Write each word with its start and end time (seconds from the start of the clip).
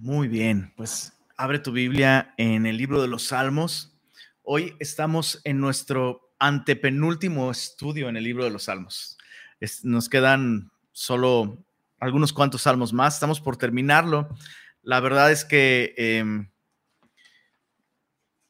Muy 0.00 0.28
bien, 0.28 0.72
pues 0.76 1.12
abre 1.36 1.58
tu 1.58 1.72
Biblia 1.72 2.32
en 2.36 2.66
el 2.66 2.76
libro 2.76 3.02
de 3.02 3.08
los 3.08 3.24
Salmos. 3.24 3.98
Hoy 4.44 4.76
estamos 4.78 5.40
en 5.42 5.58
nuestro 5.58 6.32
antepenúltimo 6.38 7.50
estudio 7.50 8.08
en 8.08 8.16
el 8.16 8.22
libro 8.22 8.44
de 8.44 8.50
los 8.50 8.64
Salmos. 8.64 9.18
nos 9.82 10.08
quedan 10.08 10.70
solo 10.92 11.64
algunos 11.98 12.32
cuantos 12.32 12.62
salmos 12.62 12.92
más, 12.92 13.14
estamos 13.14 13.40
por 13.40 13.56
terminarlo. 13.56 14.28
La 14.82 15.00
verdad 15.00 15.32
es 15.32 15.44
que 15.44 15.94
em, 15.96 16.48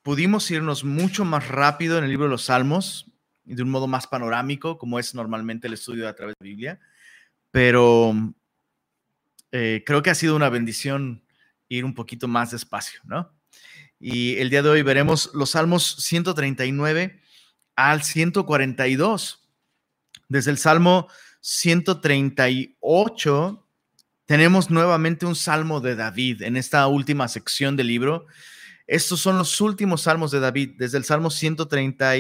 pudimos 0.03 0.51
irnos 0.51 0.85
mucho 0.85 1.25
más 1.25 1.49
rápido 1.49 1.97
en 1.97 2.05
el 2.05 2.11
libro 2.11 2.27
de 2.27 2.33
los 2.33 2.45
Salmos 2.45 3.11
de 3.45 3.63
un 3.63 3.71
modo 3.71 3.87
más 3.87 4.07
panorámico, 4.07 4.77
como 4.77 4.99
es 4.99 5.15
normalmente 5.15 5.67
el 5.67 5.73
estudio 5.73 6.11
a 6.11 6.15
través 6.15 6.35
de 6.39 6.47
Biblia, 6.47 6.81
pero 7.51 8.13
eh, 9.51 9.83
creo 9.87 10.03
que 10.03 10.11
ha 10.11 10.15
sido 10.15 10.37
una 10.37 10.51
bendición 10.51 11.23
ir 11.69 11.85
un 11.85 11.95
poquito 11.95 12.29
más 12.29 12.51
despacio, 12.51 13.01
¿no? 13.05 13.33
Y 14.01 14.37
el 14.37 14.51
día 14.51 14.63
de 14.63 14.69
hoy 14.69 14.83
veremos 14.83 15.31
los 15.35 15.51
Salmos 15.51 15.97
139 15.99 17.21
al 17.75 18.03
142. 18.03 19.49
Desde 20.29 20.51
el 20.51 20.59
Salmo 20.59 21.09
138 21.41 23.67
tenemos 24.27 24.71
nuevamente 24.71 25.27
un 25.27 25.35
Salmo 25.35 25.81
de 25.81 25.97
David 25.97 26.43
en 26.43 26.57
esta 26.57 26.87
última 26.87 27.27
sección 27.29 27.77
del 27.77 27.89
libro. 27.89 28.27
Estos 28.87 29.21
son 29.21 29.39
los 29.39 29.61
últimos 29.61 30.03
salmos 30.03 30.31
de 30.31 30.41
David, 30.41 30.77
desde 30.79 30.99
el 30.99 31.05
Salmo 31.05 31.31
130, 31.31 32.13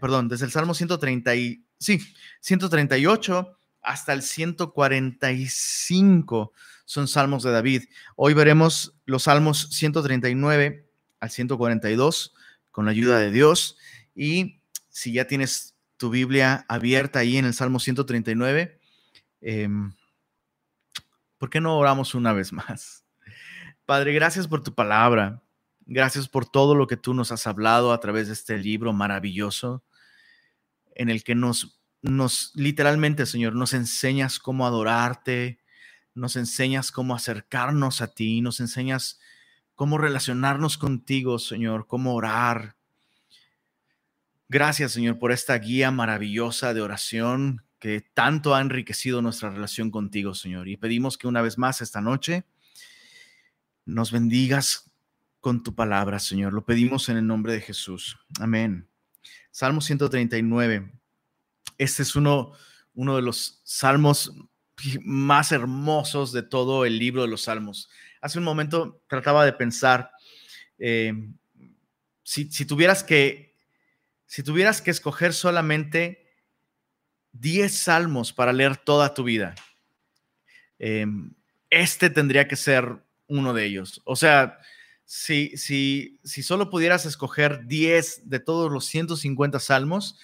perdón, 0.00 0.28
desde 0.28 0.46
el 0.46 0.52
Salmo 0.52 0.74
130, 0.74 1.32
sí, 1.78 2.00
138 2.40 3.56
hasta 3.82 4.12
el 4.12 4.22
145 4.22 6.52
son 6.84 7.08
salmos 7.08 7.42
de 7.42 7.50
David. 7.50 7.84
Hoy 8.16 8.34
veremos 8.34 8.98
los 9.06 9.24
salmos 9.24 9.68
139 9.70 10.90
al 11.20 11.30
142 11.30 12.34
con 12.70 12.84
la 12.84 12.90
ayuda 12.90 13.18
de 13.18 13.30
Dios. 13.30 13.78
Y 14.14 14.60
si 14.88 15.12
ya 15.12 15.26
tienes 15.26 15.76
tu 15.96 16.10
Biblia 16.10 16.64
abierta 16.68 17.20
ahí 17.20 17.36
en 17.36 17.44
el 17.44 17.54
Salmo 17.54 17.80
139, 17.80 18.80
em, 19.40 19.94
¿por 21.38 21.50
qué 21.50 21.60
no 21.60 21.78
oramos 21.78 22.14
una 22.14 22.32
vez 22.32 22.52
más? 22.52 23.04
Padre, 23.86 24.12
gracias 24.12 24.48
por 24.48 24.62
tu 24.62 24.74
palabra. 24.74 25.42
Gracias 25.86 26.28
por 26.28 26.46
todo 26.46 26.74
lo 26.74 26.86
que 26.86 26.96
tú 26.96 27.12
nos 27.12 27.30
has 27.30 27.46
hablado 27.46 27.92
a 27.92 28.00
través 28.00 28.28
de 28.28 28.32
este 28.32 28.56
libro 28.56 28.92
maravilloso 28.92 29.84
en 30.94 31.10
el 31.10 31.24
que 31.24 31.34
nos, 31.34 31.80
nos 32.00 32.52
literalmente, 32.54 33.26
Señor, 33.26 33.54
nos 33.54 33.74
enseñas 33.74 34.38
cómo 34.38 34.66
adorarte, 34.66 35.58
nos 36.14 36.36
enseñas 36.36 36.92
cómo 36.92 37.14
acercarnos 37.14 38.00
a 38.00 38.08
ti, 38.08 38.40
nos 38.40 38.60
enseñas 38.60 39.20
cómo 39.74 39.98
relacionarnos 39.98 40.78
contigo, 40.78 41.38
Señor, 41.38 41.86
cómo 41.86 42.14
orar. 42.14 42.76
Gracias, 44.48 44.92
Señor, 44.92 45.18
por 45.18 45.32
esta 45.32 45.58
guía 45.58 45.90
maravillosa 45.90 46.74
de 46.74 46.80
oración 46.80 47.64
que 47.78 48.00
tanto 48.00 48.54
ha 48.54 48.60
enriquecido 48.60 49.20
nuestra 49.20 49.50
relación 49.50 49.90
contigo, 49.90 50.34
Señor. 50.34 50.68
Y 50.68 50.76
pedimos 50.76 51.18
que 51.18 51.26
una 51.26 51.42
vez 51.42 51.58
más 51.58 51.82
esta 51.82 52.00
noche 52.00 52.44
nos 53.84 54.12
bendigas 54.12 54.90
con 55.40 55.62
tu 55.62 55.74
palabra, 55.74 56.18
Señor. 56.20 56.52
Lo 56.52 56.64
pedimos 56.64 57.08
en 57.08 57.18
el 57.18 57.26
nombre 57.26 57.52
de 57.52 57.60
Jesús. 57.60 58.18
Amén. 58.40 58.88
Salmo 59.50 59.80
139. 59.80 60.92
Este 61.76 62.02
es 62.02 62.16
uno, 62.16 62.52
uno 62.94 63.16
de 63.16 63.22
los 63.22 63.60
salmos 63.64 64.32
más 65.02 65.52
hermosos 65.52 66.32
de 66.32 66.42
todo 66.42 66.84
el 66.84 66.98
libro 66.98 67.22
de 67.22 67.28
los 67.28 67.42
Salmos. 67.42 67.90
Hace 68.20 68.38
un 68.38 68.44
momento 68.44 69.02
trataba 69.08 69.44
de 69.44 69.52
pensar, 69.52 70.10
eh, 70.78 71.12
si, 72.22 72.46
tuvieras 72.64 73.04
que, 73.04 73.54
si 74.26 74.42
tuvieras 74.42 74.80
que 74.80 74.90
escoger 74.90 75.34
solamente 75.34 76.26
10 77.32 77.76
salmos 77.76 78.32
para 78.32 78.52
leer 78.52 78.76
toda 78.76 79.14
tu 79.14 79.24
vida, 79.24 79.54
eh, 80.78 81.06
este 81.70 82.10
tendría 82.10 82.48
que 82.48 82.56
ser 82.56 82.96
uno 83.26 83.52
de 83.52 83.64
ellos. 83.64 84.00
O 84.04 84.16
sea, 84.16 84.58
si, 85.04 85.56
si, 85.56 86.18
si 86.24 86.42
solo 86.42 86.70
pudieras 86.70 87.06
escoger 87.06 87.66
10 87.66 88.28
de 88.28 88.40
todos 88.40 88.72
los 88.72 88.86
150 88.86 89.60
salmos, 89.60 90.18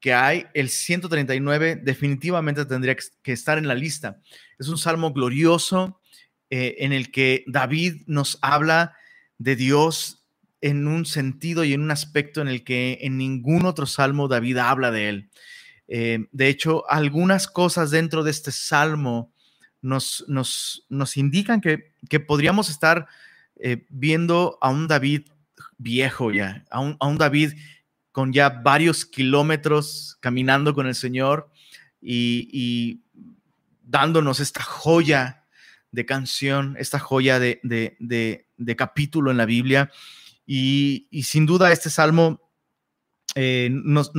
que 0.00 0.14
hay, 0.14 0.46
el 0.54 0.68
139 0.68 1.76
definitivamente 1.76 2.64
tendría 2.64 2.96
que 3.22 3.32
estar 3.32 3.58
en 3.58 3.68
la 3.68 3.74
lista. 3.74 4.20
Es 4.58 4.68
un 4.68 4.78
salmo 4.78 5.12
glorioso 5.12 6.00
eh, 6.50 6.76
en 6.78 6.92
el 6.92 7.10
que 7.10 7.44
David 7.46 8.02
nos 8.06 8.38
habla 8.40 8.94
de 9.38 9.56
Dios 9.56 10.24
en 10.60 10.86
un 10.86 11.04
sentido 11.04 11.64
y 11.64 11.72
en 11.72 11.82
un 11.82 11.90
aspecto 11.90 12.40
en 12.40 12.48
el 12.48 12.62
que 12.64 12.98
en 13.02 13.18
ningún 13.18 13.66
otro 13.66 13.86
salmo 13.86 14.28
David 14.28 14.58
habla 14.58 14.90
de 14.90 15.08
él. 15.08 15.30
Eh, 15.88 16.26
de 16.32 16.48
hecho, 16.48 16.88
algunas 16.90 17.46
cosas 17.46 17.90
dentro 17.90 18.22
de 18.22 18.30
este 18.30 18.52
salmo 18.52 19.32
nos, 19.82 20.24
nos, 20.28 20.86
nos 20.88 21.16
indican 21.16 21.60
que, 21.60 21.92
que, 22.08 22.18
podríamos 22.20 22.70
estar 22.70 23.06
eh, 23.56 23.86
viendo 23.88 24.58
a 24.60 24.70
un 24.70 24.88
David 24.88 25.22
viejo 25.78 26.32
ya, 26.32 26.64
a 26.70 26.80
un, 26.80 26.96
a 26.98 27.06
un 27.06 27.18
David 27.18 27.52
con 28.16 28.32
ya 28.32 28.48
varios 28.48 29.04
kilómetros 29.04 30.16
caminando 30.20 30.72
con 30.72 30.86
el 30.86 30.94
Señor 30.94 31.50
y, 32.00 33.02
dándonos 33.82 34.40
esta 34.40 34.62
joya 34.62 35.44
de 35.90 36.06
canción, 36.06 36.76
esta 36.78 36.98
joya 36.98 37.38
de, 37.38 38.46
capítulo 38.74 39.30
en 39.30 39.36
la 39.36 39.44
Biblia. 39.44 39.90
Y, 40.46 41.08
sin 41.24 41.44
duda 41.44 41.70
este 41.70 41.90
salmo 41.90 42.40
eh, 43.34 43.68
nos, 43.70 44.10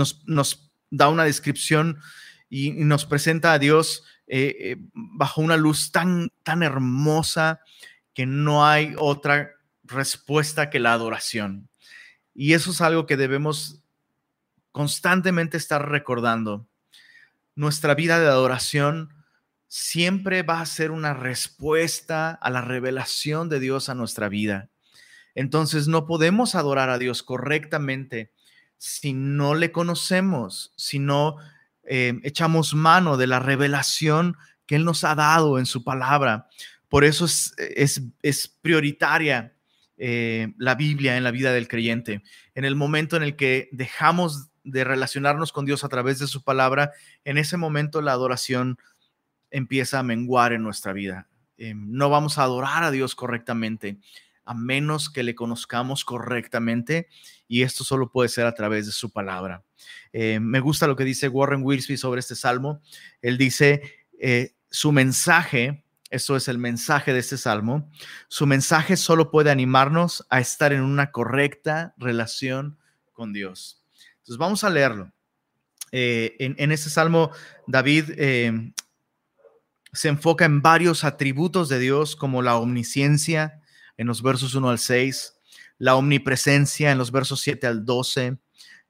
da 0.92 1.10
una 1.10 1.24
descripción 1.24 1.98
y, 2.52 2.74
nos 2.74 3.04
presenta 3.04 3.54
a 3.54 3.58
Dios 3.58 4.04
eh, 4.28 4.56
eh, 4.60 4.76
bajo 4.94 5.42
una 5.42 5.58
luz 5.58 5.92
tan, 5.92 6.32
tan 6.44 6.62
hermosa 6.62 7.62
que 8.14 8.28
no 8.28 8.64
hay 8.64 8.94
otra 9.00 9.54
respuesta 9.86 10.70
que 10.70 10.80
la 10.80 10.94
adoración. 10.94 11.68
Y 12.36 12.54
eso 12.54 12.70
es 12.70 12.82
algo 12.82 13.08
que 13.08 13.18
debemos 13.18 13.82
constantemente 14.78 15.58
estar 15.58 15.90
recordando. 15.90 16.68
Nuestra 17.56 17.96
vida 17.96 18.20
de 18.20 18.28
adoración 18.28 19.12
siempre 19.68 20.44
va 20.44 20.62
a 20.62 20.68
ser 20.68 20.92
una 20.92 21.16
respuesta 21.16 22.30
a 22.30 22.52
la 22.52 22.62
revelación 22.62 23.50
de 23.50 23.60
Dios 23.60 23.90
a 23.90 23.96
nuestra 23.96 24.30
vida. 24.30 24.70
Entonces 25.34 25.88
no 25.88 26.06
podemos 26.06 26.54
adorar 26.54 26.92
a 26.92 27.00
Dios 27.00 27.24
correctamente 27.24 28.32
si 28.78 29.14
no 29.14 29.56
le 29.56 29.72
conocemos, 29.72 30.74
si 30.78 31.00
no 31.00 31.38
eh, 31.84 32.20
echamos 32.22 32.76
mano 32.76 33.18
de 33.18 33.26
la 33.26 33.40
revelación 33.40 34.38
que 34.68 34.76
Él 34.76 34.86
nos 34.86 35.04
ha 35.04 35.16
dado 35.16 35.58
en 35.58 35.66
su 35.66 35.84
palabra. 35.84 36.50
Por 36.88 37.04
eso 37.04 37.26
es, 37.26 37.56
es, 37.58 38.04
es 38.22 38.48
prioritaria 38.48 39.56
eh, 40.00 40.54
la 40.60 40.76
Biblia 40.76 41.18
en 41.18 41.24
la 41.24 41.32
vida 41.32 41.52
del 41.52 41.68
creyente. 41.68 42.22
En 42.54 42.66
el 42.66 42.76
momento 42.76 43.18
en 43.18 43.24
el 43.24 43.36
que 43.36 43.68
dejamos 43.72 44.52
de 44.68 44.84
relacionarnos 44.84 45.52
con 45.52 45.66
Dios 45.66 45.84
a 45.84 45.90
través 45.90 46.20
de 46.20 46.28
su 46.28 46.44
palabra, 46.44 46.92
en 47.24 47.38
ese 47.38 47.58
momento 47.58 48.02
la 48.02 48.12
adoración 48.12 48.78
empieza 49.50 50.00
a 50.00 50.04
menguar 50.04 50.54
en 50.54 50.64
nuestra 50.64 50.94
vida. 50.94 51.28
Eh, 51.58 51.74
no 51.76 52.10
vamos 52.10 52.38
a 52.38 52.44
adorar 52.44 52.84
a 52.84 52.92
Dios 52.92 53.16
correctamente 53.16 53.98
a 54.48 54.54
menos 54.54 55.10
que 55.10 55.24
le 55.24 55.36
conozcamos 55.36 56.06
correctamente 56.06 57.08
y 57.48 57.64
esto 57.64 57.84
solo 57.84 58.10
puede 58.10 58.30
ser 58.30 58.46
a 58.46 58.56
través 58.56 58.86
de 58.86 58.94
su 58.94 59.12
palabra. 59.12 59.64
Eh, 60.14 60.40
me 60.40 60.62
gusta 60.62 60.88
lo 60.88 60.96
que 60.96 61.04
dice 61.04 61.28
Warren 61.28 61.64
Wiersbe 61.64 61.98
sobre 61.98 62.22
este 62.22 62.36
salmo. 62.36 62.82
Él 63.22 63.38
dice, 63.38 63.82
eh, 64.20 64.56
su 64.72 64.92
mensaje, 64.92 65.86
eso 66.10 66.36
es 66.38 66.48
el 66.48 66.58
mensaje 66.58 67.14
de 67.14 67.20
este 67.20 67.38
salmo, 67.38 67.92
su 68.30 68.48
mensaje 68.48 68.96
solo 68.96 69.32
puede 69.32 69.52
animarnos 69.52 70.26
a 70.30 70.40
estar 70.40 70.72
en 70.72 70.82
una 70.82 71.12
correcta 71.12 71.94
relación 71.98 72.78
con 73.12 73.34
Dios. 73.34 73.84
Entonces 74.28 74.40
vamos 74.40 74.66
a 74.66 74.70
leerlo. 74.70 75.10
Eh, 75.94 76.36
en, 76.40 76.72
este 76.74 76.90
salmo, 76.90 77.32
David 77.66 78.12
eh, 78.18 78.74
se 79.94 80.10
enfoca 80.10 80.44
en 80.44 80.62
varios 80.62 81.06
atributos 81.06 81.70
de 81.70 81.80
Dios, 81.80 82.18
como 82.18 82.42
la 82.42 82.58
omnisciencia 82.58 83.62
en 83.96 84.08
los 84.08 84.22
versos 84.22 84.54
1 84.54 84.70
al 84.70 84.80
6, 84.80 85.34
la 85.78 85.96
omnipresencia 85.96 86.92
en 86.92 86.98
los 86.98 87.14
versos 87.14 87.40
7 87.40 87.68
al 87.68 87.86
12, 87.86 88.38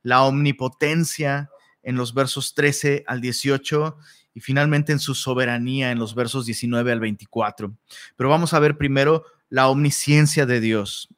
la 0.01 0.23
omnipotencia 0.23 1.51
en 1.83 1.97
los 1.97 2.15
versos 2.15 2.55
13 2.55 3.03
al 3.05 3.21
18 3.21 3.95
y 4.33 4.39
finalmente 4.39 4.91
en 4.91 4.99
su 4.99 5.13
soberanía 5.13 5.91
en 5.91 5.99
los 5.99 6.15
versos 6.15 6.47
19 6.47 6.91
al 6.91 6.99
24. 6.99 7.77
Pero 8.15 8.29
vamos 8.31 8.55
a 8.55 8.59
ver 8.59 8.75
primero 8.75 9.23
la 9.49 9.67
omnisciencia 9.67 10.47
de 10.47 10.61
Dios. 10.61 11.09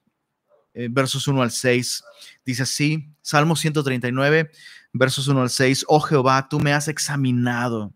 Eh, 0.74 0.88
versos 0.90 1.28
1 1.28 1.42
al 1.42 1.52
6. 1.52 2.04
Dice 2.46 2.64
así, 2.64 3.10
Salmo 3.22 3.56
139, 3.56 4.52
versos 4.94 5.28
1 5.28 5.42
al 5.42 5.50
6, 5.50 5.86
oh 5.88 6.00
Jehová, 6.00 6.48
tú 6.50 6.60
me 6.60 6.74
has 6.74 6.88
examinado 6.88 7.94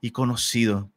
y 0.00 0.10
conocido. 0.10 0.90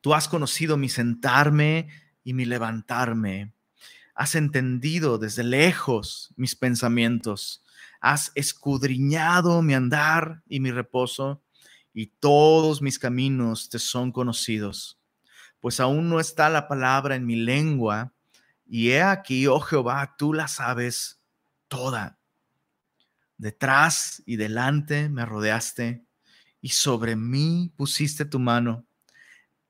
Tú 0.00 0.14
has 0.14 0.28
conocido 0.28 0.76
mi 0.76 0.88
sentarme 0.88 1.88
y 1.88 2.10
y 2.24 2.32
mi 2.32 2.44
levantarme. 2.44 3.52
Has 4.14 4.34
entendido 4.34 5.18
desde 5.18 5.42
lejos 5.42 6.32
mis 6.36 6.54
pensamientos. 6.54 7.64
Has 8.00 8.32
escudriñado 8.34 9.62
mi 9.62 9.74
andar 9.74 10.42
y 10.48 10.60
mi 10.60 10.70
reposo, 10.70 11.42
y 11.92 12.06
todos 12.06 12.82
mis 12.82 12.98
caminos 12.98 13.68
te 13.68 13.78
son 13.78 14.12
conocidos. 14.12 14.98
Pues 15.60 15.80
aún 15.80 16.08
no 16.08 16.20
está 16.20 16.48
la 16.48 16.68
palabra 16.68 17.16
en 17.16 17.26
mi 17.26 17.36
lengua, 17.36 18.12
y 18.72 18.92
he 18.92 19.02
aquí, 19.02 19.48
oh 19.48 19.58
Jehová, 19.58 20.14
tú 20.16 20.32
la 20.32 20.46
sabes 20.46 21.20
toda. 21.66 22.20
Detrás 23.36 24.22
y 24.26 24.36
delante 24.36 25.08
me 25.08 25.26
rodeaste, 25.26 26.04
y 26.60 26.68
sobre 26.68 27.16
mí 27.16 27.72
pusiste 27.76 28.24
tu 28.24 28.38
mano. 28.38 28.86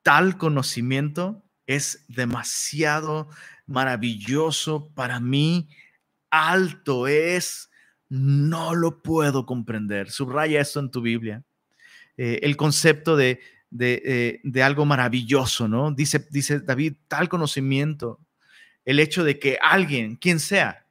Tal 0.03 0.37
conocimiento 0.37 1.43
es 1.67 2.05
demasiado 2.09 3.31
maravilloso 3.67 4.91
para 4.93 5.19
mí, 5.19 5.71
alto 6.29 7.07
es, 7.07 7.71
no 8.11 8.75
lo 8.75 9.03
puedo 9.03 9.47
comprender. 9.47 10.11
Subraya 10.11 10.61
esto 10.61 10.79
en 10.79 10.91
tu 10.91 11.01
Biblia. 11.01 11.43
Eh, 12.19 12.41
el 12.43 12.55
concepto 12.59 13.17
de, 13.17 13.41
eh, 13.79 14.41
de, 14.43 14.63
algo 14.63 14.85
maravilloso, 14.85 15.69
¿no? 15.69 15.91
Dice, 15.91 16.27
dice 16.31 16.61
David, 16.61 16.97
tal 17.09 17.31
conocimiento, 17.31 18.21
el 18.91 18.99
hecho 18.99 19.23
de 19.23 19.39
que 19.39 19.57
alguien, 19.63 20.17
quien 20.17 20.41
sea, 20.41 20.85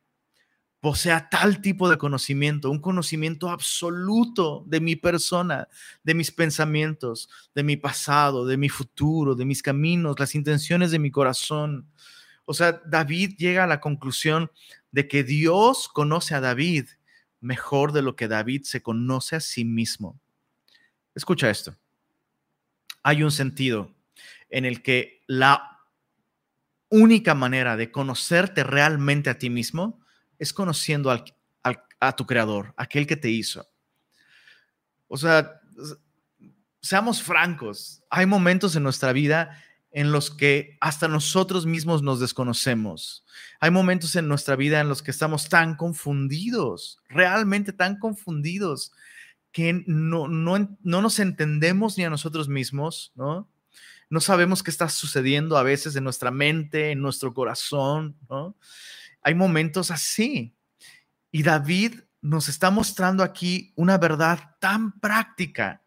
posea 0.80 1.28
tal 1.28 1.60
tipo 1.60 1.90
de 1.90 1.98
conocimiento, 1.98 2.72
un 2.72 2.80
conocimiento 2.80 3.50
absoluto 3.50 4.64
de 4.68 4.80
mi 4.80 4.96
persona, 4.96 5.68
de 6.02 6.14
mis 6.14 6.32
pensamientos, 6.32 7.30
de 7.54 7.62
mi 7.64 7.76
pasado, 7.76 8.46
de 8.46 8.56
mi 8.56 8.70
futuro, 8.70 9.36
de 9.36 9.44
mis 9.44 9.62
caminos, 9.62 10.18
las 10.18 10.34
intenciones 10.34 10.92
de 10.92 11.00
mi 11.00 11.12
corazón. 11.12 11.92
O 12.46 12.54
sea, 12.54 12.82
David 12.86 13.36
llega 13.38 13.66
a 13.66 13.68
la 13.68 13.82
conclusión 13.82 14.50
de 14.92 15.10
que 15.10 15.26
Dios 15.26 15.90
conoce 15.90 16.36
a 16.36 16.40
David 16.40 16.86
mejor 17.42 17.92
de 17.92 18.02
lo 18.02 18.16
que 18.16 18.30
David 18.30 18.64
se 18.64 18.82
conoce 18.82 19.36
a 19.36 19.42
sí 19.42 19.66
mismo. 19.66 20.18
Escucha 21.16 21.50
esto. 21.50 21.76
Hay 23.04 23.24
un 23.24 23.32
sentido 23.32 23.94
en 24.50 24.64
el 24.64 24.82
que 24.84 25.22
la 25.28 25.79
única 26.90 27.36
manera 27.36 27.78
de 27.78 27.92
conocerte 27.92 28.64
realmente 28.64 29.30
a 29.30 29.38
ti 29.38 29.50
mismo 29.50 30.02
es 30.38 30.54
conociendo 30.54 31.12
a 31.12 32.16
tu 32.16 32.26
creador, 32.26 32.74
aquel 32.78 33.06
que 33.06 33.18
te 33.18 33.30
hizo. 33.30 33.68
O 35.08 35.18
sea, 35.18 35.60
seamos 36.82 37.22
francos, 37.22 38.04
hay 38.10 38.26
momentos 38.26 38.76
en 38.76 38.84
nuestra 38.84 39.12
vida 39.12 39.62
en 39.92 40.12
los 40.12 40.30
que 40.30 40.78
hasta 40.82 41.08
nosotros 41.08 41.66
mismos 41.66 42.04
nos 42.04 42.20
desconocemos. 42.20 43.26
Hay 43.60 43.72
momentos 43.72 44.16
en 44.16 44.28
nuestra 44.28 44.56
vida 44.56 44.80
en 44.80 44.88
los 44.88 45.02
que 45.02 45.12
estamos 45.12 45.50
tan 45.50 45.76
confundidos, 45.76 47.00
realmente 47.10 47.74
tan 47.74 47.98
confundidos, 47.98 48.92
que 49.52 49.84
no, 49.88 50.28
no, 50.28 50.78
no 50.84 51.02
nos 51.02 51.20
entendemos 51.20 51.98
ni 51.98 52.06
a 52.06 52.10
nosotros 52.10 52.48
mismos, 52.48 53.12
¿no? 53.16 53.50
No 54.10 54.20
sabemos 54.20 54.64
qué 54.64 54.72
está 54.72 54.90
sucediendo 54.90 55.58
a 55.58 55.64
veces 55.64 55.96
en 55.96 56.04
nuestra 56.04 56.32
mente, 56.32 56.92
en 56.92 57.02
nuestro 57.02 57.34
corazón. 57.34 58.18
Hay 59.22 59.36
momentos 59.36 59.92
así. 59.92 60.56
Y 61.32 61.44
David 61.44 62.00
nos 62.22 62.50
está 62.50 62.72
mostrando 62.72 63.24
aquí 63.24 63.72
una 63.76 63.98
verdad 63.98 64.56
tan 64.60 65.00
práctica, 65.00 65.84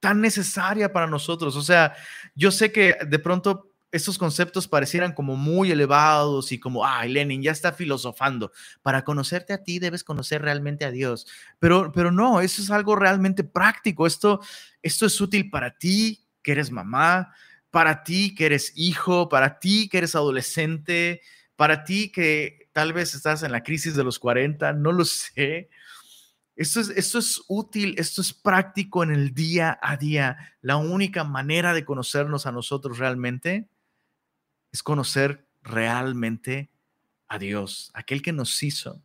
tan 0.00 0.20
necesaria 0.20 0.92
para 0.92 1.06
nosotros. 1.06 1.54
O 1.56 1.62
sea, 1.62 1.94
yo 2.34 2.50
sé 2.50 2.72
que 2.72 2.96
de 3.06 3.18
pronto 3.18 3.72
estos 3.92 4.16
conceptos 4.16 4.66
parecieran 4.66 5.12
como 5.12 5.36
muy 5.36 5.70
elevados 5.70 6.50
y 6.50 6.58
como, 6.58 6.84
ay, 6.84 7.10
Lenin 7.10 7.42
ya 7.42 7.52
está 7.52 7.72
filosofando. 7.72 8.50
Para 8.80 9.04
conocerte 9.04 9.52
a 9.52 9.62
ti 9.62 9.78
debes 9.78 10.02
conocer 10.02 10.40
realmente 10.42 10.86
a 10.86 10.90
Dios. 10.90 11.26
Pero, 11.58 11.92
pero 11.92 12.10
no, 12.10 12.40
eso 12.40 12.62
es 12.62 12.70
algo 12.70 12.96
realmente 12.96 13.44
práctico. 13.44 14.06
Esto, 14.06 14.40
esto 14.82 15.06
es 15.06 15.20
útil 15.20 15.50
para 15.50 15.76
ti, 15.76 16.24
que 16.42 16.52
eres 16.52 16.70
mamá, 16.70 17.34
para 17.72 18.04
ti, 18.04 18.34
que 18.34 18.46
eres 18.46 18.72
hijo, 18.76 19.28
para 19.30 19.58
ti, 19.58 19.88
que 19.88 19.98
eres 19.98 20.14
adolescente, 20.14 21.22
para 21.56 21.84
ti 21.84 22.12
que 22.12 22.68
tal 22.72 22.92
vez 22.92 23.14
estás 23.14 23.42
en 23.42 23.50
la 23.50 23.62
crisis 23.62 23.96
de 23.96 24.04
los 24.04 24.18
40, 24.18 24.74
no 24.74 24.92
lo 24.92 25.06
sé. 25.06 25.70
Esto 26.54 26.80
es, 26.80 26.90
esto 26.90 27.18
es 27.18 27.42
útil, 27.48 27.94
esto 27.96 28.20
es 28.20 28.34
práctico 28.34 29.02
en 29.02 29.10
el 29.10 29.32
día 29.32 29.78
a 29.80 29.96
día. 29.96 30.54
La 30.60 30.76
única 30.76 31.24
manera 31.24 31.72
de 31.72 31.86
conocernos 31.86 32.44
a 32.44 32.52
nosotros 32.52 32.98
realmente 32.98 33.68
es 34.70 34.82
conocer 34.82 35.46
realmente 35.62 36.70
a 37.26 37.38
Dios, 37.38 37.90
aquel 37.94 38.20
que 38.20 38.32
nos 38.32 38.62
hizo. 38.62 39.02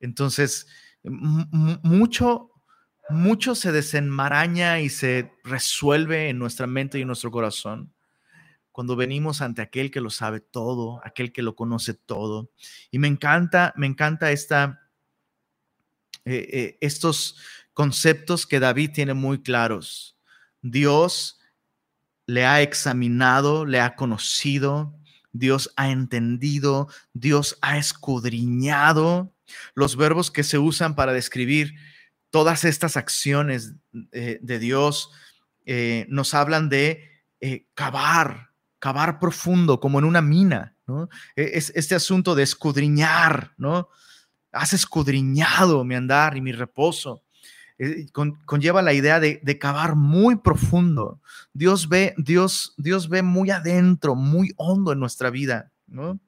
Entonces, 0.00 0.66
mucho, 1.04 2.50
mucho 3.10 3.54
se 3.54 3.72
desenmaraña 3.72 4.80
y 4.80 4.88
se 4.88 5.32
resuelve 5.44 6.28
en 6.28 6.38
nuestra 6.38 6.66
mente 6.66 6.98
y 6.98 7.02
en 7.02 7.08
nuestro 7.08 7.30
corazón 7.30 7.94
cuando 8.74 8.96
venimos 8.96 9.40
ante 9.40 9.62
aquel 9.62 9.92
que 9.92 10.00
lo 10.00 10.10
sabe 10.10 10.40
todo, 10.40 11.00
aquel 11.04 11.32
que 11.32 11.42
lo 11.42 11.54
conoce 11.54 11.94
todo. 11.94 12.50
Y 12.90 12.98
me 12.98 13.06
encanta, 13.06 13.72
me 13.76 13.86
encanta 13.86 14.32
esta, 14.32 14.90
eh, 16.24 16.48
eh, 16.52 16.78
estos 16.80 17.36
conceptos 17.72 18.48
que 18.48 18.58
David 18.58 18.90
tiene 18.92 19.14
muy 19.14 19.40
claros. 19.40 20.18
Dios 20.60 21.38
le 22.26 22.46
ha 22.46 22.62
examinado, 22.62 23.64
le 23.64 23.78
ha 23.78 23.94
conocido, 23.94 24.98
Dios 25.32 25.72
ha 25.76 25.92
entendido, 25.92 26.88
Dios 27.12 27.56
ha 27.62 27.78
escudriñado. 27.78 29.32
Los 29.74 29.94
verbos 29.94 30.32
que 30.32 30.42
se 30.42 30.58
usan 30.58 30.96
para 30.96 31.12
describir 31.12 31.76
todas 32.34 32.64
estas 32.64 32.96
acciones 32.96 33.74
eh, 34.10 34.40
de 34.42 34.58
Dios 34.58 35.12
nos 36.08 36.34
hablan 36.34 36.68
de 36.68 37.08
cavar, 37.74 38.50
cavar 38.80 39.20
profundo, 39.20 39.78
como 39.78 40.00
en 40.00 40.04
una 40.04 40.20
mina, 40.20 40.74
¿no? 40.88 41.08
E, 41.36 41.52
es 41.54 41.70
este 41.76 41.94
asunto 41.94 42.34
de 42.34 42.42
escudriñar, 42.42 43.52
¿no? 43.56 43.88
Has 44.50 44.72
escudriñado 44.72 45.84
mi 45.84 45.94
andar 45.94 46.36
y 46.36 46.40
mi 46.40 46.50
reposo. 46.50 47.22
Eh, 47.78 48.08
conlleva 48.44 48.82
la 48.82 48.92
idea 48.92 49.20
de, 49.20 49.58
cavar 49.60 49.94
muy 49.94 50.34
profundo. 50.34 51.20
Dios 51.52 51.88
ve, 51.88 52.14
Dios, 52.18 52.74
Dios 52.76 53.08
ve 53.08 53.22
muy 53.22 53.52
adentro, 53.52 54.16
muy 54.16 54.52
hondo 54.56 54.92
en 54.92 54.98
nuestra 54.98 55.30
vida, 55.30 55.70
¿no? 55.86 56.18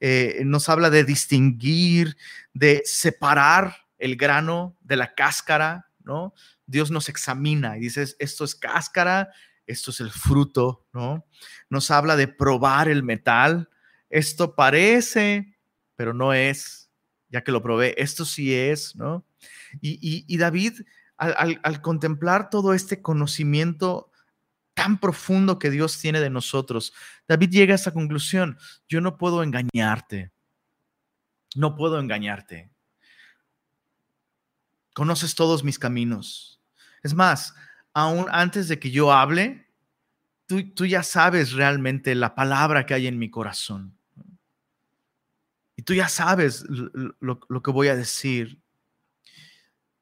Eh, 0.00 0.42
nos 0.44 0.68
habla 0.68 0.90
de 0.90 1.02
distinguir, 1.02 2.18
de 2.52 2.82
separar 2.84 3.85
el 3.98 4.16
grano 4.16 4.76
de 4.80 4.96
la 4.96 5.14
cáscara, 5.14 5.90
¿no? 6.00 6.34
Dios 6.66 6.90
nos 6.90 7.08
examina 7.08 7.76
y 7.76 7.80
dice, 7.80 8.06
esto 8.18 8.44
es 8.44 8.54
cáscara, 8.54 9.30
esto 9.66 9.90
es 9.90 10.00
el 10.00 10.10
fruto, 10.10 10.86
¿no? 10.92 11.26
Nos 11.68 11.90
habla 11.90 12.16
de 12.16 12.28
probar 12.28 12.88
el 12.88 13.02
metal. 13.02 13.68
Esto 14.08 14.54
parece, 14.54 15.56
pero 15.96 16.14
no 16.14 16.32
es, 16.32 16.90
ya 17.28 17.42
que 17.42 17.52
lo 17.52 17.62
probé, 17.62 17.94
esto 18.00 18.24
sí 18.24 18.54
es, 18.54 18.94
¿no? 18.96 19.26
Y, 19.80 20.36
David, 20.38 20.80
al, 21.16 21.82
contemplar 21.82 22.50
todo 22.50 22.74
este 22.74 23.02
conocimiento 23.02 24.10
tan 24.74 24.98
profundo 25.00 25.58
que 25.58 25.70
Dios 25.70 25.98
tiene 25.98 26.20
de 26.20 26.30
nosotros, 26.30 26.92
David 27.26 27.50
llega 27.50 27.74
a 27.74 27.76
esa 27.76 27.92
conclusión, 27.92 28.58
yo 28.88 29.00
no 29.00 29.16
puedo 29.16 29.42
engañarte, 29.42 30.32
no 31.54 31.74
puedo 31.74 31.98
engañarte. 31.98 32.70
Conoces 34.96 35.34
todos 35.34 35.62
mis 35.62 35.78
caminos. 35.78 36.58
Es 37.02 37.12
más, 37.12 37.54
aún 37.92 38.28
antes 38.30 38.66
de 38.66 38.78
que 38.78 38.90
yo 38.90 39.12
hable, 39.12 39.68
tú, 40.46 40.86
ya 40.86 41.02
sabes 41.02 41.52
realmente 41.52 42.14
la 42.14 42.34
palabra 42.34 42.86
que 42.86 42.94
hay 42.94 43.06
en 43.06 43.18
mi 43.18 43.28
corazón. 43.28 43.94
Y 45.76 45.82
tú 45.82 45.92
ya 45.92 46.08
sabes 46.08 46.64
lo, 47.20 47.62
que 47.62 47.70
voy 47.70 47.88
a 47.88 47.94
decir. 47.94 48.58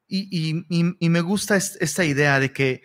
Y, 0.07 0.63
me 1.01 1.19
gusta 1.19 1.57
esta 1.57 2.05
idea 2.05 2.39
de 2.39 2.53
que, 2.53 2.81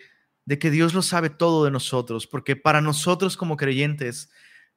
de 0.47 0.59
que 0.59 0.73
Dios 0.73 0.95
lo 0.95 1.03
sabe 1.03 1.31
todo 1.31 1.65
de 1.65 1.71
nosotros, 1.71 2.27
porque 2.27 2.57
para 2.57 2.81
nosotros 2.81 3.37
como 3.37 3.57
creyentes, 3.57 4.33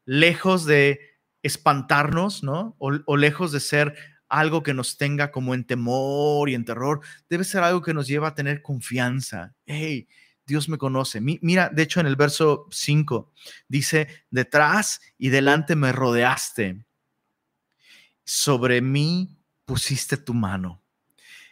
lejos 0.06 0.66
de 0.66 1.18
espantarnos, 1.42 2.44
¿no? 2.44 2.76
O, 2.78 3.18
lejos 3.18 3.52
de 3.52 3.60
ser 3.60 3.96
algo 4.30 4.64
que 4.64 4.74
nos 4.74 4.98
tenga 4.98 5.32
como 5.32 5.54
en 5.54 5.64
temor 5.66 6.50
y 6.50 6.56
en 6.56 6.66
terror, 6.66 7.02
debe 7.30 7.44
ser 7.44 7.64
algo 7.64 7.82
que 7.82 7.94
nos 7.94 8.08
lleva 8.08 8.30
a 8.30 8.36
tener 8.36 8.62
confianza. 8.62 9.54
Hey, 9.66 10.08
Dios 10.46 10.68
me 10.70 10.78
conoce. 10.78 11.22
Mira, 11.22 11.70
de 11.70 11.84
hecho 11.84 12.00
en 12.00 12.08
el 12.08 12.16
verso 12.16 12.68
5 12.72 13.32
dice, 13.68 14.08
detrás 14.30 15.02
y 15.18 15.30
delante 15.30 15.76
me 15.76 15.92
rodeaste, 15.92 16.86
sobre 18.26 18.82
mí 18.82 19.38
pusiste 19.66 20.18
tu 20.18 20.34
mano. 20.34 20.82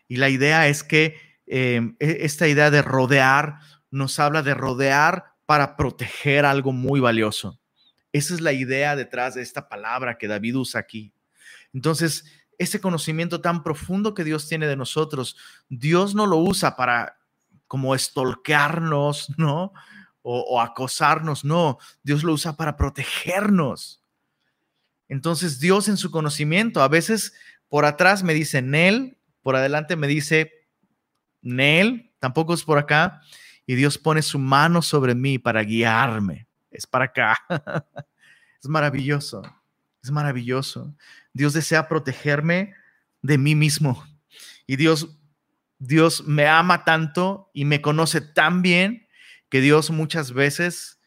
Y 0.07 0.17
la 0.17 0.29
idea 0.29 0.67
es 0.67 0.83
que 0.83 1.15
em, 1.47 1.95
e, 1.99 2.17
esta 2.21 2.47
idea 2.47 2.69
de 2.69 2.81
rodear 2.81 3.59
nos 3.89 4.19
habla 4.19 4.41
de 4.41 4.53
rodear 4.53 5.35
para 5.45 5.75
proteger 5.75 6.45
algo 6.45 6.71
muy 6.71 6.99
valioso. 6.99 7.59
Esa 8.13 8.33
es 8.33 8.41
la 8.41 8.51
idea 8.51 8.95
detrás 8.95 9.35
de 9.35 9.41
esta 9.41 9.69
palabra 9.69 10.17
que 10.17 10.27
David 10.27 10.57
usa 10.57 10.81
aquí. 10.81 11.13
Entonces, 11.73 12.25
ese 12.61 12.79
conocimiento 12.79 13.41
tan 13.41 13.63
profundo 13.63 14.13
que 14.13 14.23
Dios 14.23 14.47
tiene 14.47 14.67
de 14.67 14.75
nosotros, 14.75 15.35
Dios 15.67 16.13
no 16.13 16.27
lo 16.27 16.37
usa 16.37 16.75
para 16.75 17.17
como 17.65 17.95
estolquearnos, 17.95 19.33
¿no? 19.37 19.73
O, 20.23 20.61
acosarnos, 20.61 21.43
no, 21.43 21.79
Dios 22.03 22.23
lo 22.23 22.33
usa 22.33 22.55
para 22.55 22.77
protegernos. 22.77 24.03
Entonces 25.07 25.59
Dios 25.59 25.87
en 25.87 25.97
su 25.97 26.11
conocimiento, 26.11 26.83
a 26.83 26.87
veces 26.87 27.33
por 27.67 27.85
atrás 27.85 28.21
me 28.21 28.35
dice 28.35 28.61
Nel, 28.61 29.17
por 29.41 29.55
adelante 29.55 29.95
me 29.95 30.05
dice 30.05 30.51
Nel, 31.41 32.13
tampoco 32.19 32.53
es 32.53 32.63
por 32.63 32.77
acá, 32.77 33.21
y 33.65 33.73
Dios 33.73 33.97
pone 33.97 34.21
su 34.21 34.37
mano 34.37 34.83
sobre 34.83 35.15
mí 35.15 35.39
para 35.39 35.63
guiarme. 35.63 36.47
Es 36.69 36.85
para 36.85 37.05
acá. 37.05 37.39
es 38.61 38.69
maravilloso, 38.69 39.41
es 40.03 40.11
maravilloso. 40.11 40.95
Dios 41.33 41.53
desea 41.53 41.87
protegerme 41.87 42.73
de 43.21 43.37
mí 43.37 43.55
mismo. 43.55 44.03
Y 44.67 44.75
Dios, 44.75 45.17
Dios 45.79 46.25
me 46.25 46.47
ama 46.47 46.83
tanto 46.83 47.49
y 47.53 47.65
me 47.65 47.81
conoce 47.81 48.21
tan 48.21 48.61
bien 48.61 49.07
que 49.49 49.61
Dios 49.61 49.91
muchas 49.91 50.33
veces 50.33 50.99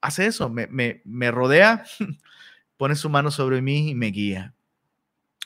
hace 0.00 0.26
eso, 0.26 0.48
me, 0.48 0.68
me 1.04 1.30
rodea, 1.30 1.84
pone 2.76 2.94
su 2.94 3.08
mano 3.10 3.30
sobre 3.30 3.62
mí 3.62 3.90
y 3.90 3.94
me 3.94 4.06
guía. 4.06 4.56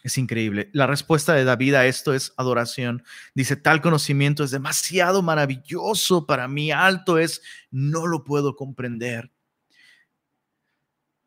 Es 0.02 0.16
increíble. 0.16 0.70
La 0.72 0.86
respuesta 0.86 1.34
de 1.34 1.44
David 1.44 1.74
a 1.74 1.86
esto 1.86 2.14
es 2.14 2.32
adoración. 2.36 3.02
Dice, 3.34 3.56
tal 3.56 3.82
conocimiento 3.82 4.44
es 4.44 4.50
demasiado 4.50 5.22
maravilloso 5.22 6.26
para 6.26 6.48
mí, 6.48 6.72
alto 6.72 7.18
es, 7.18 7.42
no 7.70 8.06
lo 8.06 8.24
puedo 8.24 8.56
comprender. 8.56 9.30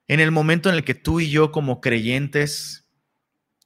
En 0.08 0.20
el 0.20 0.32
momento 0.32 0.70
en 0.70 0.76
el 0.76 0.84
que 0.84 0.96
tú 0.96 1.20
y 1.20 1.30
yo 1.30 1.52
como 1.52 1.82
creyentes 1.82 2.90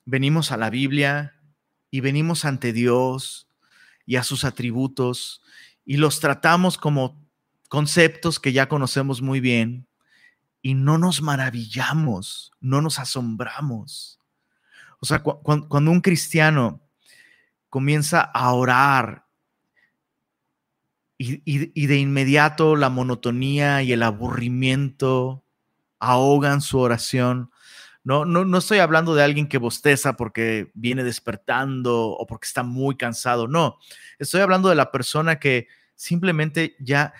venimos 0.05 0.51
a 0.51 0.57
la 0.57 0.69
Biblia 0.69 1.41
y 1.89 2.01
venimos 2.01 2.45
ante 2.45 2.73
Dios 2.73 3.49
y 4.05 4.15
a 4.15 4.23
sus 4.23 4.45
atributos 4.45 5.41
y 5.83 5.97
los 5.97 6.19
tratamos 6.19 6.77
como 6.77 7.19
conceptos 7.69 8.39
que 8.39 8.53
ya 8.53 8.69
conocemos 8.69 9.21
muy 9.21 9.39
bien 9.39 9.87
y 10.61 10.73
no 10.73 10.97
nos 10.97 11.21
maravillamos, 11.21 12.51
no 12.59 12.81
nos 12.81 12.99
asombramos. 12.99 14.19
O 14.99 15.05
sea, 15.05 15.19
cuando 15.19 15.91
un 15.91 16.01
cristiano 16.01 16.81
comienza 17.69 18.21
a 18.21 18.53
orar 18.53 19.25
y, 21.17 21.87
de 21.87 21.97
inmediato 21.97 22.75
la 22.75 22.89
monotonía 22.89 23.81
y 23.81 23.91
el 23.91 24.03
aburrimiento 24.03 25.43
ahogan 25.99 26.61
su 26.61 26.79
oración. 26.79 27.51
No, 28.03 28.25
no, 28.25 28.45
no 28.45 28.57
estoy 28.57 28.79
hablando 28.79 29.15
de 29.15 29.23
alguien 29.23 29.49
que 29.49 29.57
bosteza 29.57 30.15
porque 30.15 30.71
viene 30.73 31.03
despertando 31.03 32.07
o 32.07 32.25
porque 32.25 32.45
está 32.45 32.63
muy 32.63 32.95
cansado. 32.95 33.47
No, 33.47 33.79
estoy 34.17 34.41
hablando 34.41 34.69
de 34.69 34.75
la 34.75 34.91
persona 34.91 35.39
que 35.39 35.67
simplemente 35.95 36.77
ya, 36.79 37.13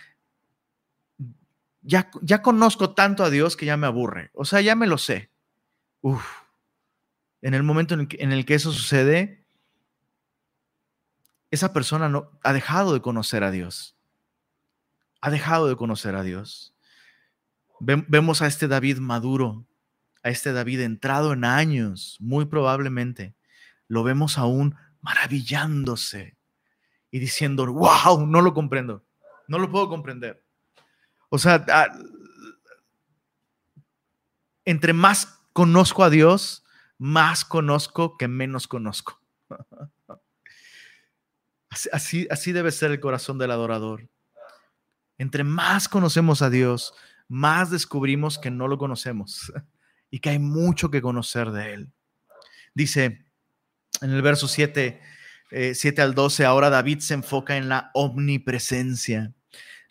ya, 1.82 2.10
ya 2.22 2.42
conozco 2.42 2.94
tanto 2.94 3.24
a 3.24 3.30
Dios 3.30 3.58
que 3.58 3.66
ya 3.66 3.76
me 3.76 3.88
aburre. 3.88 4.32
O 4.34 4.46
sea, 4.46 4.62
ya 4.62 4.76
me 4.76 4.88
lo 4.88 4.98
sé. 4.98 5.30
Uf. 6.02 6.26
En 7.42 7.54
el 7.54 7.64
momento 7.64 7.94
en 7.94 8.02
el, 8.02 8.08
que, 8.08 8.18
en 8.24 8.32
el 8.32 8.46
que 8.46 8.56
eso 8.56 8.72
sucede, 8.72 9.46
esa 11.52 11.74
persona 11.74 12.10
no, 12.10 12.32
ha 12.44 12.54
dejado 12.54 12.94
de 12.94 13.02
conocer 13.02 13.44
a 13.44 13.52
Dios. 13.52 13.96
Ha 15.22 15.30
dejado 15.30 15.68
de 15.68 15.76
conocer 15.76 16.16
a 16.16 16.24
Dios. 16.24 16.77
Vemos 17.80 18.42
a 18.42 18.48
este 18.48 18.68
David 18.68 18.98
maduro, 18.98 19.66
a 20.24 20.30
este 20.30 20.52
David 20.52 20.82
entrado 20.82 21.34
en 21.34 21.46
años, 21.46 22.18
muy 22.20 22.46
probablemente. 22.46 23.36
Lo 23.88 24.04
vemos 24.04 24.38
aún 24.38 24.76
maravillándose 25.02 26.38
y 27.12 27.20
diciendo, 27.20 27.72
wow, 27.72 28.26
no 28.26 28.42
lo 28.42 28.54
comprendo, 28.54 29.06
no 29.48 29.60
lo 29.60 29.72
puedo 29.72 29.88
comprender. 29.90 30.44
O 31.30 31.38
sea, 31.38 31.66
ah, 31.70 31.88
entre 34.66 34.94
más 34.94 35.40
conozco 35.54 36.04
a 36.04 36.10
Dios, 36.10 36.66
más 36.98 37.46
conozco 37.46 38.18
que 38.18 38.28
menos 38.28 38.68
conozco. 38.68 39.22
Así, 41.92 42.26
así 42.32 42.54
debe 42.54 42.72
ser 42.72 42.90
el 42.90 43.00
corazón 43.00 43.38
del 43.38 43.52
adorador. 43.52 44.10
Entre 45.20 45.44
más 45.44 45.88
conocemos 45.88 46.42
a 46.42 46.50
Dios, 46.50 46.96
más 47.28 47.70
descubrimos 47.70 48.38
que 48.38 48.52
no 48.52 48.68
lo 48.68 48.78
conocemos 48.78 49.52
y 50.10 50.20
que 50.20 50.30
hay 50.30 50.40
mucho 50.40 50.90
que 50.90 51.02
conocer 51.02 51.52
de 51.52 51.74
Él. 51.74 51.92
Dice 52.74 53.26
en 54.02 54.12
el 54.12 54.22
verso 54.22 54.48
7, 54.48 55.02
7 55.50 56.02
eh, 56.02 56.04
al 56.04 56.14
12, 56.14 56.46
ahora 56.46 56.70
David 56.70 57.00
se 57.00 57.16
enfoca 57.16 57.58
en 57.58 57.70
la 57.70 57.92
omnipresencia. 57.94 59.34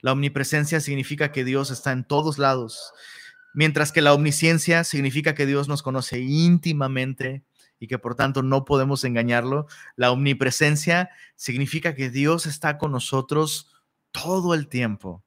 La 0.00 0.12
omnipresencia 0.12 0.80
significa 0.80 1.32
que 1.32 1.44
Dios 1.44 1.70
está 1.70 1.92
en 1.92 2.04
todos 2.04 2.38
lados, 2.38 2.92
mientras 3.54 3.90
que 3.90 4.02
la 4.02 4.14
omnisciencia 4.14 4.84
significa 4.84 5.34
que 5.34 5.46
Dios 5.46 5.68
nos 5.68 5.82
conoce 5.82 6.20
íntimamente 6.20 7.44
y 7.80 7.88
que 7.88 7.98
por 7.98 8.14
tanto 8.14 8.42
no 8.42 8.64
podemos 8.64 9.02
engañarlo. 9.04 9.66
La 9.96 10.12
omnipresencia 10.12 11.10
significa 11.34 11.94
que 11.94 12.10
Dios 12.10 12.46
está 12.46 12.78
con 12.78 12.92
nosotros 12.92 13.74
todo 14.12 14.54
el 14.54 14.68
tiempo 14.68 15.25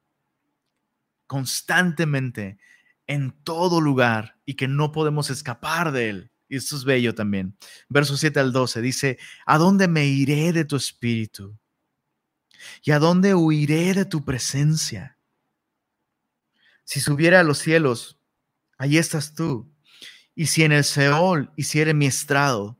constantemente 1.30 2.58
en 3.06 3.30
todo 3.44 3.80
lugar 3.80 4.40
y 4.44 4.54
que 4.54 4.66
no 4.66 4.90
podemos 4.90 5.30
escapar 5.30 5.92
de 5.92 6.08
él. 6.08 6.32
Y 6.48 6.56
esto 6.56 6.74
es 6.74 6.82
bello 6.82 7.14
también. 7.14 7.56
Verso 7.88 8.16
7 8.16 8.40
al 8.40 8.50
12 8.50 8.80
dice, 8.80 9.16
¿a 9.46 9.56
dónde 9.56 9.86
me 9.86 10.06
iré 10.06 10.52
de 10.52 10.64
tu 10.64 10.74
espíritu? 10.74 11.56
¿Y 12.82 12.90
a 12.90 12.98
dónde 12.98 13.36
huiré 13.36 13.94
de 13.94 14.06
tu 14.06 14.24
presencia? 14.24 15.18
Si 16.82 16.98
subiera 16.98 17.38
a 17.38 17.44
los 17.44 17.58
cielos, 17.58 18.18
allí 18.76 18.98
estás 18.98 19.32
tú. 19.32 19.72
Y 20.34 20.46
si 20.46 20.64
en 20.64 20.72
el 20.72 20.82
Seol 20.82 21.52
hiciere 21.54 21.94
mi 21.94 22.06
estrado, 22.06 22.76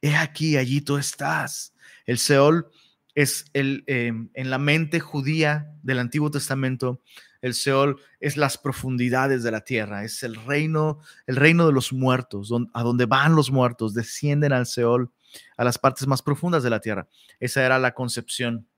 he 0.00 0.16
aquí, 0.16 0.56
allí 0.56 0.80
tú 0.80 0.96
estás. 0.96 1.74
El 2.06 2.16
Seol 2.16 2.70
es 3.14 3.44
el, 3.52 3.84
em, 3.86 4.30
en 4.32 4.48
la 4.48 4.56
mente 4.56 4.98
judía 4.98 5.70
del 5.82 5.98
Antiguo 5.98 6.30
Testamento, 6.30 7.02
el 7.42 7.54
Seol 7.54 8.00
es 8.20 8.36
las 8.36 8.56
profundidades 8.56 9.42
de 9.42 9.50
la 9.50 9.62
tierra, 9.62 10.04
es 10.04 10.22
el 10.22 10.36
reino, 10.36 11.00
el 11.26 11.36
reino 11.36 11.66
de 11.66 11.72
los 11.72 11.92
muertos, 11.92 12.50
a 12.72 12.82
donde 12.82 13.04
van 13.04 13.34
los 13.34 13.50
muertos, 13.50 13.92
descienden 13.92 14.52
al 14.52 14.66
Seol, 14.66 15.10
a 15.56 15.64
las 15.64 15.78
partes 15.78 16.06
más 16.06 16.22
profundas 16.22 16.62
de 16.62 16.70
la 16.70 16.80
tierra. 16.80 17.08
Esa 17.40 17.66
era 17.66 17.78
la 17.78 17.94
concepción 17.94 18.68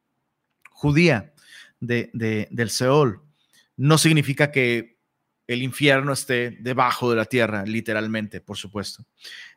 judía 0.71 1.35
de, 1.79 2.11
del 2.51 2.71
Seol. 2.71 3.23
No 3.77 3.99
significa 3.99 4.51
que 4.51 4.99
el 5.47 5.63
infierno 5.63 6.15
esté 6.15 6.57
debajo 6.61 7.11
de 7.11 7.17
la 7.17 7.27
tierra, 7.27 7.65
literalmente, 7.67 8.41
por 8.41 8.57
supuesto. 8.57 9.05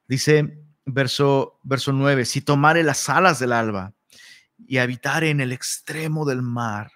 Dice 0.05 0.65
verso, 0.85 1.59
verso 1.63 1.93
9, 1.93 2.25
si 2.25 2.41
tomare 2.41 2.83
las 2.83 3.07
alas 3.07 3.39
del 3.39 3.53
alba 3.53 3.93
y 4.57 4.79
habitare 4.79 5.29
en 5.29 5.39
el 5.39 5.53
extremo 5.53 6.25
del 6.25 6.41
mar, 6.41 6.91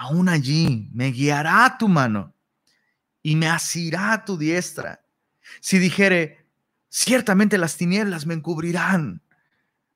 aún 0.00 0.30
allí 0.30 0.88
me 0.94 1.10
guiará 1.10 1.76
tu 1.78 1.86
mano 1.86 2.34
y 3.22 3.36
me 3.36 3.48
asirá 3.48 4.24
tu 4.24 4.38
diestra. 4.38 5.04
Si 5.60 5.78
dijere, 5.78 6.46
ciertamente 6.88 7.58
las 7.58 7.76
tinieblas 7.76 8.24
me 8.24 8.32
encubrirán, 8.32 9.20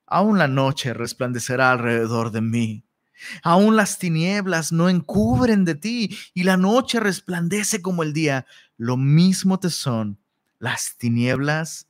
aún 0.05 0.37
la 0.37 0.47
noche 0.47 0.93
resplandecerá 0.93 1.73
alrededor 1.73 2.33
de 2.33 2.43
mí. 2.43 2.85
Aún 3.43 3.77
las 3.77 3.99
tinieblas 3.99 4.73
no 4.73 4.91
encubren 4.91 5.65
de 5.65 5.75
ti 5.75 6.15
y 6.35 6.43
la 6.43 6.59
noche 6.59 7.01
resplandece 7.01 7.81
como 7.81 8.03
el 8.03 8.13
día. 8.13 8.45
Lo 8.77 8.99
mismo 8.99 9.59
te 9.59 9.71
son 9.71 10.19
las 10.59 10.99
tinieblas 10.99 11.89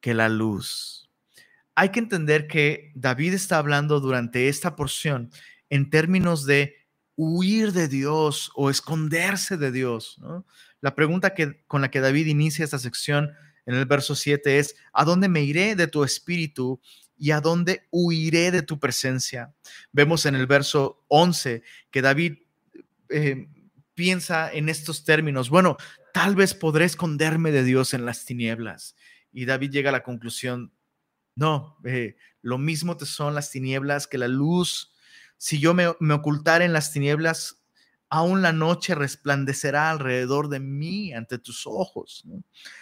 que 0.00 0.12
la 0.12 0.28
luz. 0.28 1.08
Hay 1.74 1.88
que 1.88 2.00
entender 2.00 2.48
que 2.48 2.92
David 2.94 3.32
está 3.32 3.56
hablando 3.56 3.98
durante 4.00 4.50
esta 4.50 4.76
porción 4.76 5.30
en 5.70 5.88
términos 5.88 6.44
de 6.44 6.85
huir 7.16 7.72
de 7.72 7.88
Dios 7.88 8.52
o 8.54 8.70
esconderse 8.70 9.56
de 9.56 9.72
Dios. 9.72 10.20
La 10.80 10.94
pregunta 10.94 11.34
que, 11.34 11.64
con 11.66 11.80
la 11.80 11.90
que 11.90 12.00
David 12.00 12.26
inicia 12.26 12.64
esta 12.64 12.78
sección 12.78 13.32
en 13.64 13.74
el 13.74 13.86
verso 13.86 14.14
7 14.14 14.58
es, 14.58 14.76
¿a 14.92 15.04
dónde 15.04 15.28
me 15.28 15.42
iré 15.42 15.74
de 15.74 15.88
tu 15.88 16.04
espíritu 16.04 16.80
y 17.16 17.30
a 17.30 17.40
dónde 17.40 17.88
huiré 17.90 18.50
de 18.50 18.62
tu 18.62 18.78
presencia? 18.78 19.54
Vemos 19.92 20.26
en 20.26 20.34
el 20.34 20.46
verso 20.46 21.04
11 21.08 21.62
que 21.90 22.02
David 22.02 22.34
eh, 23.08 23.48
piensa 23.94 24.52
en 24.52 24.68
estos 24.68 25.04
términos, 25.04 25.48
bueno, 25.48 25.78
tal 26.12 26.36
vez 26.36 26.54
podré 26.54 26.84
esconderme 26.84 27.50
de 27.50 27.64
Dios 27.64 27.94
en 27.94 28.04
las 28.04 28.24
tinieblas. 28.24 28.94
Y 29.32 29.46
David 29.46 29.70
llega 29.70 29.88
a 29.88 29.92
la 29.92 30.02
conclusión, 30.02 30.72
no, 31.34 31.78
eh, 31.84 32.16
lo 32.42 32.58
mismo 32.58 32.96
te 32.96 33.06
son 33.06 33.34
las 33.34 33.50
tinieblas 33.50 34.06
que 34.06 34.18
la 34.18 34.28
luz 34.28 34.92
si 35.38 35.58
yo 35.58 35.74
me, 35.74 35.94
me 36.00 36.14
en 36.14 36.72
las 36.72 36.92
tinieblas, 36.92 37.62
aún 38.08 38.42
la 38.42 38.52
noche 38.52 38.94
resplandecerá 38.94 39.90
alrededor 39.90 40.48
de 40.48 40.60
mí 40.60 41.12
ante 41.12 41.38
tus 41.38 41.66
ojos. 41.66 42.24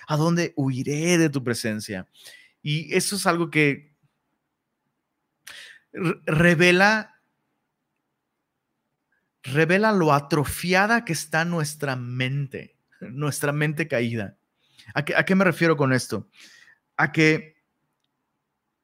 ¿A 0.07 0.17
dónde 0.17 0.53
huiré 0.57 1.19
de 1.19 1.31
tu 1.31 1.43
presencia? 1.43 2.07
Y 2.63 2.95
eso 2.95 3.17
es 3.17 3.27
algo 3.27 3.51
que 3.51 3.95
revela, 5.93 7.21
revela 9.43 9.93
lo 9.93 10.13
atrofiada 10.13 11.05
que 11.05 11.13
está 11.13 11.45
nuestra 11.45 11.97
mente, 11.97 12.77
nuestra 13.01 13.53
mente 13.53 13.89
caída. 13.89 14.37
¿A 14.95 15.05
qué, 15.05 15.17
¿A 15.17 15.25
qué 15.25 15.35
me 15.35 15.45
refiero 15.45 15.77
con 15.77 15.93
esto? 15.93 16.29
A 16.97 17.13
que 17.13 17.55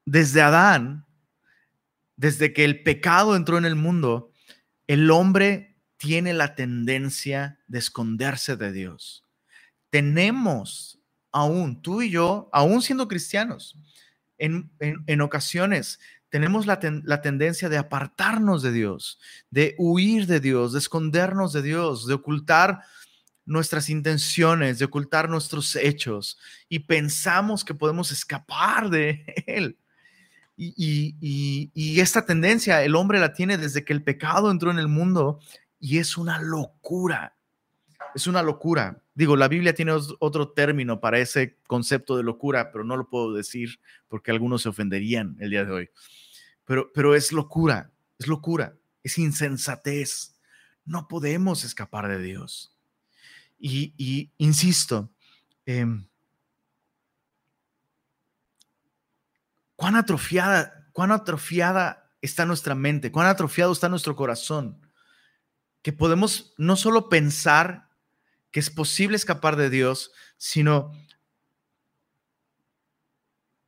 desde 0.04 0.42
Adán, 0.42 1.06
desde 2.20 2.52
que 2.52 2.66
el 2.66 2.82
pecado 2.82 3.34
entró 3.34 3.56
en 3.56 3.64
el 3.64 3.76
mundo, 3.76 4.30
el 4.86 5.10
hombre 5.10 5.78
tiene 5.96 6.34
la 6.34 6.54
tendencia 6.54 7.58
de 7.66 7.78
esconderse 7.78 8.56
de 8.56 8.72
Dios. 8.72 9.24
Tenemos 9.88 11.00
aún, 11.32 11.80
tú 11.80 12.02
y 12.02 12.10
yo, 12.10 12.50
aún 12.52 12.82
siendo 12.82 13.08
cristianos, 13.08 13.74
en, 14.36 14.70
en, 14.80 15.20
ocasiones 15.22 15.98
tenemos 16.28 16.66
la, 16.66 16.78
la, 17.04 17.22
tendencia 17.22 17.70
de 17.70 17.78
apartarnos 17.78 18.62
de 18.62 18.72
Dios, 18.72 19.18
de 19.50 19.74
huir 19.78 20.26
de 20.26 20.40
Dios, 20.40 20.74
de 20.74 20.78
escondernos 20.78 21.54
de 21.54 21.62
Dios, 21.62 22.06
de 22.06 22.14
ocultar 22.14 22.80
nuestras 23.46 23.88
intenciones, 23.88 24.78
de 24.78 24.84
ocultar 24.84 25.30
nuestros 25.30 25.74
hechos 25.74 26.38
y 26.68 26.80
pensamos 26.80 27.64
que 27.64 27.74
podemos 27.74 28.12
escapar 28.12 28.90
de 28.90 29.24
Él. 29.46 29.78
Y, 30.62 32.00
esta 32.00 32.26
tendencia 32.26 32.84
el 32.84 32.94
hombre 32.94 33.18
la 33.18 33.32
tiene 33.32 33.56
desde 33.56 33.84
que 33.84 33.94
el 33.94 34.02
pecado 34.02 34.50
entró 34.50 34.70
en 34.70 34.78
el 34.78 34.88
mundo 34.88 35.40
y 35.78 35.98
es 35.98 36.18
una 36.18 36.40
locura. 36.40 37.34
Es 38.14 38.26
una 38.26 38.42
locura. 38.42 39.02
Digo, 39.14 39.36
la 39.36 39.48
Biblia 39.48 39.74
tiene 39.74 39.92
otro 39.92 40.50
término 40.52 41.00
para 41.00 41.18
ese 41.18 41.56
concepto 41.66 42.16
de 42.16 42.24
locura, 42.24 42.72
pero 42.72 42.84
no 42.84 42.96
lo 42.96 43.08
puedo 43.08 43.32
decir 43.32 43.80
porque 44.08 44.30
algunos 44.30 44.62
se 44.62 44.68
ofenderían 44.68 45.36
el 45.40 45.50
día 45.50 45.64
de 45.64 45.72
hoy. 45.72 45.90
Pero, 46.66 46.90
pero 46.92 47.14
es 47.14 47.32
locura, 47.32 47.90
es 48.18 48.26
locura, 48.26 48.76
es 49.02 49.16
insensatez. 49.18 50.34
No 50.84 51.08
podemos 51.08 51.64
escapar 51.64 52.08
de 52.08 52.20
Dios. 52.22 52.76
Y, 53.58 54.30
insisto, 54.38 55.10
em, 55.66 56.06
cuán 59.80 59.96
atrofiada, 59.96 60.86
cuán 60.92 61.10
atrofiada 61.10 62.12
está 62.20 62.44
nuestra 62.44 62.74
mente, 62.74 63.10
cuán 63.10 63.26
atrofiado 63.26 63.72
está 63.72 63.88
nuestro 63.88 64.14
corazón 64.14 64.78
que 65.80 65.94
podemos 65.94 66.52
no 66.58 66.76
solo 66.76 67.08
pensar 67.08 67.88
que 68.50 68.60
es 68.60 68.68
posible 68.68 69.16
escapar 69.16 69.56
de 69.56 69.70
Dios, 69.70 70.12
sino 70.36 70.92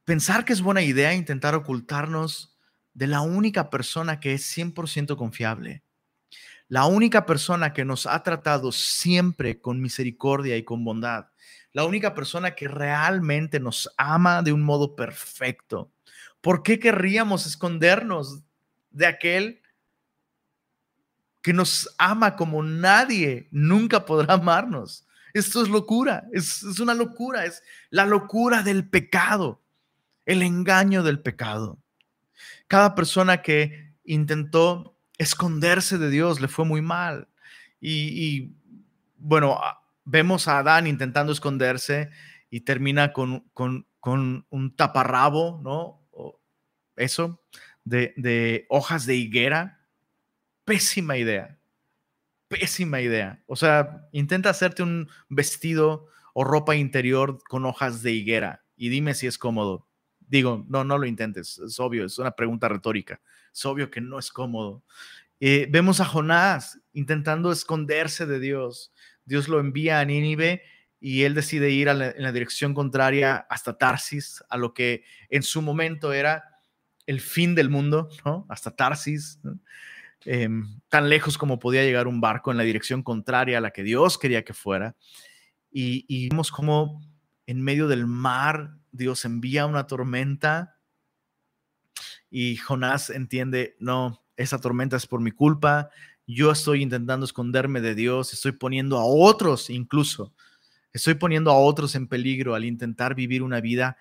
pensar 0.05 0.45
que 0.45 0.53
es 0.53 0.61
buena 0.61 0.83
idea 0.83 1.15
intentar 1.15 1.55
ocultarnos 1.55 2.59
de 2.93 3.07
la 3.07 3.23
única 3.23 3.71
persona 3.71 4.21
que 4.21 4.35
es 4.35 4.55
100% 4.55 5.17
confiable. 5.17 5.83
La 6.69 6.85
única 6.85 7.25
persona 7.25 7.73
que 7.73 7.87
nos 7.87 8.05
ha 8.05 8.23
tratado 8.23 8.71
siempre 8.71 9.63
con 9.63 9.81
misericordia 9.81 10.59
y 10.59 10.63
con 10.63 10.85
bondad. 10.85 11.29
La 11.73 11.87
única 11.87 12.13
persona 12.13 12.55
que 12.55 12.69
realmente 12.69 13.61
nos 13.61 13.91
ama 13.97 14.43
de 14.43 14.53
un 14.53 14.61
modo 14.61 14.95
perfecto. 14.95 15.91
¿Por 16.43 16.63
qué 16.63 16.79
querríamos 16.79 17.47
escondernos 17.47 18.43
de 18.91 19.07
aquel 19.07 19.63
que 21.43 21.53
nos 21.53 21.93
ama 21.99 22.37
como 22.37 22.63
nadie 22.63 23.49
nunca 23.51 24.07
podrá 24.07 24.35
amarnos. 24.35 25.07
Esto 25.35 25.63
es 25.63 25.69
locura, 25.69 26.25
es, 26.33 26.63
una 26.79 26.95
locura, 26.95 27.45
es 27.45 27.63
la 27.91 28.07
locura 28.07 28.63
del 28.63 28.89
pecado, 28.89 29.61
el 30.25 30.43
engaño 30.43 31.03
del 31.03 31.21
pecado. 31.21 31.79
Cada 32.69 32.95
persona 32.95 33.43
que 33.43 33.93
intentó 34.05 34.97
esconderse 35.19 35.99
de 35.99 36.11
Dios 36.11 36.41
le 36.41 36.49
fue 36.49 36.65
muy 36.65 36.81
mal. 36.81 37.29
Y, 37.81 38.53
bueno, 39.17 39.59
vemos 40.05 40.47
a 40.47 40.59
Adán 40.59 40.87
intentando 40.87 41.33
esconderse 41.33 42.11
y 42.51 42.61
termina 42.61 43.13
con, 43.13 43.45
con, 43.53 43.87
un 44.01 44.77
taparrabo, 44.77 45.61
¿no? 45.63 46.02
Eso, 46.97 47.43
de, 47.85 48.67
hojas 48.69 49.07
de 49.07 49.17
higuera 49.17 49.81
pésima 50.65 51.17
idea. 51.17 51.59
Pésima 52.49 53.01
idea. 53.01 53.43
O 53.47 53.57
sea, 53.57 54.09
intenta 54.13 54.51
hacerte 54.51 54.83
un 54.83 55.09
vestido 55.29 56.09
o 56.35 56.45
ropa 56.45 56.77
interior 56.77 57.39
con 57.49 57.65
hojas 57.67 58.03
de 58.03 58.13
higuera 58.13 58.65
y 58.77 58.89
dime 58.89 59.15
si 59.15 59.27
es 59.27 59.39
cómodo. 59.39 59.89
Digo, 60.21 60.65
no, 60.69 60.85
no 60.85 60.99
lo 60.99 61.07
intentes. 61.07 61.59
Es 61.59 61.79
obvio, 61.81 62.05
es 62.05 62.19
una 62.19 62.33
pregunta 62.33 62.69
retórica. 62.69 63.21
Es 63.53 63.65
obvio 63.67 63.91
que 63.91 64.01
no 64.01 64.19
es 64.19 64.31
cómodo. 64.31 64.83
Eh, 65.41 65.67
vemos 65.71 66.01
a 66.01 66.05
Jonás 66.05 66.81
intentando 66.93 67.53
esconderse 67.53 68.27
de 68.27 68.39
Dios. 68.39 68.93
Dios 69.25 69.49
lo 69.49 69.61
envía 69.61 70.01
a 70.01 70.05
Nínive 70.05 70.63
y 71.01 71.25
él 71.25 71.35
decide 71.35 71.71
ir 71.71 71.89
en 71.89 72.23
la 72.23 72.33
dirección 72.33 72.75
contraria 72.75 73.47
hasta 73.51 73.77
Tarsis, 73.77 74.45
a 74.49 74.57
lo 74.57 74.73
que 74.73 75.05
en 75.31 75.43
su 75.43 75.61
momento 75.61 76.13
era 76.13 76.52
el 77.07 77.21
fin 77.21 77.55
del 77.55 77.71
mundo. 77.71 78.09
Hasta 78.49 78.71
Tarsis. 78.71 79.39
Em, 80.25 80.81
tan 80.89 81.09
lejos 81.09 81.37
como 81.37 81.59
podía 81.59 81.83
llegar 81.83 82.07
un 82.07 82.21
barco 82.21 82.51
en 82.51 82.57
la 82.57 82.63
dirección 82.63 83.03
contraria 83.03 83.59
a 83.59 83.61
la 83.61 83.73
que 83.73 83.83
Dios 83.83 84.19
quería 84.19 84.45
que 84.45 84.55
fuera. 84.55 84.95
Y, 85.71 86.29
vemos 86.29 86.51
cómo 86.51 87.03
en 87.47 87.63
medio 87.63 87.89
del 87.89 88.07
mar 88.07 88.77
Dios 88.93 89.25
envía 89.25 89.67
una 89.67 89.87
tormenta 89.87 90.77
y 92.31 92.57
Jonás 92.57 93.11
entiende, 93.11 93.77
no, 93.79 94.23
esa 94.37 94.61
tormenta 94.61 94.97
es 94.97 95.07
por 95.07 95.21
mi 95.21 95.31
culpa, 95.31 95.91
yo 96.27 96.53
estoy 96.53 96.83
intentando 96.83 97.25
esconderme 97.25 97.81
de 97.81 97.95
Dios, 97.95 98.33
estoy 98.33 98.53
poniendo 98.53 98.99
a 98.99 99.05
otros 99.05 99.71
incluso, 99.71 100.35
estoy 100.93 101.15
poniendo 101.15 101.51
a 101.51 101.59
otros 101.59 101.95
en 101.95 102.07
peligro 102.07 102.55
al 102.55 102.65
intentar 102.65 103.15
vivir 103.15 103.43
una 103.43 103.61
vida 103.61 103.97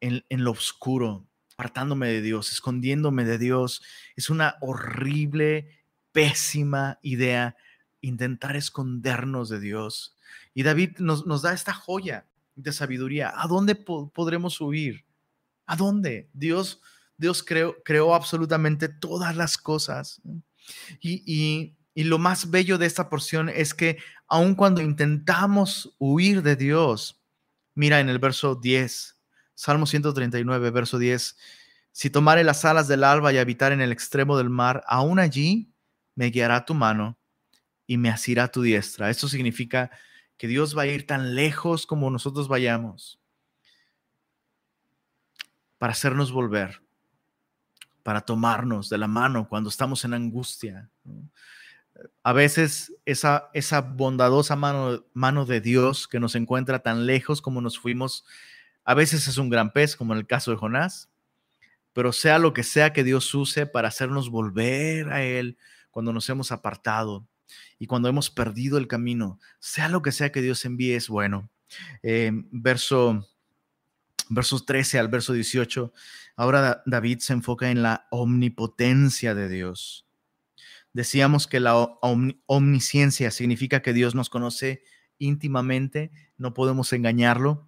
en, 0.00 0.24
en 0.30 0.44
lo 0.44 0.52
oscuro, 0.52 1.26
apartándome 1.62 2.08
de 2.08 2.22
Dios, 2.22 2.50
escondiéndome 2.50 3.24
de 3.24 3.38
Dios. 3.38 3.82
Es 4.16 4.30
una 4.30 4.56
horrible, 4.60 5.68
pésima 6.10 6.98
idea 7.02 7.54
intentar 8.00 8.56
escondernos 8.56 9.48
de 9.48 9.60
Dios. 9.60 10.18
Y 10.54 10.64
David 10.64 10.98
nos, 10.98 11.24
nos 11.24 11.42
da 11.42 11.52
esta 11.52 11.72
joya 11.72 12.26
de 12.56 12.72
sabiduría. 12.72 13.32
¿A 13.36 13.46
dónde 13.46 13.76
podremos 13.76 14.60
huir? 14.60 15.04
¿A 15.64 15.76
dónde? 15.76 16.28
Dios, 16.32 16.80
Dios 17.16 17.44
creó, 17.44 17.76
creó 17.84 18.16
absolutamente 18.16 18.88
todas 18.88 19.36
las 19.36 19.56
cosas. 19.56 20.20
Y, 21.00 21.22
y, 21.24 21.76
y 21.94 22.04
lo 22.04 22.18
más 22.18 22.50
bello 22.50 22.76
de 22.76 22.86
esta 22.86 23.08
porción 23.08 23.48
es 23.48 23.72
que 23.72 23.98
aun 24.26 24.56
cuando 24.56 24.82
intentamos 24.82 25.94
huir 26.00 26.42
de 26.42 26.56
Dios, 26.56 27.22
mira 27.76 28.00
en 28.00 28.08
el 28.08 28.18
verso 28.18 28.56
10, 28.56 29.21
Salmo 29.62 29.86
139, 29.86 30.70
verso 30.72 30.98
10. 30.98 31.36
Si 31.92 32.10
tomare 32.10 32.42
las 32.42 32.64
alas 32.64 32.88
del 32.88 33.04
alba 33.04 33.32
y 33.32 33.38
habitar 33.38 33.70
en 33.70 33.80
el 33.80 33.92
extremo 33.92 34.36
del 34.36 34.50
mar, 34.50 34.82
aún 34.88 35.20
allí 35.20 35.72
me 36.16 36.30
guiará 36.30 36.64
tu 36.64 36.74
mano 36.74 37.16
y 37.86 37.96
me 37.96 38.10
asirá 38.10 38.48
tu 38.48 38.62
diestra. 38.62 39.08
Esto 39.08 39.28
significa 39.28 39.92
que 40.36 40.48
Dios 40.48 40.76
va 40.76 40.82
a 40.82 40.86
ir 40.86 41.06
tan 41.06 41.36
lejos 41.36 41.86
como 41.86 42.10
nosotros 42.10 42.48
vayamos 42.48 43.20
para 45.78 45.92
hacernos 45.92 46.32
volver, 46.32 46.82
para 48.02 48.22
tomarnos 48.22 48.88
de 48.88 48.98
la 48.98 49.06
mano 49.06 49.48
cuando 49.48 49.70
estamos 49.70 50.04
en 50.04 50.14
angustia. 50.14 50.90
A 52.24 52.32
veces 52.32 52.92
esa, 53.04 53.48
esa 53.52 53.80
bondadosa 53.80 54.56
mano, 54.56 55.04
mano 55.12 55.46
de 55.46 55.60
Dios 55.60 56.08
que 56.08 56.18
nos 56.18 56.34
encuentra 56.34 56.80
tan 56.80 57.06
lejos 57.06 57.40
como 57.40 57.60
nos 57.60 57.78
fuimos 57.78 58.24
a 58.84 58.94
veces 58.94 59.28
es 59.28 59.38
un 59.38 59.50
gran 59.50 59.72
pez, 59.72 59.96
como 59.96 60.12
en 60.12 60.18
el 60.18 60.26
caso 60.26 60.50
de 60.50 60.56
Jonás, 60.56 61.10
pero 61.92 62.12
sea 62.12 62.38
lo 62.38 62.52
que 62.52 62.62
sea 62.62 62.92
que 62.92 63.04
Dios 63.04 63.32
use 63.34 63.66
para 63.66 63.88
hacernos 63.88 64.30
volver 64.30 65.10
a 65.10 65.22
Él 65.22 65.58
cuando 65.90 66.12
nos 66.12 66.28
hemos 66.28 66.52
apartado 66.52 67.26
y 67.78 67.86
cuando 67.86 68.08
hemos 68.08 68.30
perdido 68.30 68.78
el 68.78 68.88
camino, 68.88 69.38
sea 69.58 69.88
lo 69.88 70.02
que 70.02 70.12
sea 70.12 70.32
que 70.32 70.42
Dios 70.42 70.64
envíe, 70.64 70.94
es 70.94 71.08
bueno. 71.08 71.50
Eh, 72.02 72.30
verso, 72.50 73.28
versos 74.28 74.64
13 74.66 74.98
al 74.98 75.08
verso 75.08 75.32
18, 75.32 75.92
ahora 76.36 76.82
David 76.86 77.18
se 77.18 77.34
enfoca 77.34 77.70
en 77.70 77.82
la 77.82 78.06
omnipotencia 78.10 79.34
de 79.34 79.48
Dios. 79.48 80.06
Decíamos 80.94 81.46
que 81.46 81.60
la 81.60 81.74
omnisciencia 82.46 83.30
significa 83.30 83.80
que 83.80 83.92
Dios 83.92 84.14
nos 84.14 84.28
conoce 84.28 84.82
íntimamente, 85.18 86.10
no 86.36 86.52
podemos 86.52 86.92
engañarlo, 86.92 87.66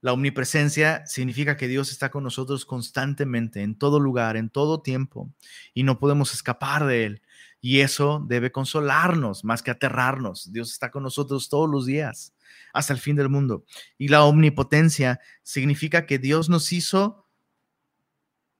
la 0.00 0.12
omnipresencia 0.12 1.04
significa 1.06 1.56
que 1.56 1.66
Dios 1.66 1.90
está 1.90 2.10
con 2.10 2.22
nosotros 2.22 2.64
constantemente, 2.64 3.62
en 3.62 3.76
todo 3.76 3.98
lugar, 3.98 4.36
en 4.36 4.48
todo 4.48 4.80
tiempo, 4.80 5.32
y 5.74 5.82
no 5.82 5.98
podemos 5.98 6.32
escapar 6.32 6.86
de 6.86 7.04
Él. 7.04 7.22
Y 7.60 7.80
eso 7.80 8.24
debe 8.28 8.52
consolarnos 8.52 9.44
más 9.44 9.62
que 9.62 9.72
aterrarnos. 9.72 10.52
Dios 10.52 10.70
está 10.70 10.92
con 10.92 11.02
nosotros 11.02 11.48
todos 11.48 11.68
los 11.68 11.86
días, 11.86 12.32
hasta 12.72 12.92
el 12.92 13.00
fin 13.00 13.16
del 13.16 13.28
mundo. 13.28 13.64
Y 13.98 14.08
la 14.08 14.22
omnipotencia 14.22 15.20
significa 15.42 16.06
que 16.06 16.18
Dios 16.18 16.48
nos 16.48 16.72
hizo 16.72 17.26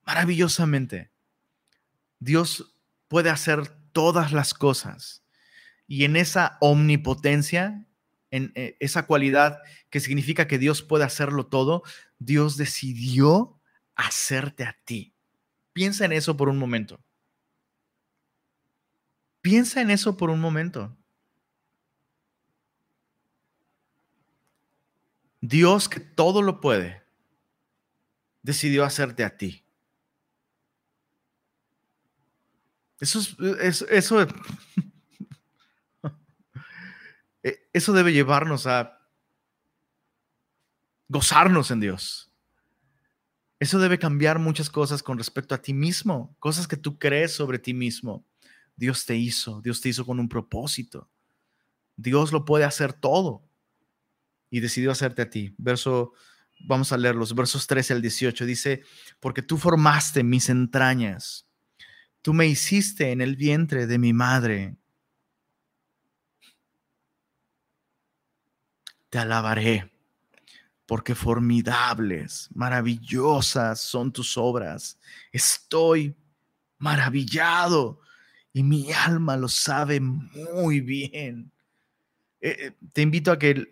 maravillosamente. 0.05 1.13
Dios 2.19 2.75
puede 3.07 3.31
hacer 3.31 3.69
todas 3.93 4.33
las 4.33 4.55
cosas. 4.55 5.23
Y 5.87 6.05
en 6.05 6.17
esa 6.17 6.59
omnipotencia, 6.61 7.87
en 8.31 8.53
eh, 8.55 8.77
esa 8.81 9.07
cualidad 9.07 9.61
que 9.91 10.01
significa 10.01 10.47
que 10.47 10.59
Dios 10.59 10.83
puede 10.83 11.05
hacerlo 11.05 11.47
todo, 11.47 11.83
Dios 12.19 12.57
decidió 12.57 13.61
hacerte 13.95 14.65
a 14.65 14.77
ti. 14.85 15.15
Piensa 15.73 16.05
en 16.05 16.13
eso 16.13 16.37
por 16.37 16.49
un 16.49 16.59
momento. 16.59 17.01
Piensa 19.41 19.81
en 19.81 19.91
eso 19.91 20.17
por 20.17 20.31
un 20.31 20.41
momento. 20.41 20.97
Dios 25.41 25.89
que 25.89 26.01
todo 26.01 26.43
lo 26.43 26.61
puede, 26.61 27.03
decidió 28.43 28.85
hacerte 28.85 29.25
a 29.25 29.37
ti. 29.37 29.65
Eso 33.01 33.21
es, 33.61 33.83
eso, 33.83 34.27
eso 37.43 37.93
debe 37.93 38.13
llevarnos 38.13 38.67
a 38.67 38.99
gozarnos 41.09 41.71
en 41.71 41.81
Dios. 41.81 42.31
Eso 43.61 43.79
debe 43.79 43.99
cambiar 43.99 44.39
muchas 44.39 44.71
cosas 44.71 45.03
con 45.03 45.19
respecto 45.19 45.55
a 45.55 45.63
ti 45.63 45.75
mismo, 45.75 46.37
cosas 46.39 46.69
que 46.69 46.77
tú 46.77 46.99
crees 46.99 47.33
sobre 47.33 47.59
ti 47.59 47.75
mismo. 47.75 48.25
Dios 48.77 49.05
te 49.05 49.17
hizo, 49.17 49.61
Dios 49.61 49.81
te 49.81 49.89
hizo 49.89 50.07
con 50.07 50.21
un 50.21 50.29
propósito. 50.29 51.11
Dios 51.97 52.31
lo 52.31 52.45
puede 52.45 52.65
hacer 52.65 52.93
todo 52.93 53.49
y 54.51 54.61
decidió 54.61 54.93
hacerte 54.93 55.23
a 55.23 55.31
ti. 55.31 55.55
Verso, 55.59 56.13
vamos 56.61 56.93
a 56.93 56.97
leer 56.97 57.17
los 57.17 57.35
versos 57.35 57.67
13 57.67 57.95
al 57.95 58.03
18. 58.03 58.47
Dice, 58.47 58.83
porque 59.19 59.43
tú 59.43 59.59
formaste 59.59 60.23
mis 60.23 60.49
entrañas, 60.49 61.49
tú 62.23 62.33
me 62.33 62.47
hiciste 62.47 63.11
en 63.11 63.21
el 63.21 63.35
vientre 63.35 63.89
de 63.89 63.99
mi 63.99 64.13
madre. 64.13 64.77
Te 69.11 69.19
alabaré, 69.19 69.91
porque 70.87 71.15
formidables, 71.15 72.49
maravillosas 72.55 73.81
son 73.81 74.13
tus 74.13 74.37
obras. 74.37 74.99
Estoy 75.33 76.15
maravillado 76.79 78.01
y 78.53 78.63
mi 78.63 78.93
alma 78.93 79.37
lo 79.37 79.49
sabe 79.49 80.01
muy 80.01 80.81
bien. 80.81 81.53
Eh, 82.41 82.57
eh, 82.59 82.73
te 82.93 83.03
invito 83.03 83.33
a 83.33 83.39
que 83.39 83.67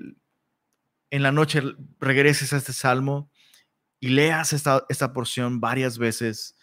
en 1.11 1.23
la 1.23 1.33
noche 1.33 1.63
regreses 2.01 2.53
a 2.53 2.57
este 2.57 2.73
salmo 2.73 3.31
y 4.01 4.09
leas 4.09 4.53
esta, 4.53 4.85
esta 4.89 5.13
porción 5.13 5.61
varias 5.61 5.99
veces. 5.99 6.57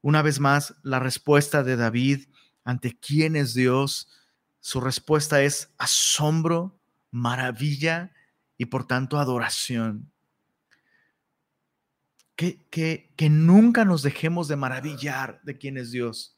Una 0.00 0.22
vez 0.22 0.40
más, 0.40 0.74
la 0.82 0.98
respuesta 0.98 1.62
de 1.62 1.76
David 1.76 2.26
ante 2.64 2.98
quién 2.98 3.36
es 3.36 3.54
Dios, 3.54 4.08
su 4.60 4.80
respuesta 4.80 5.42
es 5.42 5.72
asombro, 5.78 6.78
maravilla 7.12 8.12
y 8.58 8.64
por 8.64 8.86
tanto 8.86 9.18
adoración. 9.18 10.10
Que, 12.34 12.66
que, 12.70 13.12
que, 13.16 13.30
nunca 13.30 13.84
nos 13.84 14.02
dejemos 14.02 14.48
de 14.48 14.56
maravillar 14.56 15.40
de 15.44 15.58
quién 15.58 15.76
es 15.76 15.92
Dios 15.92 16.34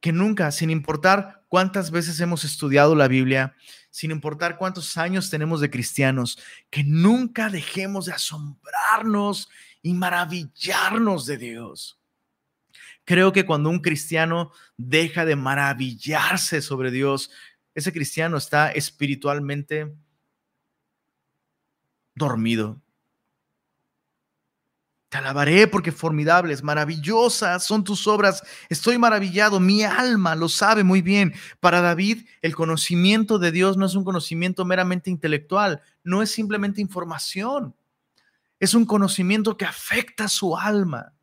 que 0.00 0.12
nunca, 0.12 0.50
sin 0.52 0.70
importar 0.70 1.44
cuántas 1.48 1.90
veces 1.90 2.20
hemos 2.20 2.44
estudiado 2.44 2.94
la 2.94 3.08
Biblia, 3.08 3.56
sin 3.90 4.10
importar 4.10 4.56
cuántos 4.56 4.96
años 4.96 5.30
tenemos 5.30 5.60
de 5.60 5.70
cristianos, 5.70 6.38
que 6.70 6.84
nunca 6.84 7.50
dejemos 7.50 8.06
de 8.06 8.12
asombrarnos 8.12 9.48
y 9.82 9.94
maravillarnos 9.94 11.26
de 11.26 11.36
Dios. 11.36 12.00
Creo 13.04 13.32
que 13.32 13.46
cuando 13.46 13.70
un 13.70 13.80
cristiano 13.80 14.52
deja 14.76 15.24
de 15.24 15.34
maravillarse 15.34 16.60
sobre 16.60 16.90
Dios, 16.90 17.30
ese 17.78 17.92
cristiano 17.92 18.36
está 18.36 18.72
espiritualmente 18.72 19.94
dormido. 22.16 22.82
Te 25.08 25.18
alabaré 25.18 25.68
porque 25.68 25.92
formidables, 25.92 26.64
maravillosas 26.64 27.64
son 27.64 27.84
tus 27.84 28.08
obras. 28.08 28.42
Estoy 28.68 28.98
maravillado, 28.98 29.60
mi 29.60 29.84
alma 29.84 30.34
lo 30.34 30.48
sabe 30.48 30.82
muy 30.82 31.02
bien. 31.02 31.32
Para 31.60 31.80
David, 31.80 32.26
el 32.42 32.56
conocimiento 32.56 33.38
de 33.38 33.52
Dios 33.52 33.76
no 33.76 33.86
es 33.86 33.94
un 33.94 34.02
conocimiento 34.02 34.64
meramente 34.64 35.08
intelectual, 35.08 35.80
no 36.02 36.20
es 36.20 36.32
simplemente 36.32 36.80
información. 36.80 37.76
Es 38.58 38.74
un 38.74 38.86
conocimiento 38.86 39.56
que 39.56 39.66
afecta 39.66 40.26
su 40.26 40.56
alma, 40.56 41.14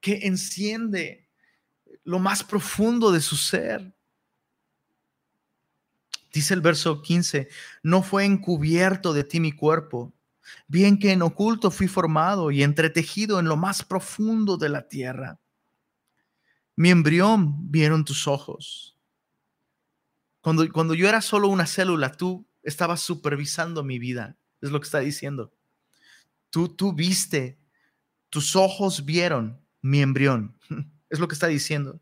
que 0.00 0.26
enciende 0.26 1.28
lo 2.02 2.18
más 2.18 2.42
profundo 2.42 3.12
de 3.12 3.20
su 3.20 3.36
ser. 3.36 3.94
Dice 6.32 6.54
el 6.54 6.60
verso 6.60 7.02
15, 7.02 7.48
no 7.82 8.02
fue 8.02 8.24
encubierto 8.24 9.12
de 9.12 9.24
ti 9.24 9.40
mi 9.40 9.52
cuerpo 9.52 10.14
bien 10.68 10.98
que 10.98 11.12
en 11.12 11.22
oculto 11.22 11.70
fui 11.70 11.88
formado 11.88 12.50
y 12.50 12.62
entretejido 12.62 13.38
en 13.38 13.46
lo 13.46 13.56
más 13.56 13.84
profundo 13.84 14.56
de 14.56 14.68
la 14.68 14.88
tierra. 14.88 15.40
Mi 16.76 16.90
embrión 16.90 17.70
vieron 17.70 18.04
tus 18.04 18.26
ojos. 18.26 18.96
Cuando, 20.40 20.70
cuando 20.72 20.94
yo 20.94 21.08
era 21.08 21.20
solo 21.20 21.48
una 21.48 21.66
célula, 21.66 22.12
tú 22.12 22.46
estabas 22.62 23.00
supervisando 23.00 23.84
mi 23.84 23.98
vida, 23.98 24.36
es 24.60 24.70
lo 24.70 24.80
que 24.80 24.86
está 24.86 24.98
diciendo. 24.98 25.52
Tú, 26.50 26.68
tú 26.68 26.92
viste, 26.92 27.58
tus 28.28 28.56
ojos 28.56 29.04
vieron 29.04 29.60
mi 29.80 30.00
embrión, 30.00 30.58
es 31.10 31.18
lo 31.18 31.28
que 31.28 31.34
está 31.34 31.46
diciendo. 31.46 32.00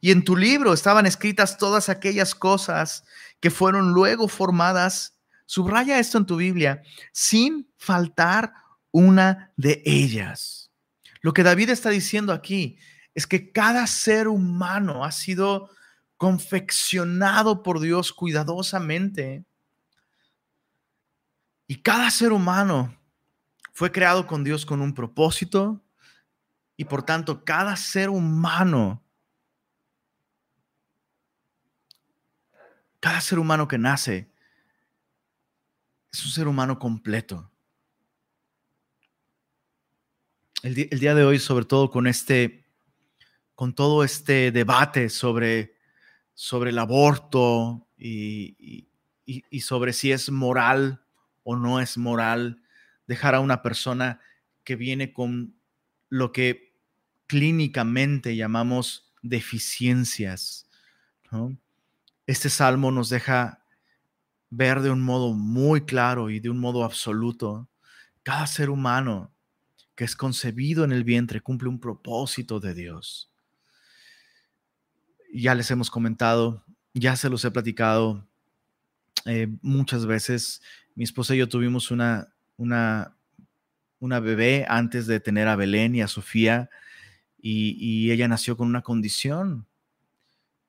Y 0.00 0.10
en 0.10 0.22
tu 0.22 0.36
libro 0.36 0.74
estaban 0.74 1.06
escritas 1.06 1.56
todas 1.56 1.88
aquellas 1.88 2.34
cosas 2.34 3.04
que 3.44 3.50
fueron 3.50 3.92
luego 3.92 4.26
formadas 4.26 5.18
Subraya 5.44 5.98
esto 5.98 6.16
en 6.16 6.24
tu 6.24 6.36
Biblia, 6.36 6.82
sin 7.12 7.70
faltar 7.76 8.54
una 8.90 9.52
de 9.58 9.82
ellas. 9.84 10.70
Lo 11.20 11.34
que 11.34 11.42
David 11.42 11.68
está 11.68 11.90
diciendo 11.90 12.32
aquí 12.32 12.78
es 13.14 13.26
que 13.26 13.52
cada 13.52 13.86
ser 13.86 14.28
humano 14.28 15.04
ha 15.04 15.12
sido 15.12 15.68
confeccionado 16.16 17.62
por 17.62 17.80
Dios 17.80 18.14
cuidadosamente. 18.14 19.44
Y 21.66 21.82
cada 21.82 22.10
ser 22.10 22.32
humano 22.32 22.98
fue 23.74 23.92
creado 23.92 24.26
con 24.26 24.44
Dios 24.44 24.64
con 24.64 24.80
un 24.80 24.94
propósito. 24.94 25.84
Y 26.78 26.86
por 26.86 27.02
tanto, 27.02 27.44
cada 27.44 27.76
ser 27.76 28.08
humano, 28.08 29.03
cada 33.04 33.20
ser 33.20 33.38
humano 33.38 33.68
que 33.68 33.76
nace, 33.76 34.32
es 36.10 36.24
un 36.24 36.30
ser 36.30 36.48
humano 36.48 36.78
completo. 36.78 37.52
El, 40.62 40.74
día 40.88 41.14
de 41.14 41.22
hoy, 41.22 41.38
sobre 41.38 41.66
todo 41.66 41.90
con 41.90 42.06
este, 42.06 42.64
con 43.54 43.74
todo 43.74 44.04
este 44.04 44.52
debate 44.52 45.10
sobre, 45.10 45.76
sobre 46.32 46.70
el 46.70 46.78
aborto 46.78 47.86
y, 47.98 48.88
y 49.26 49.60
sobre 49.60 49.92
si 49.92 50.10
es 50.10 50.30
moral 50.30 51.04
o 51.42 51.56
no 51.56 51.80
es 51.80 51.98
moral 51.98 52.62
dejar 53.06 53.34
a 53.34 53.40
una 53.40 53.60
persona 53.60 54.18
que 54.64 54.76
viene 54.76 55.12
con 55.12 55.60
lo 56.08 56.32
que 56.32 56.74
clínicamente 57.26 58.34
llamamos 58.34 59.12
deficiencias. 59.20 60.70
Este 62.26 62.48
salmo 62.48 62.90
nos 62.90 63.08
deja 63.08 63.64
ver 64.50 64.80
de 64.80 64.90
un 64.90 65.02
modo 65.02 65.32
muy 65.32 65.84
claro 65.84 66.30
y 66.30 66.40
de 66.40 66.50
un 66.50 66.58
modo 66.58 66.84
absoluto. 66.84 67.68
Cada 68.22 68.46
ser 68.46 68.70
humano 68.70 69.32
que 69.94 70.04
es 70.04 70.16
concebido 70.16 70.84
en 70.84 70.92
el 70.92 71.04
vientre 71.04 71.40
cumple 71.40 71.68
un 71.68 71.80
propósito 71.80 72.60
de 72.60 72.74
Dios. 72.74 73.30
Ya 75.32 75.54
les 75.54 75.70
hemos 75.70 75.90
comentado, 75.90 76.64
ya 76.94 77.16
se 77.16 77.28
los 77.28 77.44
he 77.44 77.50
platicado 77.50 78.26
eh, 79.24 79.48
muchas 79.62 80.06
veces. 80.06 80.62
Mi 80.94 81.04
esposa 81.04 81.34
y 81.34 81.38
yo 81.38 81.48
tuvimos 81.48 81.90
una, 81.90 82.32
una, 82.56 83.16
una 83.98 84.20
bebé 84.20 84.64
antes 84.68 85.06
de 85.06 85.20
tener 85.20 85.48
a 85.48 85.56
Belén 85.56 85.94
y 85.94 86.02
a 86.02 86.08
Sofía 86.08 86.70
y, 87.46 88.10
ella 88.10 88.26
nació 88.26 88.56
con 88.56 88.68
una 88.68 88.80
condición, 88.80 89.66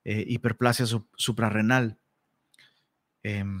eh, 0.08 0.24
hiperplasia 0.28 0.86
suprarrenal. 1.16 1.98
Em, 3.24 3.60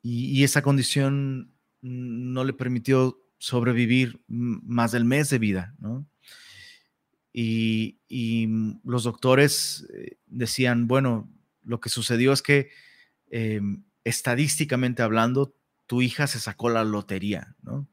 y, 0.00 0.42
esa 0.44 0.62
condición 0.62 1.52
no 1.82 2.42
le 2.42 2.54
permitió 2.54 3.20
sobrevivir 3.36 4.22
más 4.28 4.92
del 4.92 5.04
mes 5.04 5.28
de 5.28 5.38
vida, 5.38 5.74
y, 7.34 7.98
los 8.82 9.04
doctores 9.04 9.86
eh, 9.92 10.16
decían, 10.24 10.88
bueno, 10.88 11.30
lo 11.60 11.80
que 11.80 11.90
sucedió 11.90 12.32
es 12.32 12.40
que 12.40 12.70
em, 13.30 13.84
estadísticamente 14.04 15.02
hablando, 15.02 15.54
tu 15.86 16.00
hija 16.00 16.26
se 16.28 16.40
sacó 16.40 16.70
la 16.70 16.82
lotería, 16.82 17.56
¿no? 17.60 17.86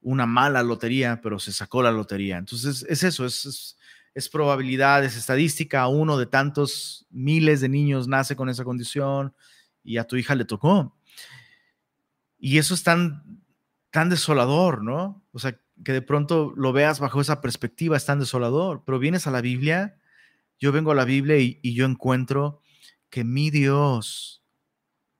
Una 0.00 0.26
mala 0.26 0.62
lotería, 0.62 1.20
pero 1.22 1.40
se 1.40 1.52
sacó 1.52 1.82
la 1.82 1.90
lotería. 1.90 2.38
Entonces, 2.38 2.86
es 2.88 3.02
eso, 3.02 3.26
es, 3.26 3.46
es, 3.46 3.76
probabilidad, 4.28 5.04
es 5.04 5.16
estadística, 5.16 5.86
uno 5.88 6.18
de 6.18 6.26
tantos 6.26 7.06
miles 7.10 7.60
de 7.60 7.68
niños 7.68 8.08
nace 8.08 8.36
con 8.36 8.48
esa 8.48 8.64
condición 8.64 9.34
y 9.84 9.98
a 9.98 10.04
tu 10.04 10.16
hija 10.16 10.34
le 10.34 10.44
tocó. 10.44 10.96
Y 12.38 12.58
eso 12.58 12.74
es 12.74 12.82
tan, 12.82 13.42
tan 13.90 14.08
desolador, 14.10 14.82
¿no? 14.82 15.22
O 15.32 15.38
sea, 15.38 15.58
que 15.84 15.92
de 15.92 16.02
pronto 16.02 16.52
lo 16.56 16.72
veas 16.72 17.00
bajo 17.00 17.20
esa 17.20 17.40
perspectiva 17.40 17.96
es 17.96 18.04
tan 18.04 18.18
desolador, 18.20 18.82
pero 18.84 18.98
vienes 18.98 19.26
a 19.26 19.30
la 19.30 19.40
Biblia, 19.40 19.98
yo 20.58 20.72
vengo 20.72 20.90
a 20.90 20.94
la 20.94 21.04
Biblia 21.04 21.38
y, 21.38 21.58
y 21.62 21.74
yo 21.74 21.86
encuentro 21.86 22.60
que 23.08 23.24
mi 23.24 23.50
Dios, 23.50 24.40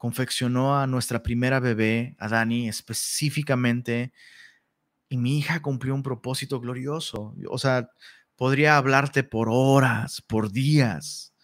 confeccionó 0.01 0.79
a 0.81 0.87
nuestra 0.87 1.23
primera 1.23 1.61
bebé, 1.61 2.17
a 2.19 2.27
Dani, 2.27 2.71
específicamente, 2.71 4.15
y 5.11 5.19
mi 5.19 5.37
hija 5.37 5.61
cumplió 5.61 5.95
un 5.95 6.03
propósito 6.03 6.59
glorioso. 6.59 7.35
O 7.51 7.59
sea, 7.59 7.91
podría 8.41 8.79
hablarte 8.79 9.23
por 9.23 9.51
horas, 9.51 10.23
por 10.23 10.51
días. 10.51 11.35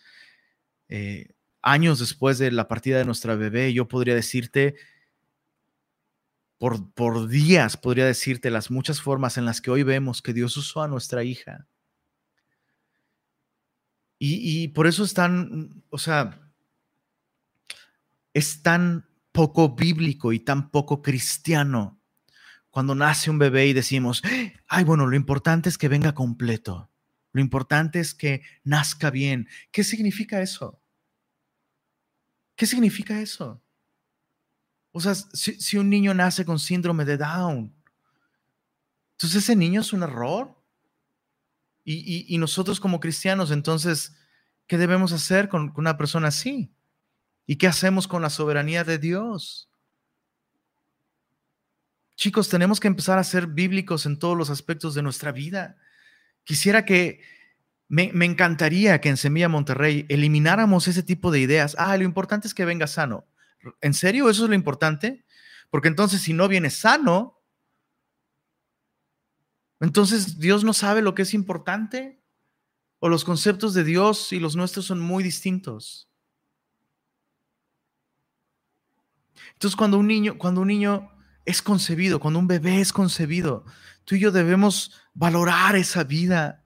Eh, 0.89 1.35
años 1.61 1.99
después 1.99 2.39
de 2.39 2.51
la 2.51 2.69
partida 2.69 2.97
de 2.97 3.05
nuestra 3.05 3.35
bebé, 3.35 3.75
yo 3.75 3.87
podría 3.87 4.15
decirte, 4.15 4.77
por, 6.57 6.91
por 6.95 7.29
días, 7.29 7.77
podría 7.77 8.07
decirte 8.07 8.51
las 8.51 8.71
muchas 8.71 9.03
formas 9.03 9.37
en 9.37 9.45
las 9.45 9.61
que 9.61 9.71
hoy 9.71 9.83
vemos 9.83 10.23
que 10.23 10.33
Dios 10.33 10.57
usó 10.57 10.81
a 10.81 10.89
nuestra 10.89 11.23
hija. 11.23 11.67
Y, 14.19 14.63
y 14.63 14.69
por 14.69 14.87
eso 14.87 15.05
están, 15.05 15.85
o 15.91 15.99
sea, 15.99 16.51
es 18.33 18.63
tan 18.63 19.07
poco 19.33 19.77
bíblico 19.77 20.33
y 20.33 20.41
tan 20.41 20.71
poco 20.71 21.03
cristiano 21.03 22.01
cuando 22.77 22.95
nace 22.95 23.31
un 23.31 23.39
bebé 23.39 23.69
y 23.69 23.73
decimos, 23.73 24.23
ay, 24.69 24.85
bueno, 24.85 25.07
lo 25.07 25.17
importante 25.17 25.71
es 25.71 25.79
que 25.79 25.89
venga 25.89 26.13
completo. 26.13 26.91
Lo 27.33 27.41
importante 27.41 28.01
es 28.01 28.13
que 28.13 28.43
nazca 28.65 29.09
bien. 29.09 29.49
¿Qué 29.73 29.83
significa 29.83 30.43
eso? 30.43 30.79
¿Qué 32.55 32.67
significa 32.67 33.19
eso? 33.19 33.63
O 34.93 35.01
sea, 35.01 35.15
si, 35.15 35.79
un 35.79 35.89
niño 35.89 36.13
nace 36.13 36.45
con 36.45 36.59
síndrome 36.59 37.07
de 37.07 37.17
Down, 37.17 37.75
entonces 39.13 39.45
ese 39.45 39.57
niño 39.57 39.81
es 39.81 39.95
un 39.95 40.03
error. 40.03 40.63
Y, 41.83 42.37
nosotros 42.37 42.79
como 42.79 43.01
cristianos, 43.01 43.53
entonces, 43.53 44.19
¿qué 44.67 44.77
debemos 44.77 45.13
hacer 45.13 45.49
con 45.49 45.73
una 45.79 45.97
persona 45.97 46.29
así? 46.29 46.75
¿Y 47.47 47.57
qué 47.57 47.69
hacemos 47.69 48.07
con 48.07 48.21
la 48.21 48.29
soberanía 48.29 48.85
de 48.85 48.99
Dios? 48.99 49.71
Chicos, 52.17 52.49
tenemos 52.49 52.81
que 52.81 52.89
empezar 52.89 53.19
a 53.19 53.25
ser 53.25 53.47
bíblicos 53.47 54.07
en 54.07 54.19
todos 54.19 54.37
los 54.37 54.49
aspectos 54.49 54.95
de 54.95 55.03
nuestra 55.03 55.33
vida. 55.33 55.77
Quisiera 56.45 56.87
que, 56.87 57.21
me, 57.89 58.11
encantaría 58.25 59.01
que 59.01 59.11
en 59.11 59.17
Semilla 59.17 59.49
Monterrey 59.49 60.07
elimináramos 60.09 60.89
ese 60.89 61.03
tipo 61.03 61.31
de 61.31 61.41
ideas. 61.41 61.77
Ah, 61.79 61.97
lo 61.97 62.05
importante 62.05 62.49
es 62.49 62.55
que 62.55 62.65
venga 62.65 62.87
sano. 62.87 63.27
¿En 63.81 63.95
serio 63.95 64.31
eso 64.31 64.45
es 64.45 64.49
lo 64.49 64.55
importante? 64.55 65.25
Porque 65.71 65.89
entonces 65.89 66.23
si 66.23 66.33
no 66.33 66.49
viene 66.49 66.71
sano, 66.71 67.41
entonces 69.81 70.39
Dios 70.39 70.65
no 70.65 70.73
sabe 70.73 71.03
lo 71.03 71.15
que 71.15 71.23
es 71.23 71.35
importante. 71.35 72.23
O 72.99 73.11
los 73.11 73.25
conceptos 73.25 73.75
de 73.75 73.85
Dios 73.85 74.33
y 74.33 74.41
los 74.41 74.57
nuestros 74.57 74.87
son 74.87 75.01
muy 75.01 75.23
distintos. 75.23 76.09
Entonces, 79.53 79.77
cuando 79.77 79.99
un 79.99 80.07
niño, 80.07 80.39
cuando 80.39 80.63
un 80.63 80.69
niño 80.69 81.11
es 81.47 81.63
concebido, 81.63 82.21
cuando 82.21 82.41
un 82.41 82.49
bebé 82.49 82.81
es 82.81 82.93
concebido, 82.93 83.65
tú 84.05 84.17
y 84.17 84.21
yo 84.21 84.33
debemos 84.33 84.93
valorar 85.15 85.77
esa 85.77 86.05
vida, 86.05 86.65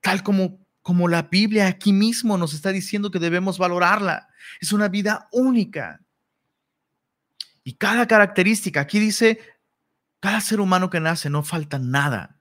tal 0.00 0.22
como, 0.22 0.58
como 0.82 1.08
la 1.08 1.22
Biblia 1.22 1.68
aquí 1.68 1.92
mismo 1.92 2.36
nos 2.36 2.52
está 2.52 2.70
diciendo 2.70 3.10
que 3.10 3.20
debemos 3.20 3.58
valorarla. 3.58 4.28
Es 4.60 4.72
una 4.72 4.88
vida 4.88 5.28
única. 5.32 6.00
Y 7.62 7.74
cada 7.74 8.06
característica, 8.06 8.80
aquí 8.80 8.98
dice, 8.98 9.40
cada 10.20 10.40
ser 10.40 10.60
humano 10.60 10.90
que 10.90 11.00
nace 11.00 11.30
no 11.30 11.44
falta 11.44 11.78
nada. 11.78 12.40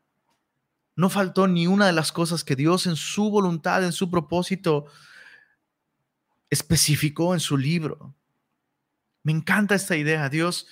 No 0.95 1.09
faltó 1.09 1.47
ni 1.47 1.67
una 1.67 1.85
de 1.85 1.93
las 1.93 2.11
cosas 2.11 2.43
que 2.43 2.55
Dios 2.55 2.87
en 2.87 2.95
su 2.95 3.29
voluntad, 3.29 3.83
en 3.83 3.91
su 3.91 4.09
propósito, 4.09 4.87
especificó 6.49 7.35
en 7.35 7.39
su 7.39 7.55
libro. 7.55 8.15
Me 9.21 9.31
encanta 9.31 9.75
esta 9.75 9.95
idea. 9.95 10.27
Dios, 10.29 10.67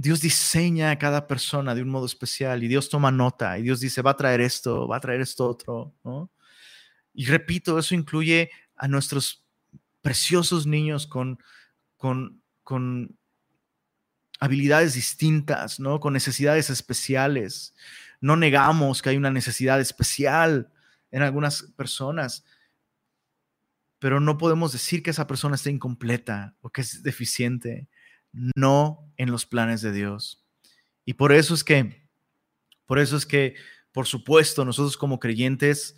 Dios 0.00 0.20
diseña 0.20 0.92
a 0.92 0.98
cada 0.98 1.26
persona 1.26 1.74
de 1.74 1.82
un 1.82 1.88
modo 1.88 2.06
especial 2.06 2.62
y 2.62 2.68
Dios 2.68 2.88
toma 2.88 3.10
nota 3.10 3.58
y 3.58 3.62
Dios 3.62 3.80
dice, 3.80 4.00
va 4.00 4.12
a 4.12 4.16
traer 4.16 4.40
esto, 4.40 4.86
va 4.86 4.98
a 4.98 5.00
traer 5.00 5.20
esto 5.20 5.48
otro. 5.48 5.92
Y 7.12 7.26
repito, 7.26 7.76
eso 7.80 7.96
incluye 7.96 8.48
a 8.76 8.86
nuestros 8.86 9.44
preciosos 10.00 10.68
niños 10.68 11.08
con, 11.08 11.40
con, 11.96 12.40
con 12.62 13.18
habilidades 14.38 14.94
distintas, 14.94 15.80
¿no? 15.80 15.98
con 15.98 16.12
necesidades 16.12 16.70
especiales. 16.70 17.74
No 18.20 18.36
negamos 18.36 19.02
que 19.02 19.10
hay 19.10 19.16
una 19.16 19.32
necesidad 19.32 19.80
especial 19.80 20.70
en 21.10 21.22
algunas 21.22 21.62
personas, 21.76 22.44
pero 23.98 24.20
no 24.20 24.38
podemos 24.38 24.70
decir 24.70 25.02
que 25.02 25.10
esa 25.10 25.26
persona 25.26 25.56
esté 25.56 25.70
incompleta 25.70 26.54
o 26.60 26.70
que 26.70 26.82
es 26.82 27.02
deficiente, 27.02 27.88
no 28.32 29.12
en 29.16 29.30
los 29.30 29.46
planes 29.46 29.82
de 29.82 29.92
Dios. 29.92 30.44
Y 31.04 31.14
por 31.14 31.32
eso 31.32 31.54
es 31.54 31.64
que, 31.64 32.08
por 32.86 32.98
eso 32.98 33.16
es 33.16 33.26
que, 33.26 33.54
por 33.92 34.06
supuesto, 34.06 34.64
nosotros 34.64 34.96
como 34.96 35.18
creyentes 35.18 35.96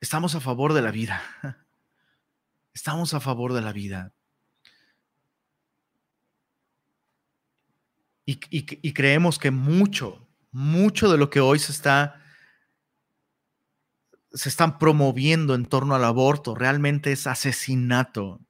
estamos 0.00 0.34
a 0.34 0.40
favor 0.40 0.72
de 0.72 0.82
la 0.82 0.90
vida. 0.90 1.22
Estamos 2.72 3.14
a 3.14 3.20
favor 3.20 3.54
de 3.54 3.62
la 3.62 3.72
vida. 3.72 4.12
Y, 8.26 8.38
y 8.50 8.92
creemos 8.92 9.38
que 9.38 9.50
mucho, 9.50 10.28
mucho 10.50 11.10
de 11.10 11.16
lo 11.16 11.30
que 11.30 11.40
hoy 11.40 11.58
se 11.58 11.72
está 11.72 12.22
se 14.36 14.50
están 14.50 14.78
promoviendo 14.78 15.54
en 15.54 15.64
torno 15.64 15.94
al 15.94 16.04
aborto 16.04 16.54
realmente 16.54 17.10
es 17.10 17.26
asesinato. 17.26 18.40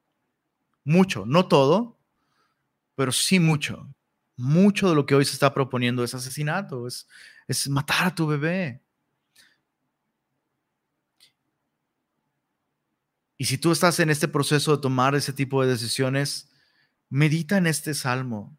Mucho, 0.83 1.25
no 1.25 1.47
todo, 1.47 1.97
pero 2.95 3.13
sí 3.13 3.39
mucho. 3.39 3.87
Mucho 4.35 4.89
de 4.89 4.95
lo 4.95 5.05
que 5.05 5.15
hoy 5.15 5.23
se 5.23 5.33
está 5.33 5.53
proponiendo 5.53 6.03
es 6.03 6.13
asesinato, 6.13 6.87
es, 6.87 7.07
matar 7.69 8.07
a 8.07 8.15
tu 8.15 8.27
bebé. 8.27 8.81
Y 13.37 13.45
si 13.45 13.57
tú 13.57 13.71
estás 13.71 13.99
en 14.01 14.09
este 14.09 14.27
proceso 14.27 14.75
de 14.75 14.81
tomar 14.81 15.15
ese 15.15 15.31
tipo 15.31 15.61
de 15.61 15.69
decisiones, 15.69 16.51
medita 17.09 17.57
en 17.57 17.65
este 17.65 17.93
salmo, 17.93 18.57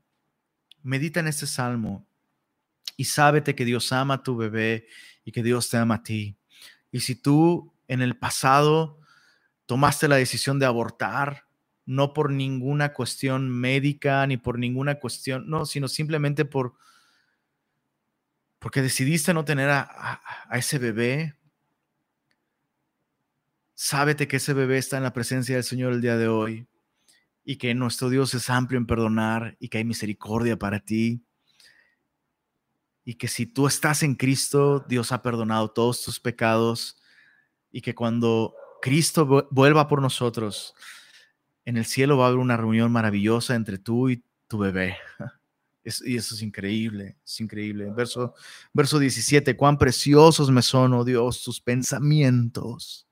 medita 0.83 1.21
en 1.21 1.27
este 1.27 1.47
salmo 1.47 2.07
y 2.97 3.05
sábete 3.05 3.55
que 3.55 3.67
Dios 3.67 3.93
ama 3.93 4.15
a 4.15 4.23
tu 4.23 4.37
bebé 4.37 4.87
y 5.25 5.33
que 5.33 5.43
Dios 5.43 5.69
te 5.69 5.77
ama 5.77 5.97
a 5.97 6.03
ti. 6.03 6.38
Y 6.91 7.01
si 7.01 7.15
tú 7.15 7.73
en 7.87 8.03
el 8.03 8.17
pasado 8.17 8.99
tomaste 9.67 10.09
la 10.09 10.17
decisión 10.17 10.59
de 10.59 10.67
abortar, 10.67 11.45
no 11.87 12.13
por 12.13 12.31
ninguna 12.31 12.93
cuestión 12.93 13.49
médica 13.49 14.27
ni 14.27 14.37
por 14.37 14.59
ninguna 14.59 14.97
cuestión, 14.97 15.49
no, 15.49 15.65
sino 15.67 15.89
simplemente 15.89 16.45
por 16.45 16.75
porque 18.59 18.83
decidiste 18.83 19.33
no 19.33 19.45
tener 19.45 19.71
a, 19.71 20.21
a 20.49 20.59
ese 20.59 20.79
bebé, 20.79 21.37
sábete 23.75 24.27
que 24.27 24.39
ese 24.39 24.53
bebé 24.53 24.79
está 24.79 24.97
en 24.97 25.05
la 25.05 25.13
presencia 25.13 25.55
del 25.55 25.65
Señor 25.65 25.93
el 25.93 26.01
día 26.01 26.17
de 26.17 26.27
hoy 26.27 26.67
y 27.45 27.57
que 27.57 27.75
nuestro 27.75 28.11
Dios 28.11 28.35
es 28.35 28.51
amplio 28.51 28.77
en 28.77 28.87
perdonar 28.87 29.57
y 29.61 29.69
que 29.69 29.79
hay 29.79 29.85
misericordia 29.85 30.59
para 30.59 30.81
ti 30.81 31.23
y 33.09 33.15
que 33.15 33.27
si 33.27 33.47
tú 33.47 33.67
estás 33.67 34.03
en 34.03 34.15
Cristo, 34.15 34.85
Dios 34.87 35.13
ha 35.13 35.23
perdonado 35.23 35.71
todos 35.71 36.03
tus 36.03 36.21
pecados 36.21 36.99
y 37.73 37.81
que 37.81 37.95
cuando 37.95 38.55
Cristo 38.83 39.49
vuelva 39.51 39.89
por 39.89 40.03
nosotros, 40.03 40.75
en 41.65 41.79
el 41.79 41.87
cielo 41.87 42.19
va 42.19 42.27
a 42.27 42.29
haber 42.29 42.39
una 42.39 42.59
reunión 42.59 42.93
maravillosa 42.93 43.55
entre 43.55 43.79
tú 43.79 44.11
y 44.11 44.23
tu 44.47 44.59
bebé. 44.59 44.99
y 46.05 46.19
eso 46.19 46.35
es 46.35 46.43
increíble, 46.43 47.17
es 47.25 47.41
increíble. 47.41 47.91
Verso, 47.97 48.35
verso 48.75 48.99
17, 48.99 49.57
cuán 49.57 49.79
preciosos 49.79 50.51
me 50.51 50.61
son, 50.61 50.93
oh 50.93 51.03
Dios, 51.03 51.43
tus 51.43 51.63
pensamientos. 51.63 53.09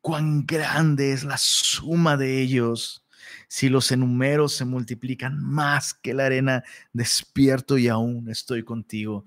Cuán 0.00 0.44
grande 0.44 1.12
es 1.12 1.22
la 1.22 1.38
suma 1.38 2.16
de 2.16 2.42
ellos. 2.42 3.01
Si 3.48 3.68
los 3.68 3.90
enumero 3.90 4.48
se 4.48 4.64
multiplican 4.64 5.42
más 5.42 5.94
que 5.94 6.14
la 6.14 6.26
arena, 6.26 6.64
despierto 6.92 7.78
y 7.78 7.88
aún 7.88 8.28
estoy 8.28 8.62
contigo. 8.64 9.24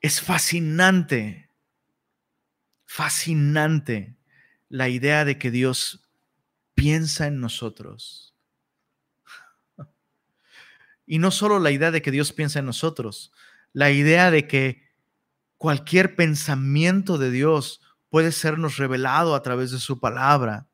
Es 0.00 0.20
fascinante, 0.20 1.50
fascinante 2.86 4.16
la 4.68 4.88
idea 4.88 5.24
de 5.24 5.38
que 5.38 5.50
Dios 5.50 6.08
piensa 6.74 7.26
en 7.26 7.40
nosotros. 7.40 8.34
Y 11.06 11.18
no 11.18 11.30
solo 11.30 11.58
la 11.58 11.70
idea 11.70 11.90
de 11.90 12.02
que 12.02 12.10
Dios 12.10 12.32
piensa 12.32 12.58
en 12.58 12.66
nosotros, 12.66 13.32
la 13.72 13.90
idea 13.90 14.30
de 14.30 14.46
que 14.46 14.88
cualquier 15.56 16.14
pensamiento 16.14 17.18
de 17.18 17.30
Dios 17.30 17.80
puede 18.10 18.30
sernos 18.30 18.76
revelado 18.76 19.34
a 19.34 19.42
través 19.42 19.70
de 19.70 19.78
su 19.78 19.98
palabra. 20.00 20.67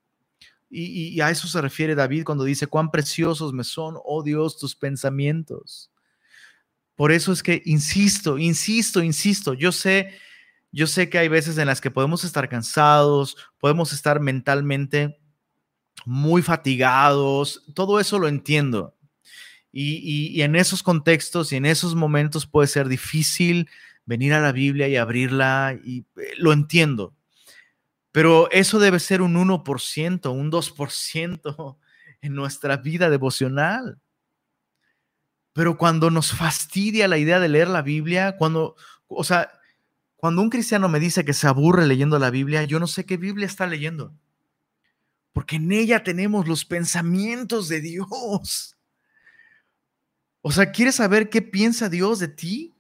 Y, 0.71 1.21
a 1.21 1.31
eso 1.31 1.47
se 1.47 1.61
refiere 1.61 1.95
David 1.95 2.25
cuando 2.25 2.45
dice, 2.45 2.67
cuán 2.67 2.91
preciosos 2.91 3.53
me 3.53 3.63
son, 3.63 3.97
oh 4.05 4.23
Dios, 4.23 4.59
tus 4.59 4.75
pensamientos. 4.75 5.91
Por 6.97 7.13
eso 7.13 7.33
es 7.33 7.43
que 7.43 7.63
insisto, 7.65 8.39
insisto, 8.39 9.03
insisto, 9.03 9.55
yo 9.55 9.73
sé, 9.73 10.15
yo 10.73 10.87
sé 10.87 11.09
que 11.09 11.19
hay 11.19 11.29
veces 11.29 11.59
en 11.59 11.67
las 11.67 11.81
que 11.81 11.91
podemos 11.91 12.25
estar 12.25 12.49
cansados, 12.49 13.37
podemos 13.59 13.93
estar 13.93 14.21
mentalmente 14.21 15.19
muy 16.05 16.43
fatigados, 16.43 17.65
todo 17.75 18.01
eso 18.01 18.19
lo 18.19 18.29
entiendo. 18.29 18.95
Y, 19.77 20.41
en 20.43 20.55
esos 20.55 20.85
contextos 20.85 21.53
y 21.53 21.57
en 21.57 21.67
esos 21.67 21.97
momentos 21.97 22.47
puede 22.47 22.69
ser 22.69 22.87
difícil 22.87 23.69
venir 24.07 24.33
a 24.33 24.41
la 24.41 24.53
Biblia 24.53 24.87
y 24.87 24.97
abrirla 24.97 25.77
y 25.85 26.05
eh, 26.17 26.35
lo 26.37 26.53
entiendo. 26.53 27.13
Pero 28.15 28.49
eso 28.53 28.79
debe 28.79 29.01
ser 29.01 29.23
un 29.23 29.35
1%, 29.35 30.33
un 30.33 30.53
2% 30.53 31.77
en 32.21 32.35
nuestra 32.37 32.77
vida 32.77 33.11
devocional. 33.11 33.99
Pero 35.53 35.77
cuando 35.77 36.13
nos 36.13 36.31
fastidia 36.31 37.09
la 37.09 37.19
idea 37.19 37.41
de 37.41 37.49
leer 37.49 37.67
la 37.67 37.83
Biblia, 37.83 38.37
cuando, 38.37 38.77
o 39.09 39.25
sea, 39.25 39.51
cuando 40.15 40.43
un 40.43 40.51
cristiano 40.51 40.89
me 40.89 41.01
dice 41.01 41.25
que 41.25 41.33
se 41.33 41.49
aburre 41.49 41.89
leyendo 41.89 42.21
la 42.21 42.31
Biblia, 42.31 42.63
yo 42.63 42.79
no 42.79 42.87
sé 42.87 43.05
qué 43.05 43.17
Biblia 43.17 43.47
está 43.47 43.67
leyendo. 43.67 44.15
Porque 45.33 45.57
en 45.57 45.73
ella 45.73 46.05
tenemos 46.05 46.47
los 46.47 46.65
pensamientos 46.65 47.69
de 47.69 47.81
Dios. 47.81 48.77
O 50.41 50.53
sea, 50.53 50.71
¿quieres 50.71 50.95
saber 50.95 51.31
qué 51.31 51.43
piensa 51.43 51.89
Dios 51.89 52.21
de 52.21 52.29
ti? 52.29 52.74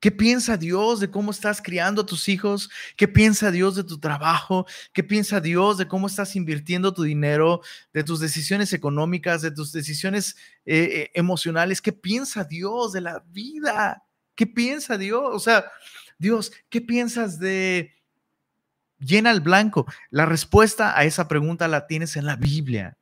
¿Qué 0.00 0.12
piensa 0.12 0.56
Dios 0.56 1.00
de 1.00 1.10
cómo 1.10 1.32
estás 1.32 1.60
criando 1.60 2.02
a 2.02 2.06
tus 2.06 2.28
hijos? 2.28 2.70
¿Qué 2.96 3.08
piensa 3.08 3.50
Dios 3.50 3.74
de 3.74 3.82
tu 3.82 3.98
trabajo? 3.98 4.64
¿Qué 4.92 5.02
piensa 5.02 5.40
Dios 5.40 5.76
de 5.76 5.88
cómo 5.88 6.06
estás 6.06 6.36
invirtiendo 6.36 6.94
tu 6.94 7.02
dinero, 7.02 7.62
de 7.92 8.04
tus 8.04 8.20
decisiones 8.20 8.72
económicas, 8.72 9.42
de 9.42 9.50
tus 9.50 9.72
decisiones 9.72 10.36
eh, 10.64 10.82
eh, 10.82 11.10
emocionales? 11.14 11.82
¿Qué 11.82 11.92
piensa 11.92 12.44
Dios 12.44 12.92
de 12.92 13.00
la 13.00 13.24
vida? 13.28 14.04
¿Qué 14.36 14.46
piensa 14.46 14.96
Dios? 14.96 15.24
O 15.32 15.40
sea, 15.40 15.64
Dios, 16.18 16.52
¿qué 16.68 16.80
piensas 16.80 17.40
de... 17.40 17.94
Llena 19.00 19.30
el 19.30 19.40
blanco. 19.40 19.86
La 20.10 20.26
respuesta 20.26 20.96
a 20.98 21.04
esa 21.04 21.28
pregunta 21.28 21.68
la 21.68 21.86
tienes 21.86 22.16
en 22.16 22.26
la 22.26 22.36
Biblia. 22.36 22.98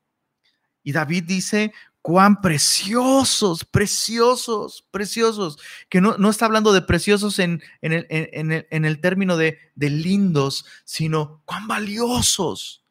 Y 0.83 0.93
David 0.93 1.25
dice, 1.25 1.73
cuán 2.07 2.41
preciosos, 2.41 3.65
preciosos, 3.65 4.87
preciosos, 4.93 5.59
que 5.89 6.01
no, 6.01 6.17
no 6.19 6.31
está 6.31 6.47
hablando 6.47 6.73
de 6.73 6.83
preciosos 6.83 7.41
en, 7.41 7.61
en, 7.83 7.93
el, 7.93 8.07
en, 8.09 8.85
el, 8.85 9.01
término 9.01 9.37
de, 9.37 9.59
de 9.75 9.91
lindos, 9.91 10.67
sino 10.85 11.43
cuán 11.45 11.67
valiosos, 11.67 12.85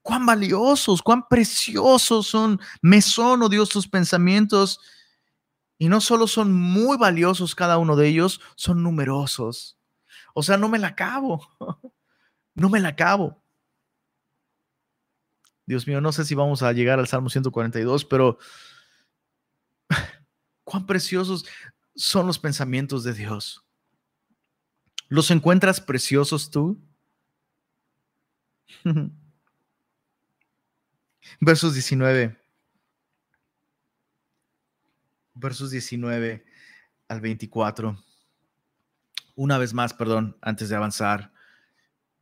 cuán 0.00 0.24
valiosos, 0.24 1.02
cuán 1.02 1.28
preciosos 1.28 2.26
son, 2.26 2.58
me 2.80 3.02
son, 3.02 3.42
oh 3.42 3.50
Dios, 3.50 3.68
tus 3.68 3.86
pensamientos. 3.86 4.80
Y 5.76 5.90
no 5.90 6.00
solo 6.00 6.26
son 6.26 6.50
muy 6.54 6.96
valiosos 6.96 7.54
cada 7.54 7.76
uno 7.76 7.96
de 7.96 8.08
ellos, 8.08 8.40
son 8.56 8.82
numerosos. 8.82 9.76
O 10.32 10.42
sea, 10.42 10.56
no 10.56 10.70
me 10.70 10.78
la 10.78 10.88
acabo, 10.88 11.46
no 12.54 12.70
me 12.70 12.80
la 12.80 12.88
acabo. 12.88 13.42
Dios 15.68 15.86
mío, 15.86 16.00
no 16.00 16.12
sé 16.12 16.24
si 16.24 16.34
vamos 16.34 16.62
a 16.62 16.72
llegar 16.72 16.98
al 16.98 17.08
Salmo 17.08 17.28
142, 17.28 18.06
pero 18.06 18.38
cuán 20.64 20.86
preciosos 20.86 21.44
son 21.94 22.26
los 22.26 22.38
pensamientos 22.38 23.04
de 23.04 23.12
Dios. 23.12 23.66
¿Los 25.08 25.30
encuentras 25.30 25.82
preciosos 25.82 26.50
tú? 26.50 26.82
Versos 31.38 31.74
19. 31.74 32.34
Versos 35.34 35.70
19 35.70 36.46
al 37.08 37.20
24. 37.20 38.02
Una 39.34 39.58
vez 39.58 39.74
más, 39.74 39.92
perdón, 39.92 40.38
antes 40.40 40.70
de 40.70 40.76
avanzar, 40.76 41.30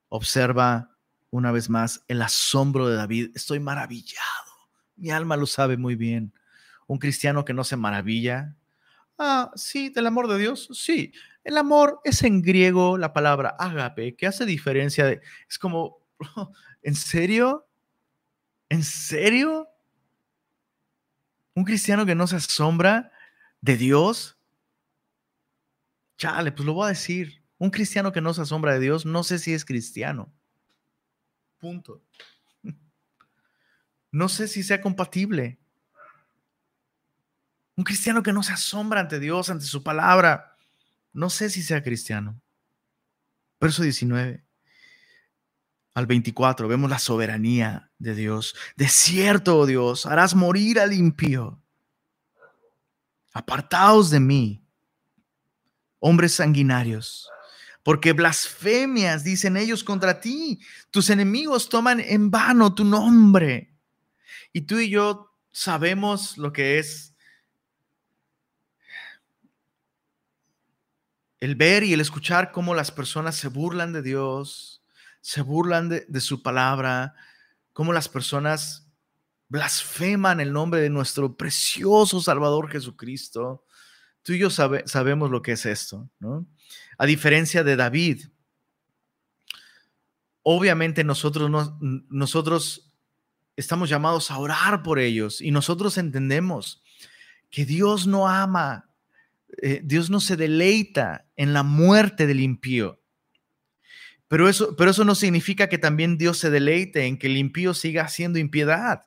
observa 0.08 0.95
una 1.30 1.52
vez 1.52 1.68
más 1.68 2.04
el 2.08 2.22
asombro 2.22 2.88
de 2.88 2.96
David. 2.96 3.30
Estoy 3.34 3.60
maravillado. 3.60 4.52
Mi 4.96 5.10
alma 5.10 5.36
lo 5.36 5.46
sabe 5.46 5.76
muy 5.76 5.94
bien. 5.94 6.32
Un 6.86 6.98
cristiano 6.98 7.44
que 7.44 7.52
no 7.52 7.64
se 7.64 7.76
maravilla. 7.76 8.56
Ah, 9.18 9.50
sí, 9.54 9.90
del 9.90 10.06
amor 10.06 10.28
de 10.28 10.38
Dios. 10.38 10.68
Sí, 10.72 11.12
el 11.44 11.56
amor 11.58 12.00
es 12.04 12.22
en 12.22 12.42
griego 12.42 12.98
la 12.98 13.12
palabra 13.12 13.50
agape, 13.58 14.16
que 14.16 14.26
hace 14.26 14.44
diferencia 14.44 15.04
de... 15.04 15.20
Es 15.48 15.58
como, 15.58 15.98
¿en 16.82 16.94
serio? 16.94 17.66
¿En 18.68 18.82
serio? 18.82 19.68
Un 21.54 21.64
cristiano 21.64 22.04
que 22.04 22.14
no 22.14 22.26
se 22.26 22.36
asombra 22.36 23.12
de 23.60 23.76
Dios. 23.76 24.38
Chale, 26.18 26.52
pues 26.52 26.66
lo 26.66 26.74
voy 26.74 26.86
a 26.86 26.88
decir. 26.88 27.42
Un 27.58 27.70
cristiano 27.70 28.12
que 28.12 28.20
no 28.20 28.34
se 28.34 28.42
asombra 28.42 28.74
de 28.74 28.80
Dios, 28.80 29.06
no 29.06 29.22
sé 29.22 29.38
si 29.38 29.54
es 29.54 29.64
cristiano. 29.64 30.32
No 34.10 34.28
sé 34.28 34.48
si 34.48 34.62
sea 34.62 34.80
compatible. 34.80 35.58
Un 37.76 37.84
cristiano 37.84 38.22
que 38.22 38.32
no 38.32 38.42
se 38.42 38.52
asombra 38.52 39.00
ante 39.00 39.20
Dios, 39.20 39.50
ante 39.50 39.66
su 39.66 39.82
palabra, 39.82 40.56
no 41.12 41.28
sé 41.28 41.50
si 41.50 41.62
sea 41.62 41.82
cristiano. 41.82 42.40
Verso 43.60 43.82
19 43.82 44.44
al 45.94 46.06
24 46.06 46.68
vemos 46.68 46.90
la 46.90 46.98
soberanía 46.98 47.90
de 47.98 48.14
Dios. 48.14 48.54
De 48.76 48.86
cierto, 48.86 49.58
oh 49.58 49.66
Dios, 49.66 50.04
harás 50.04 50.34
morir 50.34 50.78
al 50.78 50.92
impío. 50.92 51.62
Apartaos 53.32 54.10
de 54.10 54.20
mí, 54.20 54.62
hombres 55.98 56.34
sanguinarios 56.34 57.30
porque 57.86 58.14
blasfemias 58.14 59.22
dicen 59.22 59.56
ellos 59.56 59.84
contra 59.84 60.20
ti. 60.20 60.58
Tus 60.90 61.08
enemigos 61.08 61.68
toman 61.68 62.00
en 62.00 62.32
vano 62.32 62.74
tu 62.74 62.84
nombre. 62.84 63.76
Y 64.52 64.62
tú 64.62 64.80
y 64.80 64.90
yo 64.90 65.30
sabemos 65.52 66.36
lo 66.36 66.52
que 66.52 66.80
es 66.80 67.14
el 71.38 71.54
ver 71.54 71.84
y 71.84 71.92
el 71.92 72.00
escuchar 72.00 72.50
cómo 72.50 72.74
las 72.74 72.90
personas 72.90 73.36
se 73.36 73.46
burlan 73.46 73.92
de 73.92 74.02
Dios, 74.02 74.82
se 75.20 75.42
burlan 75.42 75.88
de, 75.88 76.20
su 76.20 76.42
palabra, 76.42 77.14
cómo 77.72 77.92
las 77.92 78.08
personas 78.08 78.90
blasfeman 79.46 80.40
el 80.40 80.52
nombre 80.52 80.80
de 80.80 80.90
nuestro 80.90 81.36
precioso 81.36 82.20
Salvador 82.20 82.68
Jesucristo. 82.68 83.64
Tú 84.22 84.32
y 84.32 84.38
yo 84.38 84.50
sabemos 84.50 85.30
lo 85.30 85.40
que 85.40 85.52
es 85.52 85.66
esto, 85.66 86.10
¿no? 86.18 86.48
A 86.98 87.06
diferencia 87.06 87.62
de 87.62 87.76
David, 87.76 88.26
obviamente 90.42 91.04
nosotros, 91.04 91.72
nosotros 91.80 92.92
estamos 93.56 93.88
llamados 93.88 94.30
a 94.30 94.38
orar 94.38 94.82
por 94.82 94.98
ellos 94.98 95.40
y 95.40 95.50
nosotros 95.50 95.98
entendemos 95.98 96.82
que 97.50 97.64
Dios 97.64 98.06
no 98.06 98.28
ama, 98.28 98.90
eh, 99.62 99.80
Dios 99.82 100.10
no 100.10 100.20
se 100.20 100.36
deleita 100.36 101.26
en 101.36 101.52
la 101.52 101.62
muerte 101.62 102.26
del 102.26 102.40
impío. 102.40 103.00
Pero 104.28 104.48
eso, 104.48 104.74
pero 104.76 104.90
eso 104.90 105.04
no 105.04 105.14
significa 105.14 105.68
que 105.68 105.78
también 105.78 106.18
Dios 106.18 106.38
se 106.38 106.50
deleite 106.50 107.06
en 107.06 107.18
que 107.18 107.28
el 107.28 107.36
impío 107.36 107.74
siga 107.74 108.04
haciendo 108.04 108.38
impiedad. 108.38 109.06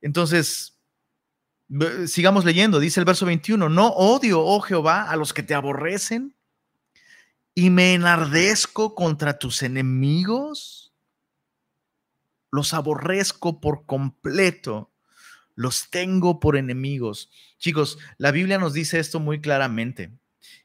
Entonces, 0.00 0.78
sigamos 2.06 2.44
leyendo, 2.44 2.80
dice 2.80 3.00
el 3.00 3.06
verso 3.06 3.26
21, 3.26 3.68
no 3.68 3.88
odio, 3.88 4.40
oh 4.40 4.60
Jehová, 4.60 5.10
a 5.10 5.16
los 5.16 5.32
que 5.32 5.42
te 5.42 5.54
aborrecen 5.54 6.34
y 7.54 7.70
me 7.70 7.94
enardezco 7.94 8.94
contra 8.94 9.38
tus 9.38 9.62
enemigos, 9.62 10.92
los 12.50 12.74
aborrezco 12.74 13.60
por 13.60 13.86
completo, 13.86 14.90
los 15.54 15.90
tengo 15.90 16.40
por 16.40 16.56
enemigos. 16.56 17.30
Chicos, 17.58 17.98
la 18.18 18.30
Biblia 18.30 18.58
nos 18.58 18.72
dice 18.72 18.98
esto 18.98 19.20
muy 19.20 19.40
claramente, 19.40 20.12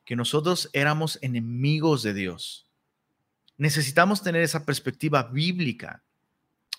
que 0.06 0.16
nosotros 0.16 0.70
éramos 0.74 1.20
enemigos 1.22 2.04
de 2.04 2.14
Dios. 2.14 2.68
Necesitamos 3.58 4.22
tener 4.22 4.42
esa 4.44 4.66
perspectiva 4.66 5.24
bíblica. 5.24 6.04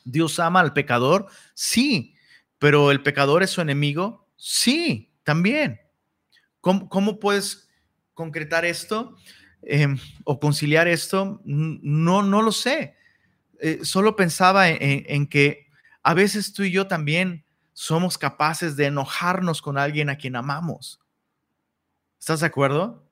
¿Dios 0.05 0.39
ama 0.39 0.61
al 0.61 0.73
pecador? 0.73 1.27
Sí, 1.55 2.15
pero 2.59 2.91
¿el 2.91 3.03
pecador 3.03 3.43
es 3.43 3.51
su 3.51 3.61
enemigo? 3.61 4.29
Sí, 4.37 5.13
también. 5.23 5.81
¿Cómo, 6.61 7.19
puedes 7.19 7.69
concretar 8.15 8.65
esto 8.65 9.17
em, 9.63 9.99
o 10.25 10.39
conciliar 10.39 10.89
esto? 10.89 11.41
No, 11.45 12.23
no 12.23 12.43
lo 12.43 12.53
sé. 12.53 12.97
Eh, 13.61 13.81
solo 13.83 14.17
pensaba 14.17 14.69
en, 14.69 15.27
que 15.27 15.69
a 16.03 16.15
veces 16.15 16.53
tú 16.53 16.63
y 16.63 16.71
yo 16.71 16.87
también 16.87 17.45
somos 17.73 18.19
capaces 18.19 18.77
de 18.77 18.87
enojarnos 18.87 19.63
con 19.63 19.79
alguien 19.79 20.11
a 20.11 20.17
quien 20.17 20.37
amamos. 20.37 21.01
¿Estás 22.19 22.41
de 22.41 22.47
acuerdo? 22.47 23.05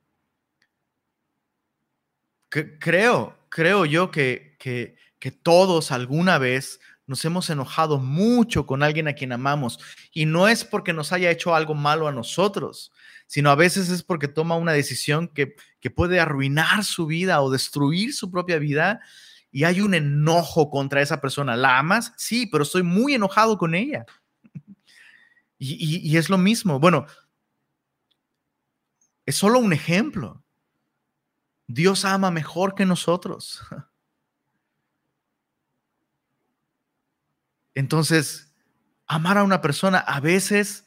creo, 2.79 3.37
creo 3.49 3.85
yo 3.85 4.09
que, 4.09 4.55
que 4.57 5.31
todos 5.31 5.91
alguna 5.91 6.37
vez 6.37 6.79
nos 7.07 7.23
hemos 7.23 7.49
enojado 7.49 7.97
mucho 7.97 8.65
con 8.65 8.83
alguien 8.83 9.07
a 9.07 9.13
quien 9.13 9.31
amamos 9.31 9.79
y 10.11 10.25
no 10.25 10.47
es 10.47 10.65
porque 10.65 10.93
nos 10.93 11.13
haya 11.13 11.31
hecho 11.31 11.55
algo 11.55 11.73
malo 11.73 12.07
a 12.07 12.11
nosotros, 12.11 12.91
sino 13.27 13.51
a 13.51 13.55
veces 13.55 13.89
es 13.89 14.01
porque 14.01 14.27
toma 14.27 14.55
una 14.55 14.71
decisión 14.71 15.27
que, 15.27 15.55
que 15.79 15.91
puede 15.91 16.19
arruinar 16.19 16.83
su 16.85 17.05
vida 17.05 17.41
o 17.41 17.51
destruir 17.51 18.13
su 18.13 18.31
propia 18.31 18.57
vida 18.57 19.01
y 19.51 19.65
hay 19.65 19.81
un 19.81 19.93
enojo 19.93 20.69
contra 20.69 21.01
esa 21.01 21.19
persona. 21.19 21.55
¿La 21.55 21.77
amas? 21.77 22.13
Sí, 22.17 22.47
pero 22.47 22.63
estoy 22.63 22.83
muy 22.83 23.13
enojado 23.13 23.57
con 23.57 23.75
ella. 23.75 24.05
Y, 25.59 26.07
y 26.07 26.17
es 26.17 26.29
lo 26.29 26.37
mismo. 26.37 26.79
Bueno, 26.79 27.07
es 29.25 29.35
solo 29.35 29.57
un 29.57 29.73
ejemplo. 29.73 30.43
Dios 31.65 32.05
ama 32.05 32.29
mejor 32.29 32.75
que 32.75 32.85
nosotros. 32.85 33.63
Entonces, 37.73 38.53
amar 39.07 39.39
a 39.39 39.43
una 39.43 39.61
persona 39.61 39.97
a 39.97 40.19
veces, 40.19 40.85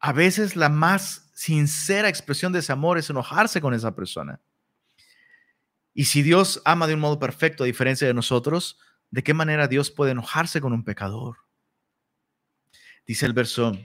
a 0.00 0.12
veces 0.12 0.56
la 0.56 0.70
más 0.70 1.25
sincera 1.36 2.08
expresión 2.08 2.50
de 2.50 2.60
ese 2.60 2.72
amor 2.72 2.96
es 2.96 3.10
enojarse 3.10 3.60
con 3.60 3.74
esa 3.74 3.94
persona. 3.94 4.40
Y 5.92 6.06
si 6.06 6.22
Dios 6.22 6.62
ama 6.64 6.86
de 6.86 6.94
un 6.94 7.00
modo 7.00 7.18
perfecto, 7.18 7.62
a 7.62 7.66
diferencia 7.66 8.06
de 8.06 8.14
nosotros, 8.14 8.78
¿de 9.10 9.22
qué 9.22 9.34
manera 9.34 9.68
Dios 9.68 9.90
puede 9.90 10.12
enojarse 10.12 10.62
con 10.62 10.72
un 10.72 10.82
pecador? 10.82 11.36
Dice 13.06 13.26
el 13.26 13.34
verso 13.34 13.78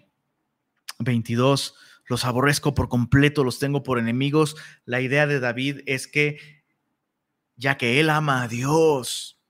22, 0.99 1.75
los 2.07 2.23
aborrezco 2.23 2.73
por 2.73 2.87
completo, 2.87 3.43
los 3.43 3.59
tengo 3.59 3.83
por 3.83 3.99
enemigos. 3.99 4.55
La 4.85 5.01
idea 5.01 5.27
de 5.27 5.41
David 5.41 5.81
es 5.87 6.07
que 6.07 6.39
ya 7.57 7.77
que 7.77 7.99
él 7.99 8.09
ama 8.09 8.43
a 8.43 8.47
Dios, 8.47 9.41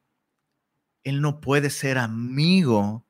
él 1.03 1.21
no 1.21 1.39
puede 1.39 1.69
ser 1.69 1.99
amigo 1.99 3.05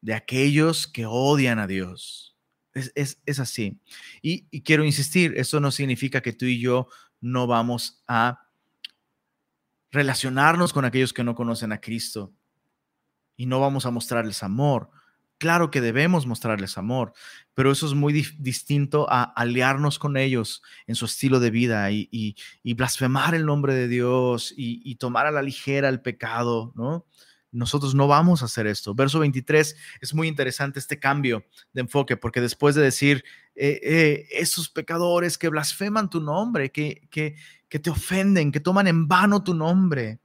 de 0.00 0.14
aquellos 0.14 0.86
que 0.86 1.04
odian 1.04 1.58
a 1.58 1.66
Dios. 1.66 2.35
Es, 2.76 3.40
así. 3.40 3.80
Y, 4.20 4.60
quiero 4.60 4.84
insistir, 4.84 5.34
eso 5.36 5.60
no 5.60 5.70
significa 5.70 6.20
que 6.20 6.34
tú 6.34 6.44
y 6.44 6.60
yo 6.60 6.88
no 7.20 7.46
vamos 7.46 8.02
a 8.06 8.48
relacionarnos 9.90 10.74
con 10.74 10.84
aquellos 10.84 11.14
que 11.14 11.24
no 11.24 11.34
conocen 11.34 11.72
a 11.72 11.80
Cristo 11.80 12.34
y 13.34 13.46
no 13.46 13.60
vamos 13.60 13.86
a 13.86 13.90
mostrarles 13.90 14.42
amor. 14.42 14.90
Claro 15.38 15.70
que 15.70 15.80
debemos 15.80 16.26
mostrarles 16.26 16.76
amor, 16.76 17.12
pero 17.54 17.70
eso 17.70 17.86
es 17.86 17.94
muy 17.94 18.12
distinto 18.38 19.06
a 19.10 19.22
aliarnos 19.22 19.98
con 19.98 20.16
ellos 20.16 20.62
en 20.86 20.94
su 20.96 21.06
estilo 21.06 21.40
de 21.40 21.50
vida 21.50 21.90
y, 21.90 22.36
blasfemar 22.62 23.34
el 23.34 23.46
nombre 23.46 23.74
de 23.74 23.88
Dios 23.88 24.52
y, 24.54 24.82
y, 24.84 24.96
tomar 24.96 25.26
a 25.26 25.30
la 25.30 25.42
ligera 25.42 25.88
el 25.88 26.02
pecado, 26.02 26.72
¿no? 26.74 27.06
Nosotros 27.56 27.94
no 27.94 28.06
vamos 28.06 28.42
a 28.42 28.44
hacer 28.44 28.66
esto. 28.66 28.94
Verso 28.94 29.18
23 29.18 29.76
es 30.00 30.14
muy 30.14 30.28
interesante 30.28 30.78
este 30.78 30.98
cambio 30.98 31.44
de 31.72 31.80
enfoque, 31.80 32.16
porque 32.16 32.40
después 32.40 32.74
de 32.74 32.82
decir, 32.82 33.24
eh, 33.54 33.80
eh, 33.82 34.28
esos 34.32 34.68
pecadores 34.68 35.38
que 35.38 35.48
blasfeman 35.48 36.10
tu 36.10 36.20
nombre, 36.20 36.70
que, 36.70 37.08
que, 37.10 37.36
que 37.68 37.78
te 37.78 37.90
ofenden, 37.90 38.52
que 38.52 38.60
toman 38.60 38.86
en 38.86 39.08
vano 39.08 39.42
tu 39.42 39.54
nombre, 39.54 40.20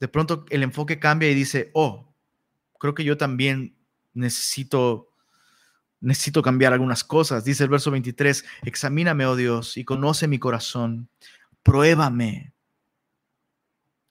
de 0.00 0.08
pronto 0.08 0.46
el 0.48 0.62
enfoque 0.62 0.98
cambia 0.98 1.30
y 1.30 1.34
dice, 1.34 1.70
oh, 1.74 2.14
creo 2.78 2.94
que 2.94 3.04
yo 3.04 3.16
también 3.16 3.76
necesito 4.14 5.10
necesito 6.00 6.42
cambiar 6.42 6.74
algunas 6.74 7.02
cosas. 7.02 7.44
Dice 7.44 7.64
el 7.64 7.70
verso 7.70 7.90
23, 7.90 8.44
examíname, 8.64 9.24
oh 9.24 9.36
Dios, 9.36 9.78
y 9.78 9.84
conoce 9.84 10.28
mi 10.28 10.38
corazón, 10.38 11.08
pruébame 11.62 12.53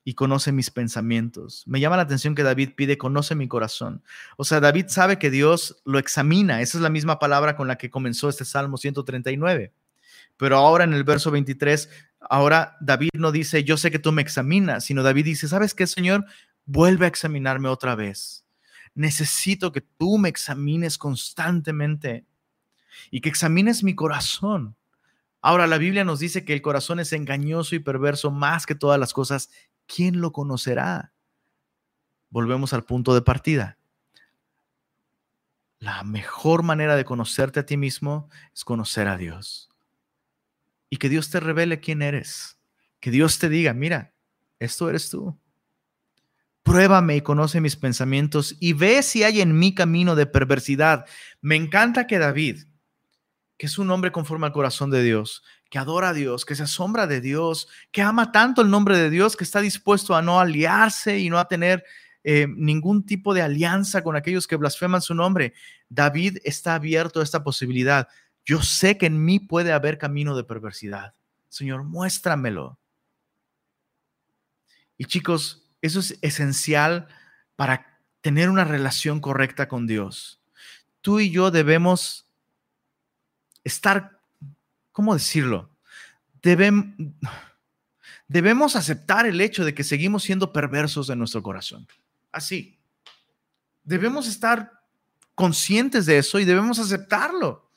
y 0.03 0.15
conoce 0.15 0.51
mis 0.51 0.69
pensamientos. 0.69 1.63
Me 1.65 1.79
llama 1.79 1.97
la 1.97 2.03
atención 2.03 2.35
que 2.35 2.43
David 2.43 2.71
pide, 2.75 2.97
conoce 2.97 3.35
mi 3.35 3.47
corazón. 3.47 4.03
O 4.37 4.43
sea, 4.43 4.59
David 4.59 4.85
sabe 4.89 5.17
que 5.17 5.29
Dios 5.29 5.81
lo 5.85 5.99
examina. 5.99 6.61
Esa 6.61 6.77
es 6.77 6.81
la 6.81 6.89
misma 6.89 7.19
palabra 7.19 7.55
con 7.55 7.67
la 7.67 7.77
que 7.77 7.89
comenzó 7.89 8.29
este 8.29 8.45
Salmo 8.45 8.77
139. 8.77 9.73
Pero 10.37 10.57
ahora 10.57 10.83
en 10.83 10.93
el 10.93 11.03
verso 11.03 11.31
23, 11.31 11.89
ahora 12.29 12.75
David 12.81 13.11
no 13.13 13.31
dice, 13.31 13.63
yo 13.63 13.77
sé 13.77 13.91
que 13.91 13.99
tú 13.99 14.11
me 14.11 14.21
examinas, 14.21 14.85
sino 14.85 15.03
David 15.03 15.25
dice, 15.25 15.47
¿sabes 15.47 15.73
qué, 15.73 15.87
Señor? 15.87 16.25
Vuelve 16.65 17.05
a 17.05 17.09
examinarme 17.09 17.69
otra 17.69 17.95
vez. 17.95 18.45
Necesito 18.95 19.71
que 19.71 19.81
tú 19.81 20.17
me 20.17 20.29
examines 20.29 20.97
constantemente 20.97 22.25
y 23.09 23.21
que 23.21 23.29
examines 23.29 23.83
mi 23.83 23.95
corazón. 23.95 24.75
Ahora, 25.41 25.67
la 25.67 25.77
Biblia 25.77 26.03
nos 26.03 26.19
dice 26.19 26.45
que 26.45 26.53
el 26.53 26.61
corazón 26.61 26.99
es 26.99 27.11
engañoso 27.11 27.75
y 27.75 27.79
perverso 27.79 28.31
más 28.31 28.65
que 28.65 28.75
todas 28.75 28.99
las 28.99 29.13
cosas 29.13 29.49
¿quién 29.85 30.21
lo 30.21 30.31
conocerá? 30.31 31.13
Volvemos 32.29 32.73
al 32.73 32.83
punto 32.83 33.13
de 33.13 33.21
partida. 33.21 33.77
La 35.79 36.03
mejor 36.03 36.63
manera 36.63 36.95
de 36.95 37.05
conocerte 37.05 37.59
a 37.59 37.65
ti 37.65 37.77
mismo 37.77 38.29
es 38.53 38.63
conocer 38.63 39.07
a 39.07 39.17
Dios. 39.17 39.69
Y 40.89 40.97
que 40.97 41.09
Dios 41.09 41.29
te 41.29 41.39
revele 41.39 41.79
quién 41.79 42.01
eres. 42.01 42.57
Que 42.99 43.11
Dios 43.11 43.37
te 43.37 43.49
diga, 43.49 43.73
mira, 43.73 44.13
esto 44.59 44.89
eres 44.89 45.09
tú. 45.09 45.37
Pruébame 46.63 47.17
y 47.17 47.21
conoce 47.21 47.59
mis 47.59 47.75
pensamientos 47.75 48.55
y 48.61 48.71
ve 48.71 49.03
si 49.03 49.23
hay 49.23 49.41
en 49.41 49.59
mí 49.59 49.75
camino 49.75 50.15
de 50.15 50.25
perversidad. 50.25 51.05
Me 51.41 51.57
encanta 51.57 52.07
que 52.07 52.17
David, 52.17 52.63
que 53.57 53.65
es 53.65 53.77
un 53.77 53.91
hombre 53.91 54.13
conforme 54.13 54.45
al 54.45 54.53
corazón 54.53 54.89
de 54.89 55.03
Dios, 55.03 55.43
que 55.73 55.79
adora 55.79 56.09
a 56.09 56.13
Dios, 56.13 56.45
que 56.45 56.53
se 56.53 56.61
asombra 56.61 57.07
de 57.07 57.19
Dios, 57.19 57.67
que 57.91 58.03
ama 58.03 58.31
tanto 58.31 58.61
el 58.61 58.69
nombre 58.69 58.95
de 58.95 59.09
Dios, 59.09 59.35
que 59.35 59.43
está 59.43 59.59
dispuesto 59.59 60.15
a 60.15 60.21
no 60.21 60.39
aliarse 60.39 61.17
y 61.17 61.31
no 61.31 61.39
a 61.39 61.47
tener 61.47 61.83
eh, 62.23 62.45
ningún 62.47 63.07
tipo 63.07 63.33
de 63.33 63.41
alianza 63.41 64.03
con 64.03 64.15
aquellos 64.15 64.45
que 64.45 64.55
blasfeman 64.55 65.01
su 65.01 65.15
nombre. 65.15 65.55
David 65.89 66.37
está 66.43 66.75
abierto 66.75 67.21
a 67.21 67.23
esta 67.23 67.43
posibilidad. 67.43 68.07
Yo 68.45 68.61
sé 68.61 68.99
que 68.99 69.07
en 69.07 69.25
mí 69.25 69.39
puede 69.39 69.71
haber 69.71 69.97
camino 69.97 70.37
de 70.37 70.43
perversidad. 70.43 71.15
Señor, 71.49 71.83
muéstramelo. 71.85 72.77
Y 74.95 75.05
chicos, 75.05 75.67
eso 75.81 76.01
es 76.01 76.19
esencial 76.21 77.07
para 77.55 77.99
tener 78.21 78.51
una 78.51 78.63
relación 78.63 79.19
correcta 79.19 79.67
con 79.67 79.87
Dios. 79.87 80.39
Tú 81.01 81.19
y 81.19 81.31
yo 81.31 81.49
debemos 81.49 82.27
estar 83.63 84.22
¿cómo 84.93 85.13
decirlo? 85.13 85.69
debemos 88.27 88.75
aceptar 88.75 89.25
el 89.25 89.39
hecho 89.39 89.63
de 89.63 89.73
que 89.73 89.85
seguimos 89.85 90.23
siendo 90.23 90.51
perversos 90.51 91.09
en 91.09 91.19
nuestro 91.19 91.41
corazón. 91.41 91.87
Así. 92.33 92.77
Debemos 93.83 94.27
estar 94.27 94.83
conscientes 95.35 96.05
de 96.05 96.17
eso 96.17 96.39
y 96.39 96.45
debemos 96.45 96.79
aceptarlo. 96.79 97.69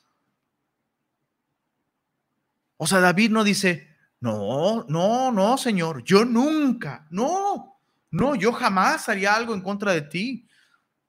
O 2.76 2.86
sea, 2.86 3.00
David 3.00 3.30
no 3.30 3.44
dice, 3.44 3.88
no, 4.20 4.84
no, 4.88 5.32
no, 5.32 5.56
Señor, 5.58 6.02
yo 6.02 6.24
nunca, 6.24 7.06
no, 7.10 7.78
no, 8.10 8.34
yo 8.34 8.52
jamás 8.52 9.08
haría 9.08 9.34
algo 9.34 9.54
en 9.54 9.62
contra 9.62 9.92
de 9.92 10.02
ti. 10.02 10.46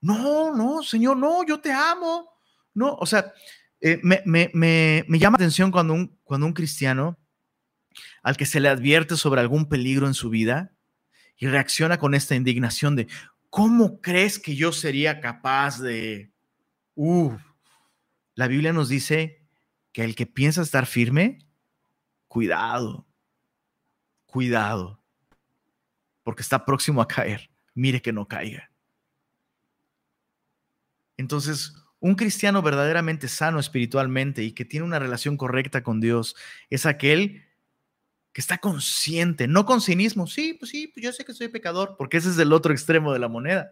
No, 0.01 0.55
no, 0.55 0.84
Señor, 0.84 1.18
no, 1.18 1.45
yo 1.45 1.60
te 1.60 1.72
amo. 1.72 2.38
No, 2.74 2.95
o 2.95 3.05
sea, 3.05 3.34
eh, 3.82 3.99
me, 4.03 5.19
llama 5.19 5.36
atención 5.36 5.71
cuando 5.71 5.93
un, 5.93 6.17
cuando 6.23 6.45
un 6.45 6.53
cristiano 6.53 7.17
al 8.23 8.38
que 8.38 8.45
se 8.45 8.59
le 8.59 8.69
advierte 8.69 9.15
sobre 9.15 9.41
algún 9.41 9.69
peligro 9.69 10.07
en 10.07 10.13
su 10.13 10.30
vida 10.30 10.73
y 11.38 11.47
reacciona 11.47 11.97
con 11.97 12.13
esta 12.13 12.36
indignación 12.36 12.95
de, 12.95 13.07
¿cómo 13.49 14.01
crees 14.01 14.39
que 14.39 14.55
yo 14.55 14.71
sería 14.71 15.21
capaz 15.21 15.80
de... 15.80 16.32
Uh, 16.95 17.36
la 18.34 18.47
Biblia 18.47 18.73
nos 18.73 18.89
dice 18.89 19.41
que 19.91 20.03
el 20.03 20.15
que 20.15 20.25
piensa 20.25 20.61
estar 20.61 20.86
firme, 20.86 21.39
cuidado, 22.28 23.07
cuidado, 24.25 25.01
porque 26.23 26.41
está 26.41 26.65
próximo 26.65 27.01
a 27.01 27.07
caer. 27.07 27.49
Mire 27.73 28.01
que 28.01 28.13
no 28.13 28.28
caiga. 28.28 28.71
Entonces, 31.17 31.73
un 31.99 32.15
cristiano 32.15 32.61
verdaderamente 32.61 33.27
sano 33.27 33.59
espiritualmente 33.59 34.43
y 34.43 34.51
que 34.51 34.65
tiene 34.65 34.85
una 34.85 34.99
relación 34.99 35.37
correcta 35.37 35.83
con 35.83 35.99
Dios 35.99 36.35
es 36.69 36.85
aquel 36.85 37.43
que 38.33 38.41
está 38.41 38.59
consciente, 38.59 39.47
no 39.47 39.65
con 39.65 39.81
cinismo, 39.81 40.27
sí, 40.27 40.53
pues 40.53 40.69
sí, 40.69 40.87
pues 40.87 41.03
yo 41.03 41.11
sé 41.11 41.25
que 41.25 41.33
soy 41.33 41.47
pecador, 41.47 41.95
porque 41.97 42.17
ese 42.17 42.29
es 42.29 42.37
el 42.37 42.53
otro 42.53 42.71
extremo 42.71 43.11
de 43.11 43.17
la 43.17 43.27
moneda. 43.27 43.71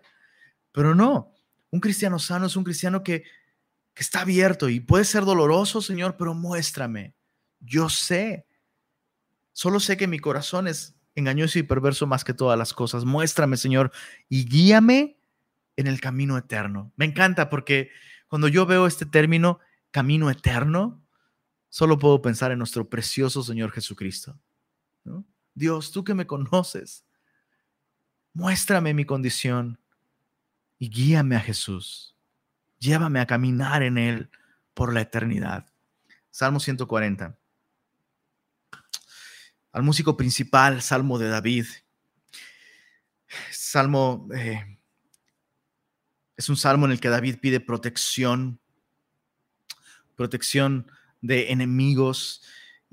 Pero 0.71 0.95
no, 0.95 1.31
un 1.69 1.79
cristiano 1.79 2.17
sano 2.17 2.47
es 2.47 2.55
un 2.55 2.63
cristiano 2.63 3.03
que, 3.03 3.25
que 3.93 4.01
está 4.01 4.21
abierto 4.21 4.67
y 4.67 4.79
puede 4.79 5.05
ser 5.05 5.23
doloroso, 5.23 5.81
Señor, 5.81 6.15
pero 6.17 6.33
muéstrame. 6.33 7.13
Yo 7.59 7.89
sé, 7.89 8.47
solo 9.53 9.79
sé 9.79 9.97
que 9.97 10.07
mi 10.07 10.17
corazón 10.17 10.67
es 10.67 10.95
engañoso 11.13 11.59
y 11.59 11.63
perverso 11.63 12.07
más 12.07 12.23
que 12.23 12.33
todas 12.33 12.57
las 12.57 12.73
cosas. 12.73 13.05
Muéstrame, 13.05 13.57
Señor, 13.57 13.91
y 14.29 14.45
guíame 14.45 15.19
en 15.75 15.87
el 15.87 16.01
camino 16.01 16.37
eterno. 16.37 16.91
Me 16.95 17.05
encanta 17.05 17.49
porque 17.49 17.91
cuando 18.35 18.49
yo 18.49 18.65
veo 18.65 18.85
este 18.85 19.05
término, 19.05 19.61
camino 19.91 20.29
eterno, 20.29 21.01
solo 21.69 21.97
puedo 21.97 22.21
pensar 22.21 22.51
en 22.51 22.57
nuestro 22.57 22.89
precioso 22.89 23.41
Señor 23.43 23.71
Jesucristo. 23.71 24.37
Dios, 25.53 25.93
tú 25.93 26.03
que 26.03 26.13
me 26.13 26.27
conoces, 26.27 27.05
muéstrame 28.33 28.93
mi 28.93 29.05
condición 29.05 29.79
y 30.77 30.89
guíame 30.89 31.37
a 31.37 31.39
Jesús. 31.39 32.17
Llévame 32.77 33.21
a 33.21 33.25
caminar 33.25 33.83
en 33.83 33.97
Él 33.97 34.29
por 34.73 34.93
la 34.93 34.99
eternidad. 34.99 35.71
Salmo 36.29 36.59
140. 36.59 37.37
Al 39.71 39.83
músico 39.83 40.17
principal, 40.17 40.81
Salmo 40.81 41.17
de 41.19 41.29
David. 41.29 41.67
Salmo 43.49 44.27
eh, 44.35 44.74
es 46.37 46.49
un 46.49 46.57
salmo 46.57 46.85
en 46.85 46.91
el 46.91 46.99
que 46.99 47.09
David 47.09 47.37
pide 47.41 47.59
protección, 47.59 48.59
protección 50.15 50.91
de 51.21 51.51
enemigos, 51.51 52.43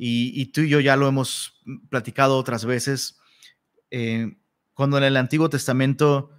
y, 0.05 0.47
tú 0.47 0.63
y 0.63 0.69
yo 0.69 0.81
ya 0.81 0.97
lo 0.97 1.07
hemos 1.07 1.63
platicado 1.89 2.37
otras 2.37 2.65
veces. 2.65 3.21
Eh, 3.91 4.37
cuando 4.75 4.99
en 4.99 5.05
el 5.05 5.17
Antiguo 5.17 5.49
Testamento 5.49 6.31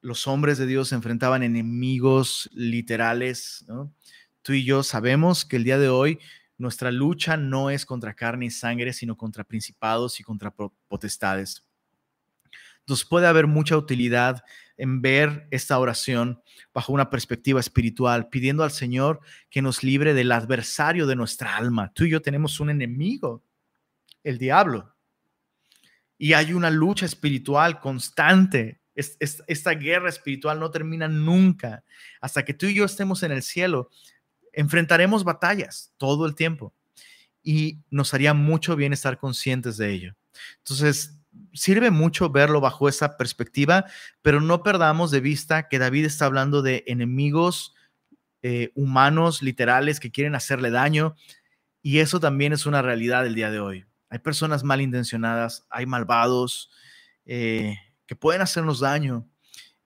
los 0.00 0.28
hombres 0.28 0.58
de 0.58 0.66
Dios 0.66 0.88
se 0.88 0.94
enfrentaban 0.94 1.42
enemigos 1.42 2.48
literales, 2.52 3.66
tú 4.42 4.52
y 4.52 4.64
yo 4.64 4.82
sabemos 4.82 5.44
que 5.44 5.56
el 5.56 5.64
día 5.64 5.78
de 5.78 5.88
hoy 5.88 6.20
nuestra 6.56 6.92
lucha 6.92 7.36
no 7.36 7.70
es 7.70 7.84
contra 7.84 8.14
carne 8.14 8.46
y 8.46 8.50
sangre, 8.50 8.92
sino 8.92 9.16
contra 9.16 9.44
principados 9.44 10.20
y 10.20 10.22
contra 10.22 10.54
potestades. 10.88 11.64
Entonces 12.80 13.06
puede 13.06 13.26
haber 13.26 13.46
mucha 13.46 13.76
utilidad 13.76 14.44
en 14.80 15.02
ver 15.02 15.46
esta 15.50 15.78
oración 15.78 16.42
bajo 16.72 16.94
una 16.94 17.10
perspectiva 17.10 17.60
espiritual, 17.60 18.30
pidiendo 18.30 18.64
al 18.64 18.70
Señor 18.70 19.20
que 19.50 19.60
nos 19.60 19.82
libre 19.84 20.14
del 20.14 20.32
adversario 20.32 21.06
de 21.06 21.16
nuestra 21.16 21.56
alma. 21.56 21.92
Tú 21.92 22.04
y 22.04 22.10
yo 22.10 22.22
tenemos 22.22 22.60
un 22.60 22.70
enemigo, 22.70 23.44
el 24.24 24.38
diablo. 24.38 24.96
Y 26.16 26.32
hay 26.32 26.54
una 26.54 26.70
lucha 26.70 27.04
espiritual 27.04 27.78
constante. 27.78 28.80
esta 28.94 29.72
guerra 29.72 30.08
espiritual 30.08 30.58
no 30.58 30.70
termina 30.70 31.08
nunca. 31.08 31.84
Hasta 32.22 32.42
que 32.42 32.54
tú 32.54 32.64
y 32.64 32.74
yo 32.74 32.86
estemos 32.86 33.22
en 33.22 33.32
el 33.32 33.42
cielo, 33.42 33.90
enfrentaremos 34.54 35.24
batallas 35.24 35.92
todo 35.98 36.24
el 36.24 36.34
tiempo. 36.34 36.72
Y 37.42 37.80
nos 37.90 38.14
haría 38.14 38.32
mucho 38.32 38.76
bien 38.76 38.94
estar 38.94 39.18
conscientes 39.18 39.76
de 39.76 39.92
ello. 39.92 40.16
Entonces, 40.58 41.19
sirve 41.52 41.90
mucho 41.90 42.30
verlo 42.30 42.60
bajo 42.60 42.88
esa 42.88 43.16
perspectiva, 43.16 43.86
pero 44.22 44.40
no 44.40 44.62
perdamos 44.62 45.10
de 45.10 45.20
vista 45.20 45.68
que 45.68 45.78
David 45.78 46.04
está 46.04 46.26
hablando 46.26 46.62
de 46.62 46.84
enemigos 46.86 47.74
eh, 48.42 48.70
humanos, 48.74 49.42
literales, 49.42 50.00
que 50.00 50.10
quieren 50.10 50.34
hacerle 50.34 50.70
daño, 50.70 51.14
y 51.82 51.98
eso 51.98 52.20
también 52.20 52.52
es 52.52 52.66
una 52.66 52.82
realidad 52.82 53.22
del 53.22 53.34
día 53.34 53.50
de 53.50 53.60
hoy. 53.60 53.86
Hay 54.08 54.18
personas 54.18 54.64
malintencionadas, 54.64 55.66
hay 55.70 55.86
malvados 55.86 56.70
eh, 57.26 57.76
que 58.06 58.16
pueden 58.16 58.42
hacernos 58.42 58.80
daño, 58.80 59.28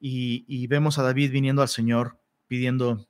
y, 0.00 0.44
y 0.48 0.66
vemos 0.66 0.98
a 0.98 1.02
David 1.02 1.30
viniendo 1.30 1.62
al 1.62 1.68
Señor 1.68 2.20
pidiendo 2.46 3.08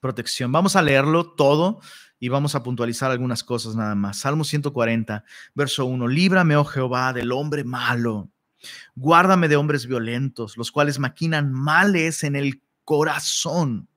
protección. 0.00 0.50
Vamos 0.50 0.74
a 0.74 0.82
leerlo 0.82 1.32
todo 1.34 1.80
y 2.20 2.28
vamos 2.28 2.54
a 2.54 2.62
puntualizar 2.62 3.10
algunas 3.10 3.42
cosas 3.42 3.74
nada 3.74 3.94
más. 3.94 4.18
Salmo 4.18 4.44
140, 4.44 5.24
verso 5.54 5.86
1. 5.86 6.06
Líbrame, 6.06 6.54
oh 6.54 6.64
Jehová, 6.64 7.14
del 7.14 7.32
hombre 7.32 7.64
malo. 7.64 8.30
Guárdame 8.94 9.48
de 9.48 9.56
hombres 9.56 9.86
violentos, 9.86 10.58
los 10.58 10.70
cuales 10.70 10.98
maquinan 10.98 11.50
males 11.50 12.22
en 12.22 12.36
el 12.36 12.62
corazón. 12.84 13.88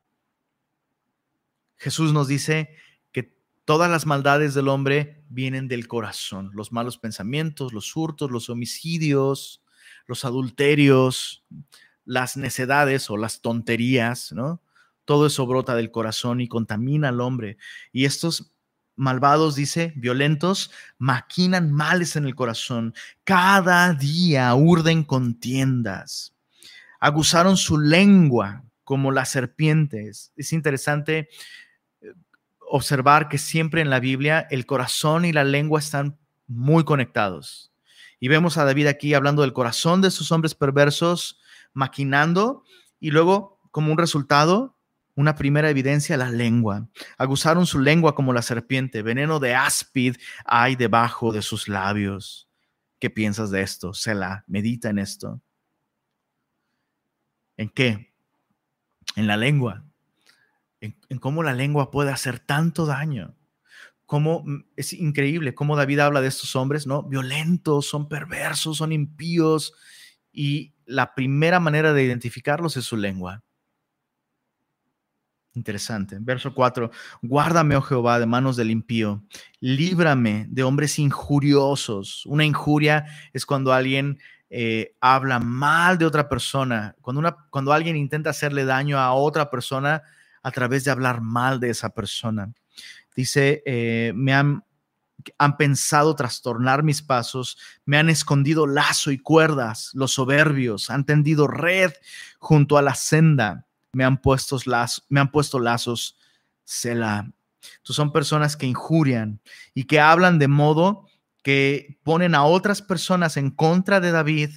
Jesús 1.76 2.14
nos 2.14 2.30
dice 2.30 2.70
que 3.12 3.36
todas 3.66 3.92
las 3.92 4.06
maldades 4.06 4.54
del 4.54 4.70
hombre 4.70 5.26
vienen 5.28 5.68
del 5.68 5.90
corazón. 5.90 6.50
Los 6.54 6.72
malos 6.72 6.98
pensamientos, 6.98 7.74
los 7.74 7.94
hurtos, 7.94 8.32
los 8.32 8.50
homicidios, 8.50 9.62
los 10.08 10.24
adulterios, 10.24 11.44
las 12.06 12.38
necedades 12.38 13.10
o 13.10 13.18
las 13.18 13.42
tonterías, 13.42 14.32
¿no? 14.32 14.62
Todo 15.06 15.28
eso 15.28 15.46
brota 15.46 15.76
del 15.76 15.92
corazón 15.92 16.42
y 16.42 16.48
contamina 16.48 17.10
al 17.10 17.22
hombre. 17.22 17.58
Y 17.92 18.06
estos 18.06 18.54
malvados, 18.96 19.56
dice, 19.56 19.94
violentos, 19.96 20.72
maquinan 20.98 21.72
males 21.72 22.16
en 22.16 22.26
el 22.26 22.36
corazón. 22.36 22.94
Cada 23.24 23.94
día 23.94 24.54
urden 24.56 25.04
contiendas. 25.04 26.34
Aguzaron 27.00 27.58
su 27.58 27.78
lengua 27.78 28.64
como 28.84 29.12
las 29.12 29.30
serpientes. 29.30 30.32
Es 30.36 30.54
interesante 30.54 31.30
eh, 32.02 32.14
observar 32.70 33.30
que 33.30 33.38
siempre 33.38 33.82
en 33.82 33.90
la 33.90 34.00
Biblia 34.00 34.48
el 34.52 34.66
corazón 34.66 35.26
y 35.26 35.34
la 35.34 35.44
lengua 35.44 35.80
están 35.80 36.18
muy 36.48 36.84
conectados. 36.84 37.72
Y 38.20 38.28
vemos 38.28 38.58
a 38.58 38.66
David 38.66 38.88
aquí 38.88 39.14
hablando 39.14 39.42
del 39.42 39.54
corazón 39.54 40.02
de 40.02 40.12
sus 40.12 40.32
hombres 40.32 40.56
perversos, 40.56 41.40
maquinando, 41.74 42.64
y 43.00 43.12
luego, 43.12 43.60
como 43.72 43.92
un 43.92 43.98
resultado, 43.98 44.78
una 45.16 45.36
primera 45.36 45.70
evidencia, 45.70 46.18
la 46.18 46.30
lengua. 46.30 46.88
Aguzaron 47.18 47.66
su 47.66 47.80
lengua 47.80 48.16
como 48.16 48.34
la 48.34 48.42
serpiente. 48.42 49.02
Veneno 49.02 49.40
de 49.40 49.54
áspid 49.54 50.16
hay 50.46 50.76
debajo 50.76 51.32
de 51.32 51.42
sus 51.42 51.68
labios. 51.68 52.50
¿Qué 53.00 53.10
piensas 53.10 53.52
de 53.52 53.62
esto? 53.62 53.94
Se 53.94 54.16
la 54.16 54.44
medita 54.48 54.90
en 54.90 55.00
esto. 55.00 55.42
¿En 57.58 57.70
qué? 57.70 58.12
En 59.16 59.28
la 59.28 59.38
lengua. 59.38 59.84
En, 60.82 60.98
en, 61.10 61.20
cómo 61.20 61.44
la 61.44 61.54
lengua 61.54 61.92
puede 61.92 62.12
hacer 62.12 62.40
tanto 62.40 62.86
daño. 62.86 63.36
Cómo 64.06 64.44
mm, 64.46 64.66
es 64.76 64.94
increíble 64.94 65.54
cómo 65.54 65.76
David 65.76 66.00
habla 66.00 66.22
de 66.22 66.28
estos 66.28 66.56
hombres, 66.56 66.88
¿no? 66.88 67.04
Violentos, 67.04 67.88
son 67.88 68.10
perversos, 68.10 68.78
son 68.78 68.92
impíos. 68.92 69.74
Y 70.32 70.74
la 70.86 71.14
primera 71.14 71.60
manera 71.60 71.94
de 71.94 72.04
identificarlos 72.04 72.78
es 72.78 72.86
su 72.86 72.98
lengua. 72.98 73.44
Interesante. 75.56 76.18
Verso 76.20 76.54
4. 76.54 76.90
Guárdame, 77.22 77.76
oh 77.76 77.82
Jehová, 77.82 78.20
de 78.20 78.26
manos 78.26 78.56
del 78.56 78.72
impío. 78.72 79.24
Líbrame 79.60 80.48
de 80.50 80.64
hombres 80.64 80.98
injuriosos. 80.98 82.26
Una 82.26 82.44
injuria 82.44 83.06
es 83.34 83.46
cuando 83.46 83.72
alguien 83.72 84.20
eh, 84.50 84.96
habla 85.00 85.40
mal 85.40 86.00
de 86.00 86.06
otra 86.06 86.28
persona. 86.28 86.96
Cuando, 87.02 87.20
una, 87.20 87.38
cuando 87.52 87.72
alguien 87.72 87.96
intenta 87.96 88.32
hacerle 88.32 88.66
daño 88.66 88.98
a 88.98 89.14
otra 89.14 89.52
persona 89.52 90.02
a 90.42 90.52
través 90.52 90.84
de 90.86 90.92
hablar 90.92 91.22
mal 91.22 91.60
de 91.60 91.70
esa 91.70 91.90
persona. 91.90 92.52
Dice, 93.16 93.62
eh, 93.68 94.12
me 94.16 94.34
han, 94.34 94.64
han 95.38 95.56
pensado 95.56 96.16
trastornar 96.16 96.82
mis 96.82 97.04
pasos, 97.04 97.60
me 97.86 97.98
han 97.98 98.10
escondido 98.10 98.66
lazo 98.66 99.12
y 99.12 99.20
cuerdas, 99.20 99.92
los 99.94 100.14
soberbios, 100.14 100.90
han 100.90 101.06
tendido 101.06 101.46
red 101.46 101.94
junto 102.40 102.78
a 102.80 102.82
la 102.82 102.96
senda 102.96 103.68
me 103.94 104.04
han 104.04 104.18
puesto, 104.22 104.58
lazos, 104.66 105.06
me 105.08 105.20
han 105.20 105.32
puesto 105.32 105.60
lazos, 105.60 106.18
Selah. 106.66 107.32
son 107.84 108.12
personas 108.12 108.58
que 108.58 108.66
injurian 108.66 109.40
y 109.74 109.86
que 109.86 110.00
hablan 110.00 110.40
de 110.40 110.48
modo 110.48 111.08
que 111.44 112.00
ponen 112.04 112.36
a 112.36 112.44
otras 112.44 112.82
personas 112.82 113.38
en 113.38 113.52
contra 113.52 114.00
de 114.00 114.12
David, 114.12 114.50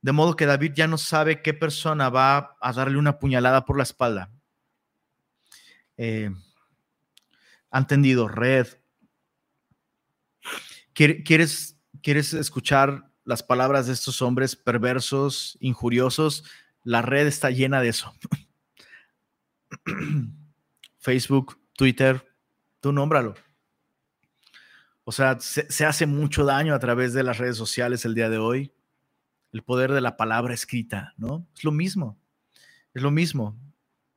de 0.00 0.12
modo 0.12 0.36
que 0.36 0.46
David 0.46 0.72
ya 0.74 0.86
no 0.86 0.96
sabe 0.96 1.42
qué 1.42 1.52
persona 1.54 2.08
va 2.08 2.56
a 2.60 2.72
darle 2.72 2.98
una 2.98 3.18
puñalada 3.18 3.64
por 3.64 3.76
la 3.76 3.82
espalda. 3.82 4.30
Eh, 5.96 6.30
han 7.70 7.86
red. 8.28 8.66
¿Quieres, 10.94 11.76
¿Quieres 12.02 12.32
escuchar 12.32 13.10
las 13.24 13.42
palabras 13.42 13.88
de 13.88 13.92
estos 13.92 14.22
hombres 14.22 14.56
perversos, 14.56 15.58
injuriosos? 15.60 16.44
La 16.86 17.02
red 17.02 17.26
está 17.26 17.50
llena 17.50 17.80
de 17.80 17.88
eso. 17.88 18.14
Facebook, 20.98 21.58
Twitter, 21.72 22.24
tú 22.78 22.92
nómbralo. 22.92 23.34
O 25.02 25.10
sea, 25.10 25.36
se, 25.40 25.84
hace 25.84 26.06
mucho 26.06 26.44
daño 26.44 26.76
a 26.76 26.78
través 26.78 27.12
de 27.12 27.24
las 27.24 27.38
redes 27.38 27.56
sociales 27.56 28.04
el 28.04 28.14
día 28.14 28.30
de 28.30 28.38
hoy. 28.38 28.72
El 29.50 29.64
poder 29.64 29.90
de 29.90 30.00
la 30.00 30.16
palabra 30.16 30.54
escrita, 30.54 31.12
¿no? 31.16 31.48
Es 31.56 31.64
lo 31.64 31.72
mismo. 31.72 32.20
Es 32.94 33.02
lo 33.02 33.10
mismo. 33.10 33.58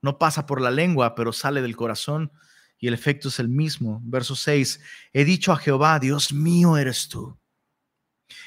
No 0.04 0.20
pasa 0.20 0.46
por 0.46 0.62
la 0.62 0.70
lengua, 0.70 1.16
pero 1.16 1.34
sale 1.34 1.64
del 1.64 1.76
corazón 1.76 2.32
y 2.78 2.88
el 2.88 2.94
efecto 2.94 3.30
es 3.30 3.40
el 3.40 3.50
mismo. 3.50 4.00
Verso 4.04 4.36
6, 4.36 4.80
he 5.12 5.26
dicho 5.26 5.52
a 5.52 5.58
Jehová, 5.58 5.98
Dios 5.98 6.32
mío 6.32 6.78
eres 6.78 7.10
tú. 7.10 7.36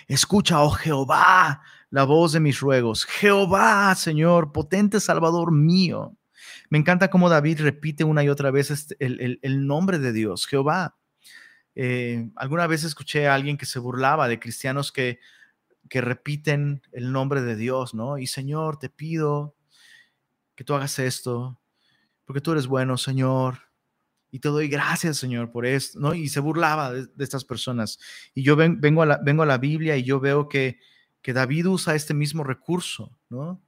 Escucha, 0.06 0.62
oh 0.62 0.70
Jehová, 0.70 1.60
la 1.93 2.05
voz 2.05 2.32
de 2.32 2.40
mis 2.40 2.59
ruegos. 2.59 3.05
Jehová, 3.05 3.95
Señor, 3.95 4.51
potente 4.51 4.99
Salvador 4.99 5.53
mío. 5.53 6.16
Me 6.70 6.78
encanta 6.78 7.11
cómo 7.11 7.28
David 7.28 7.61
repite 7.61 8.03
una 8.03 8.24
y 8.24 8.30
otra 8.30 8.51
vez 8.51 8.70
este, 8.70 8.97
el, 8.99 9.66
nombre 9.66 9.99
de 9.99 10.14
Dios, 10.14 10.47
Jehová. 10.47 10.97
Eh, 11.74 12.30
alguna 12.36 12.66
vez 12.66 12.84
escuché 12.84 13.28
a 13.28 13.34
alguien 13.34 13.59
que 13.59 13.66
se 13.66 13.78
burlaba 13.78 14.26
de 14.26 14.40
cristianos 14.40 14.90
que, 14.90 15.20
que 15.90 16.01
repiten 16.01 16.80
el 16.93 17.12
nombre 17.12 17.43
de 17.43 17.57
Dios, 17.57 17.93
¿no? 17.93 18.16
Y 18.16 18.26
Señor, 18.26 18.78
te 18.78 18.88
pido 18.88 19.55
que 20.55 20.64
tú 20.64 20.72
hagas 20.72 20.99
esto, 20.99 21.61
porque 22.24 22.40
tú 22.40 22.53
eres 22.53 22.68
bueno, 22.68 22.97
Señor. 22.97 23.59
Y 24.30 24.38
te 24.38 24.49
doy 24.49 24.68
gracias, 24.68 25.18
Señor, 25.18 25.53
por 25.53 25.66
esto, 25.66 26.01
¿no? 26.01 26.14
Y 26.14 26.30
se 26.30 26.40
burlaba 26.40 26.90
de, 26.90 27.07
estas 27.18 27.45
personas. 27.45 27.99
Y 28.32 28.45
yo 28.45 28.57
vengo, 28.57 29.03
a 29.03 29.07
la, 29.07 29.20
vengo 29.22 29.43
a 29.43 29.47
la 29.47 29.59
Biblia 29.59 29.99
y 29.99 30.05
yo 30.05 30.20
veo 30.20 30.49
que, 30.49 30.78
que 31.22 31.32
David 31.32 31.66
usa 31.66 31.94
este 31.94 32.14
mismo 32.14 32.44
recurso, 32.44 33.16
¿no? 33.30 33.62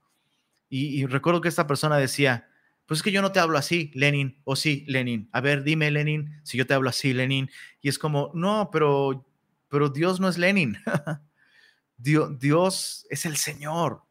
Y, 0.68 1.06
recuerdo 1.06 1.40
que 1.40 1.48
esta 1.48 1.68
persona 1.68 1.96
decía, 1.98 2.48
pues 2.86 2.98
es 2.98 3.04
que 3.04 3.12
yo 3.12 3.22
no 3.22 3.30
te 3.30 3.38
hablo 3.38 3.58
así, 3.58 3.92
Lenin, 3.94 4.40
o 4.42 4.56
sí, 4.56 4.84
Lenin. 4.88 5.28
A 5.30 5.40
ver, 5.40 5.62
dime, 5.62 5.88
Lenin, 5.92 6.40
si 6.42 6.58
yo 6.58 6.66
te 6.66 6.74
hablo 6.74 6.90
así, 6.90 7.12
Lenin. 7.12 7.48
Y 7.80 7.88
es 7.88 7.96
como, 7.96 8.32
no, 8.34 8.70
pero, 8.72 9.24
pero 9.68 9.88
Dios 9.88 10.18
no 10.18 10.28
es 10.28 10.36
Lenin. 10.36 10.76
Dios, 11.96 12.36
Dios 12.40 13.06
es 13.08 13.24
el 13.24 13.36
Señor. 13.36 14.02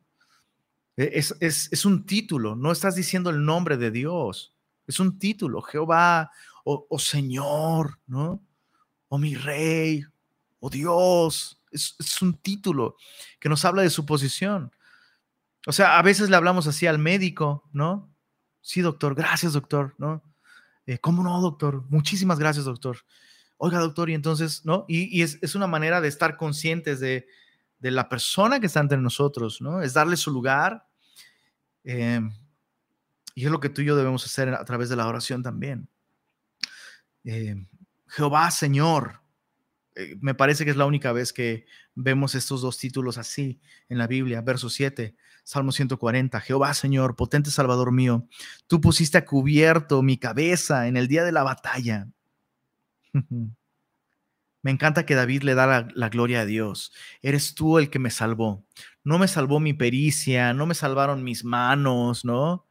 E, 0.96 1.12
es, 1.16 1.36
es, 1.42 1.70
es, 1.74 1.84
un 1.84 2.06
título, 2.06 2.56
no 2.56 2.72
estás 2.72 2.96
diciendo 2.96 3.30
el 3.30 3.44
nombre 3.44 3.76
de 3.76 3.92
Dios. 3.92 4.56
Es 4.88 5.02
un 5.02 5.20
título, 5.20 5.62
Jehová, 5.62 6.32
o, 6.64 6.88
o 6.90 6.98
Señor, 6.98 8.00
¿no? 8.08 8.42
O 9.10 9.18
mi 9.18 9.36
Rey, 9.36 10.06
o 10.62 10.70
Dios. 10.70 11.62
Es, 11.74 11.96
es 12.00 12.22
un 12.22 12.36
título 12.36 12.96
que 13.40 13.50
nos 13.50 13.66
habla 13.66 13.82
de 13.82 13.90
su 13.90 14.06
posición. 14.06 14.72
O 15.66 15.72
sea, 15.72 15.98
a 15.98 16.02
veces 16.02 16.30
le 16.30 16.36
hablamos 16.36 16.68
así 16.68 16.88
al 16.88 17.00
médico, 17.00 17.70
¿no? 17.72 18.14
Sí, 18.62 18.82
doctor, 18.82 19.16
gracias, 19.16 19.54
doctor, 19.54 19.96
¿no? 19.98 20.24
Eh, 20.86 20.98
¿Cómo 21.00 21.24
no, 21.24 21.40
doctor? 21.42 21.84
Muchísimas 21.90 22.40
gracias, 22.40 22.66
doctor. 22.66 22.98
Oiga, 23.58 23.80
doctor, 23.80 24.10
y 24.10 24.14
entonces, 24.14 24.66
¿no? 24.66 24.86
Y, 24.88 25.22
es, 25.22 25.56
una 25.56 25.68
manera 25.68 26.02
de 26.02 26.10
estar 26.10 26.36
conscientes 26.36 27.00
de, 27.00 27.28
la 27.80 28.08
persona 28.08 28.62
que 28.62 28.68
está 28.68 28.80
entre 28.80 28.98
nosotros, 28.98 29.62
¿no? 29.62 29.82
Es 29.82 29.94
darle 29.94 30.16
su 30.16 30.32
lugar. 30.32 30.88
Eh, 31.84 32.22
y 33.36 33.46
es 33.46 33.52
lo 33.52 33.60
que 33.60 33.70
tú 33.70 33.82
y 33.82 33.86
yo 33.86 33.96
debemos 33.96 34.26
hacer 34.26 34.50
a 34.50 34.64
través 34.64 34.88
de 34.90 34.96
la 34.96 35.08
oración 35.08 35.44
también. 35.44 35.90
Eh, 37.26 37.56
Jehová, 38.08 38.52
Señor. 38.52 39.23
Me 40.22 40.36
parece 40.36 40.66
que 40.66 40.72
es 40.72 40.78
la 40.78 40.86
única 40.86 41.12
vez 41.12 41.34
que 41.34 41.66
vemos 41.96 42.36
estos 42.36 42.62
dos 42.62 42.78
títulos 42.78 43.18
así 43.18 43.62
en 43.90 43.98
la 43.98 44.08
Biblia, 44.08 44.42
verso 44.42 44.70
7. 44.70 45.16
Salmo 45.44 45.72
140, 45.72 46.40
Jehová 46.40 46.74
Señor, 46.74 47.16
potente 47.16 47.52
Salvador 47.52 47.92
mío, 47.92 48.28
tú 48.68 48.80
pusiste 48.80 49.18
a 49.18 49.26
cubierto 49.26 50.02
mi 50.02 50.18
cabeza 50.18 50.88
en 50.88 50.96
el 50.96 51.08
día 51.08 51.24
de 51.26 51.34
la 51.34 51.44
batalla. 51.44 52.08
Me 54.64 54.72
encanta 54.72 55.06
que 55.06 55.16
David 55.16 55.44
le 55.44 55.56
da 55.56 55.90
la, 55.94 56.10
gloria 56.10 56.42
a 56.42 56.46
Dios. 56.46 56.94
Eres 57.22 57.54
tú 57.54 57.80
el 57.80 57.90
que 57.90 58.00
me 58.00 58.10
salvó. 58.10 58.66
No 59.04 59.20
me 59.20 59.28
salvó 59.28 59.60
mi 59.60 59.74
pericia, 59.74 60.54
no 60.54 60.66
me 60.66 60.74
salvaron 60.74 61.22
mis 61.22 61.44
manos, 61.44 62.24
¿no? 62.24 62.66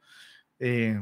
Eh, 0.57 0.99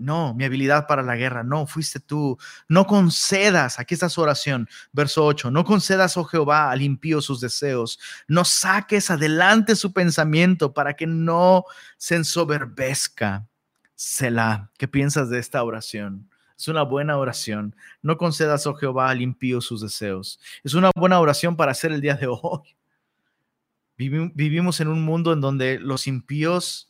no, 0.00 0.34
mi 0.34 0.44
habilidad 0.44 0.86
para 0.86 1.02
la 1.02 1.14
guerra, 1.16 1.44
no, 1.44 1.66
fuiste 1.66 2.00
tú. 2.00 2.38
No 2.68 2.86
concedas, 2.86 3.78
aquí 3.78 3.94
está 3.94 4.08
su 4.08 4.20
oración, 4.20 4.68
verso 4.92 5.24
8, 5.24 5.50
no 5.50 5.64
concedas, 5.64 6.16
oh 6.16 6.24
Jehová, 6.24 6.70
al 6.70 6.82
impío 6.82 7.20
sus 7.20 7.40
deseos, 7.40 8.00
no 8.26 8.44
saques 8.44 9.10
adelante 9.10 9.76
su 9.76 9.92
pensamiento 9.92 10.72
para 10.72 10.94
que 10.94 11.06
no 11.06 11.64
se 11.98 12.16
ensoberbezca. 12.16 13.46
Selah, 13.94 14.70
¿qué 14.78 14.88
piensas 14.88 15.28
de 15.28 15.38
esta 15.38 15.62
oración? 15.62 16.30
Es 16.56 16.68
una 16.68 16.82
buena 16.82 17.16
oración. 17.16 17.74
No 18.02 18.18
concedas, 18.18 18.66
oh 18.66 18.74
Jehová, 18.74 19.10
al 19.10 19.22
impío 19.22 19.60
sus 19.60 19.80
deseos. 19.80 20.40
Es 20.62 20.74
una 20.74 20.90
buena 20.94 21.18
oración 21.20 21.56
para 21.56 21.72
hacer 21.72 21.92
el 21.92 22.00
día 22.00 22.14
de 22.14 22.26
hoy. 22.30 22.76
Vivimos 23.96 24.80
en 24.80 24.88
un 24.88 25.02
mundo 25.02 25.32
en 25.32 25.40
donde 25.42 25.78
los 25.78 26.06
impíos 26.06 26.89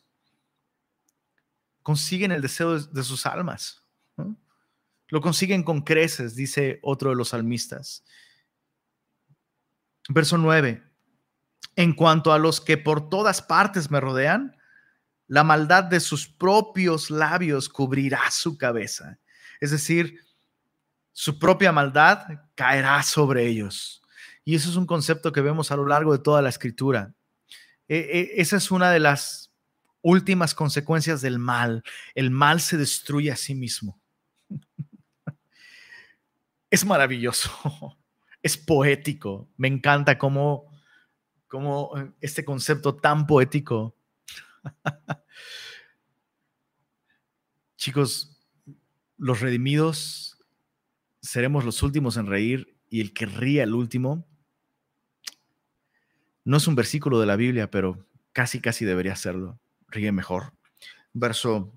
consiguen 1.90 2.30
el 2.30 2.40
deseo 2.40 2.78
de, 2.78 3.02
sus 3.02 3.26
almas. 3.26 3.84
Lo 5.08 5.20
consiguen 5.20 5.64
con 5.64 5.80
creces, 5.80 6.36
dice 6.36 6.78
otro 6.84 7.10
de 7.10 7.16
los 7.16 7.30
salmistas. 7.30 8.04
Verso 10.08 10.38
9. 10.38 10.84
En 11.74 11.92
cuanto 11.94 12.32
a 12.32 12.38
los 12.38 12.60
que 12.60 12.78
por 12.78 13.10
todas 13.10 13.42
partes 13.42 13.90
me 13.90 13.98
rodean, 13.98 14.56
la 15.26 15.42
maldad 15.42 15.82
de 15.82 15.98
sus 15.98 16.28
propios 16.28 17.10
labios 17.10 17.68
cubrirá 17.68 18.30
su 18.30 18.56
cabeza. 18.56 19.18
Es 19.60 19.72
decir, 19.72 20.20
su 21.10 21.40
propia 21.40 21.72
maldad 21.72 22.22
caerá 22.54 23.02
sobre 23.02 23.48
ellos. 23.48 24.00
Y 24.44 24.54
eso 24.54 24.70
es 24.70 24.76
un 24.76 24.86
concepto 24.86 25.32
que 25.32 25.40
vemos 25.40 25.72
a 25.72 25.76
lo 25.76 25.88
largo 25.88 26.12
de 26.12 26.22
toda 26.22 26.40
la 26.40 26.50
escritura. 26.50 27.14
E, 27.88 27.96
e, 27.98 28.40
esa 28.40 28.58
es 28.58 28.70
una 28.70 28.92
de 28.92 29.00
las 29.00 29.49
últimas 30.02 30.54
consecuencias 30.54 31.20
del 31.20 31.38
mal. 31.38 31.82
El 32.14 32.30
mal 32.30 32.60
se 32.60 32.76
destruye 32.76 33.30
a 33.30 33.36
sí 33.36 33.54
mismo. 33.54 34.00
Es 36.72 36.84
maravilloso, 36.84 37.50
es 38.42 38.56
poético. 38.56 39.48
Me 39.56 39.66
encanta 39.66 40.18
cómo, 40.18 40.70
cómo 41.48 41.90
eh, 41.98 42.12
este 42.20 42.44
concepto 42.44 42.94
tan 42.94 43.26
poético. 43.26 43.96
Chicos, 47.76 48.38
los 49.18 49.40
redimidos 49.40 50.38
seremos 51.20 51.64
los 51.64 51.82
últimos 51.82 52.16
en 52.16 52.26
reír 52.26 52.76
y 52.88 53.00
el 53.00 53.12
que 53.12 53.26
ría 53.26 53.64
el 53.64 53.74
último. 53.74 54.24
No 56.44 56.56
es 56.56 56.68
un 56.68 56.76
versículo 56.76 57.18
de 57.18 57.26
la 57.26 57.34
Biblia, 57.34 57.68
pero 57.68 58.06
casi, 58.32 58.60
casi 58.60 58.84
debería 58.84 59.16
serlo 59.16 59.58
ríe 59.90 60.12
mejor. 60.12 60.52
Verso, 61.12 61.72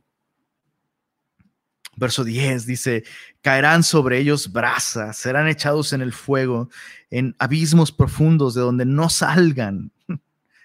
verso 1.96 2.24
10 2.24 2.66
dice, 2.66 3.04
caerán 3.42 3.84
sobre 3.84 4.20
ellos 4.20 4.52
brasas, 4.52 5.18
serán 5.18 5.48
echados 5.48 5.94
en 5.94 6.02
el 6.02 6.14
fuego, 6.14 6.70
en 7.10 7.36
abismos 7.40 7.92
profundos 7.92 8.54
de 8.54 8.62
donde 8.62 8.86
no 8.86 9.10
salgan. 9.10 9.92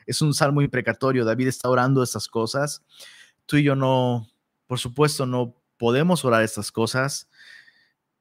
Es 0.07 0.22
un 0.22 0.32
salmo 0.32 0.62
imprecatorio, 0.62 1.26
David 1.26 1.49
está 1.49 1.68
orando 1.68 2.03
estas 2.03 2.28
cosas. 2.28 2.82
Tú 3.44 3.59
y 3.59 3.62
yo 3.62 3.76
no, 3.76 4.26
por 4.66 4.78
supuesto, 4.78 5.26
no 5.26 5.55
podemos 5.76 6.24
orar 6.24 6.42
estas 6.42 6.72
cosas, 6.72 7.28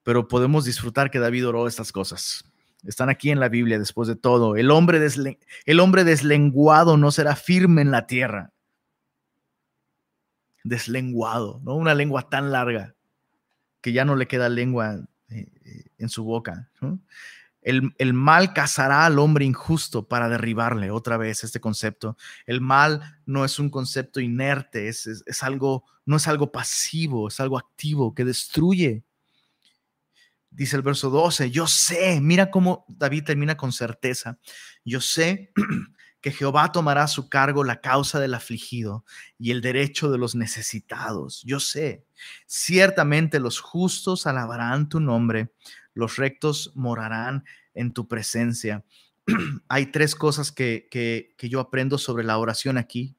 pero 0.03 0.27
podemos 0.27 0.65
disfrutar 0.65 1.09
que 1.09 1.19
David 1.19 1.47
oró 1.47 1.65
estas 1.65 1.93
cosas. 1.93 2.43
Están 2.83 3.07
aquí 3.07 3.31
en 3.31 3.39
la 3.39 3.47
Biblia 3.47 3.79
después 3.79 4.09
de 4.09 4.17
todo. 4.17 4.57
El 4.57 4.69
hombre, 4.69 4.99
el 5.65 5.79
hombre 5.79 6.03
deslenguado 6.03 6.97
no 6.97 7.09
será 7.11 7.37
firme 7.37 7.83
en 7.83 7.91
la 7.91 8.05
tierra 8.05 8.51
deslenguado, 10.67 11.61
¿no? 11.63 11.75
Una 11.75 11.93
lengua 11.93 12.29
tan 12.29 12.51
larga 12.51 12.95
que 13.81 13.93
ya 13.93 14.05
no 14.05 14.15
le 14.15 14.27
queda 14.27 14.49
lengua 14.49 15.07
eh, 15.29 15.47
eh, 15.65 15.85
en 15.97 16.09
su 16.09 16.23
boca. 16.23 16.69
El, 17.61 18.13
mal 18.13 18.53
cazará 18.53 19.05
al 19.05 19.19
hombre 19.19 19.43
injusto 19.43 20.07
para 20.07 20.29
derribarle, 20.29 20.89
otra 20.89 21.17
vez 21.17 21.43
este 21.43 21.59
concepto. 21.59 22.17
El 22.45 22.61
mal 22.61 23.19
no 23.25 23.43
es 23.43 23.59
un 23.59 23.69
concepto 23.69 24.19
inerte, 24.21 24.87
es, 24.87 25.05
es, 25.05 25.43
algo, 25.43 25.83
no 26.05 26.15
es 26.15 26.27
algo 26.27 26.51
pasivo, 26.51 27.27
es 27.27 27.39
algo 27.39 27.57
activo 27.57 28.15
que 28.15 28.23
destruye. 28.23 29.03
Dice 30.49 30.77
el 30.77 30.81
verso 30.81 31.09
12, 31.09 31.51
yo 31.51 31.67
sé, 31.67 32.21
mira 32.21 32.49
cómo 32.49 32.85
David 32.87 33.25
termina 33.25 33.57
con 33.57 33.73
certeza, 33.73 34.39
yo 34.85 35.01
sé 35.01 35.51
que 36.21 36.31
Jehová 36.31 36.71
tomará 36.71 37.03
a 37.03 37.07
su 37.07 37.29
cargo 37.29 37.63
la 37.63 37.81
causa 37.81 38.19
del 38.19 38.33
afligido 38.33 39.05
y 39.37 39.51
el 39.51 39.61
derecho 39.61 40.11
de 40.11 40.17
los 40.17 40.35
necesitados. 40.35 41.43
Yo 41.45 41.59
sé, 41.59 42.05
ciertamente 42.45 43.39
los 43.39 43.59
justos 43.59 44.25
alabarán 44.27 44.89
tu 44.89 44.99
nombre, 44.99 45.51
los 45.93 46.17
rectos 46.17 46.71
morarán 46.75 47.45
en 47.73 47.93
tu 47.93 48.07
presencia. 48.07 48.83
Hay 49.69 49.87
tres 49.87 50.15
cosas 50.15 50.51
que, 50.51 50.87
que, 50.89 51.35
que 51.37 51.49
yo 51.49 51.59
aprendo 51.59 51.97
sobre 51.97 52.23
la 52.23 52.37
oración 52.37 52.77
aquí 52.77 53.15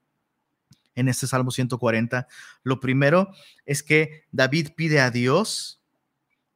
en 0.95 1.09
este 1.09 1.29
Salmo 1.29 1.53
140. 1.53 2.27
Lo 2.65 2.81
primero 2.81 3.31
es 3.65 3.83
que 3.85 4.25
David 4.33 4.71
pide 4.77 5.01
a 5.01 5.11
Dios 5.11 5.81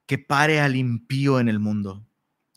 que 0.06 0.18
pare 0.18 0.60
al 0.60 0.74
impío 0.74 1.38
en 1.38 1.48
el 1.48 1.60
mundo. 1.60 2.04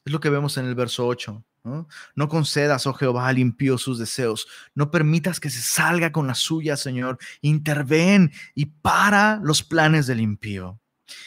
Es 0.03 0.11
lo 0.11 0.19
que 0.19 0.29
vemos 0.29 0.57
en 0.57 0.65
el 0.65 0.75
verso 0.75 1.05
8. 1.05 1.43
¿No? 1.65 2.29
concedas, 2.29 2.85
oh 2.87 2.93
Jehová, 2.93 3.27
al 3.27 3.39
impío 3.39 3.77
sus 3.77 3.99
deseos. 3.99 4.47
No 4.75 4.91
permitas 4.91 5.39
que 5.39 5.49
se 5.49 5.61
salga 5.61 6.11
con 6.11 6.27
la 6.27 6.35
suya, 6.35 6.77
Señor. 6.77 7.17
Interven 7.41 8.31
y 8.53 8.67
para 8.67 9.39
los 9.43 9.63
planes 9.63 10.07
del 10.07 10.21
impío. 10.21 10.79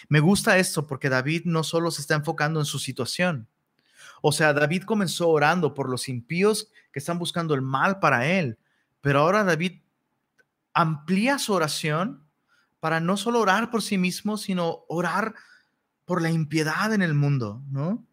Me 0.09 0.21
gusta 0.21 0.59
esto 0.59 0.87
porque 0.87 1.09
David 1.09 1.43
no 1.45 1.65
solo 1.65 1.91
se 1.91 2.01
está 2.01 2.15
enfocando 2.15 2.61
en 2.61 2.67
su 2.67 2.79
situación. 2.79 3.49
O 4.23 4.33
sea, 4.33 4.53
David 4.53 4.83
comenzó 4.85 5.29
orando 5.29 5.75
por 5.75 5.89
los 5.89 6.09
impíos 6.09 6.71
que 6.93 6.99
están 6.99 7.19
buscando 7.19 7.55
el 7.55 7.63
mal 7.63 8.01
para 8.01 8.27
él, 8.27 8.59
pero 9.01 9.21
ahora 9.21 9.45
David 9.45 9.81
amplía 10.73 11.39
su 11.39 11.53
oración 11.53 12.25
para 12.81 13.01
no 13.01 13.17
solo 13.17 13.41
orar 13.41 13.71
por 13.71 13.83
sí 13.83 13.99
mismo, 13.99 14.37
sino 14.37 14.85
orar 14.89 15.35
por 16.05 16.23
la 16.23 16.31
impiedad 16.31 16.93
en 16.93 17.03
el 17.03 17.15
mundo, 17.15 17.63
¿no? 17.71 18.08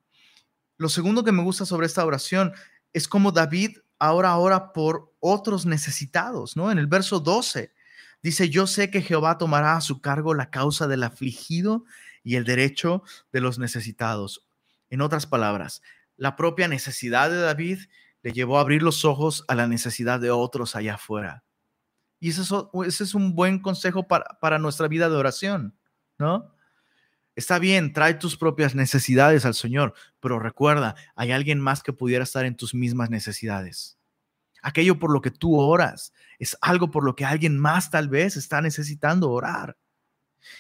Lo 0.78 0.90
segundo 0.90 1.24
que 1.24 1.32
me 1.32 1.44
gusta 1.44 1.66
sobre 1.66 1.88
esta 1.88 2.06
oración 2.06 2.54
es 2.94 3.08
cómo 3.08 3.32
David 3.32 3.78
ahora 4.00 4.36
ora 4.38 4.74
por 4.74 5.14
otros 5.20 5.66
necesitados, 5.66 6.56
¿no? 6.56 6.72
En 6.72 6.78
el 6.78 6.88
verso 6.88 7.20
12 7.20 7.74
dice, 8.22 8.50
yo 8.50 8.68
sé 8.68 8.90
que 8.90 9.02
Jehová 9.02 9.38
tomará 9.38 9.78
a 9.78 9.82
su 9.82 10.02
cargo 10.02 10.34
la 10.34 10.50
causa 10.50 10.88
del 10.88 11.04
afligido 11.04 11.86
y 12.24 12.36
el 12.36 12.44
derecho 12.44 13.04
de 13.32 13.42
los 13.42 13.60
necesitados. 13.60 14.46
En 14.90 15.02
otras 15.02 15.26
palabras, 15.26 15.82
la 16.18 16.36
propia 16.36 16.68
necesidad 16.68 17.30
de 17.30 17.40
David 17.40 17.80
le 18.24 18.34
llevó 18.34 18.58
a 18.58 18.62
abrir 18.62 18.82
los 18.82 19.06
ojos 19.06 19.46
a 19.48 19.56
la 19.56 19.68
necesidad 19.68 20.20
de 20.20 20.32
otros 20.32 20.76
allá 20.76 20.96
afuera. 20.96 21.44
Y 22.20 22.30
ese 22.30 22.42
es, 22.42 23.14
un 23.14 23.36
buen 23.36 23.60
consejo 23.60 24.08
para, 24.08 24.40
para 24.40 24.58
nuestra 24.58 24.88
vida 24.88 25.10
de 25.10 25.16
oración, 25.16 25.78
¿no? 26.18 26.55
Está 27.36 27.60
bien, 27.60 27.92
trae 27.92 28.14
tus 28.14 28.38
propias 28.38 28.76
necesidades 28.76 29.46
al 29.46 29.54
Señor, 29.54 29.94
pero 30.22 30.40
recuerda, 30.40 30.96
hay 31.16 31.32
alguien 31.32 31.60
más 31.60 31.84
que 31.84 31.92
pudiera 31.92 32.24
estar 32.24 32.46
en 32.46 32.56
tus 32.56 32.74
mismas 32.74 33.10
necesidades. 33.10 33.98
Aquello 34.62 34.98
por 34.98 35.12
lo 35.12 35.22
que 35.22 35.32
tú 35.32 35.60
oras 35.60 36.14
es 36.40 36.58
algo 36.62 36.90
por 36.90 37.04
lo 37.04 37.16
que 37.16 37.26
alguien 37.26 37.60
más 37.60 37.92
tal 37.92 38.08
vez 38.10 38.38
está 38.38 38.62
necesitando 38.62 39.30
orar. 39.30 39.78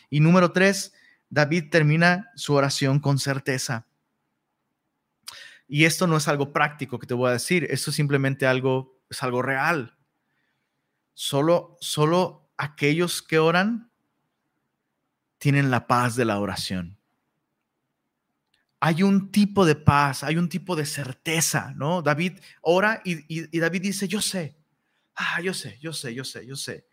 Y 0.09 0.19
número 0.19 0.51
tres, 0.51 0.93
David 1.30 1.69
termina 1.71 2.30
su 2.36 2.53
oración 2.53 2.99
con 2.99 3.19
certeza. 3.19 3.88
Y 5.67 5.86
esto 5.86 6.07
no 6.07 6.17
es 6.17 6.28
algo 6.28 6.51
práctico 6.51 6.99
que 6.99 7.07
te 7.07 7.13
voy 7.13 7.30
a 7.30 7.34
decir, 7.34 7.65
esto 7.69 7.89
es 7.89 7.95
simplemente 7.95 8.45
algo, 8.45 8.99
es 9.09 9.23
algo 9.23 9.41
real. 9.41 9.97
Solo, 11.13 11.78
solo 11.80 12.51
aquellos 12.57 13.21
que 13.21 13.39
oran 13.39 13.91
tienen 15.46 15.70
la 15.70 15.86
paz 15.86 16.16
de 16.16 16.26
la 16.26 16.39
oración. 16.39 16.98
Hay 18.80 19.04
un 19.04 19.32
tipo 19.32 19.64
de 19.64 19.76
paz, 19.76 20.24
hay 20.24 20.38
un 20.38 20.50
tipo 20.50 20.76
de 20.76 20.88
certeza, 20.88 21.72
¿no? 21.76 22.02
David 22.02 22.39
ora 22.62 23.00
y, 23.06 23.60
David 23.60 23.84
dice, 23.84 24.08
yo 24.08 24.22
sé, 24.22 24.58
ah, 25.14 25.39
yo 25.41 25.54
sé, 25.54 25.78
yo 25.80 25.93
sé, 25.93 26.16
yo 26.16 26.24
sé, 26.24 26.48
yo 26.48 26.56
sé. 26.56 26.88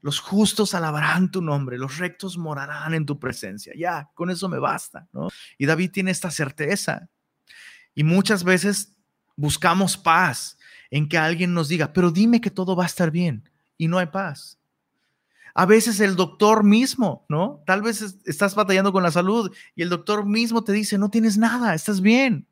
Los 0.00 0.20
justos 0.20 0.74
alabarán 0.74 1.32
tu 1.32 1.42
nombre, 1.42 1.76
los 1.76 1.98
rectos 1.98 2.38
morarán 2.38 2.94
en 2.94 3.04
tu 3.04 3.18
presencia. 3.18 3.72
Ya, 3.76 4.12
con 4.14 4.30
eso 4.30 4.48
me 4.48 4.60
basta, 4.60 5.08
¿no? 5.12 5.26
Y 5.58 5.66
David 5.66 5.90
tiene 5.90 6.12
esta 6.12 6.30
certeza. 6.30 7.10
Y 7.96 8.04
muchas 8.04 8.44
veces 8.44 8.94
buscamos 9.34 9.96
paz 9.96 10.56
en 10.88 11.08
que 11.08 11.18
alguien 11.18 11.52
nos 11.52 11.66
diga, 11.66 11.92
pero 11.92 12.12
dime 12.12 12.40
que 12.40 12.52
todo 12.52 12.76
va 12.76 12.84
a 12.84 12.86
estar 12.86 13.10
bien. 13.10 13.50
Y 13.76 13.88
no 13.88 13.98
hay 13.98 14.06
paz. 14.06 14.61
A 15.54 15.66
veces 15.66 16.00
el 16.00 16.16
doctor 16.16 16.64
mismo, 16.64 17.26
¿no? 17.28 17.62
Tal 17.66 17.82
vez 17.82 18.00
estás 18.24 18.54
batallando 18.54 18.92
con 18.92 19.02
la 19.02 19.10
salud 19.10 19.54
y 19.74 19.82
el 19.82 19.88
doctor 19.88 20.24
mismo 20.24 20.64
te 20.64 20.72
dice, 20.72 20.98
no 20.98 21.10
tienes 21.10 21.36
nada, 21.36 21.74
estás 21.74 22.00
bien. 22.00 22.46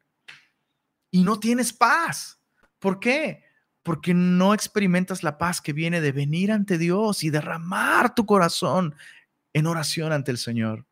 Y 1.11 1.22
no 1.22 1.40
tienes 1.40 1.72
paz. 1.72 2.40
¿Por 2.78 3.01
qué? 3.01 3.42
Porque 3.82 4.14
no 4.14 4.55
experimentas 4.55 5.22
la 5.22 5.38
paz 5.38 5.61
que 5.61 5.72
viene 5.72 6.01
de 6.01 6.12
venir 6.12 6.53
ante 6.53 6.78
Dios 6.78 7.24
y 7.24 7.30
derramar 7.30 8.14
tu 8.14 8.26
corazón 8.26 8.94
en 9.53 9.66
oración 9.66 10.12
ante 10.12 10.30
el 10.30 10.38
Señor. 10.38 10.86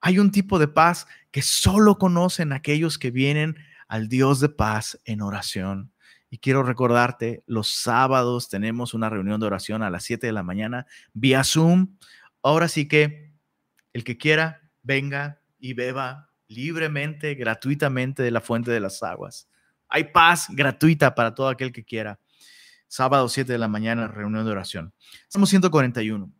Hay 0.00 0.18
un 0.18 0.30
tipo 0.30 0.58
de 0.58 0.68
paz 0.68 1.06
que 1.30 1.42
solo 1.42 1.98
conocen 1.98 2.52
aquellos 2.52 2.98
que 2.98 3.10
vienen 3.10 3.56
al 3.88 4.08
Dios 4.08 4.40
de 4.40 4.48
paz 4.48 5.00
en 5.04 5.20
oración. 5.20 5.92
Y 6.28 6.38
quiero 6.38 6.62
recordarte, 6.62 7.44
los 7.46 7.70
sábados 7.70 8.48
tenemos 8.48 8.94
una 8.94 9.08
reunión 9.08 9.40
de 9.40 9.46
oración 9.46 9.82
a 9.82 9.90
las 9.90 10.04
7 10.04 10.26
de 10.26 10.32
la 10.32 10.42
mañana 10.42 10.86
vía 11.12 11.44
Zoom. 11.44 11.96
Ahora 12.42 12.68
sí 12.68 12.88
que 12.88 13.32
el 13.92 14.04
que 14.04 14.18
quiera, 14.18 14.70
venga 14.82 15.40
y 15.58 15.74
beba 15.74 16.30
libremente, 16.48 17.34
gratuitamente 17.34 18.22
de 18.22 18.30
la 18.30 18.40
fuente 18.40 18.70
de 18.70 18.80
las 18.80 19.02
aguas. 19.02 19.48
Hay 19.88 20.04
paz 20.04 20.48
gratuita 20.50 21.14
para 21.14 21.34
todo 21.34 21.48
aquel 21.48 21.72
que 21.72 21.84
quiera. 21.84 22.20
Sábado 22.88 23.28
7 23.28 23.52
de 23.52 23.58
la 23.58 23.68
mañana, 23.68 24.08
reunión 24.08 24.44
de 24.44 24.50
oración. 24.50 24.94
Estamos 25.22 25.48
141. 25.48 26.32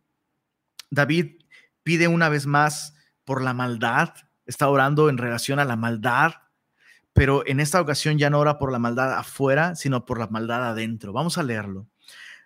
David 0.89 1.41
pide 1.83 2.07
una 2.07 2.29
vez 2.29 2.45
más 2.45 2.95
por 3.25 3.41
la 3.41 3.53
maldad, 3.53 4.13
está 4.45 4.69
orando 4.69 5.09
en 5.09 5.17
relación 5.17 5.59
a 5.59 5.65
la 5.65 5.75
maldad 5.75 6.33
pero 7.17 7.41
en 7.47 7.59
esta 7.59 7.81
ocasión 7.81 8.19
ya 8.19 8.29
no 8.29 8.37
ora 8.37 8.59
por 8.59 8.71
la 8.71 8.77
maldad 8.77 9.17
afuera, 9.17 9.73
sino 9.73 10.05
por 10.05 10.19
la 10.19 10.27
maldad 10.27 10.69
adentro. 10.69 11.13
Vamos 11.13 11.39
a 11.39 11.43
leerlo. 11.43 11.87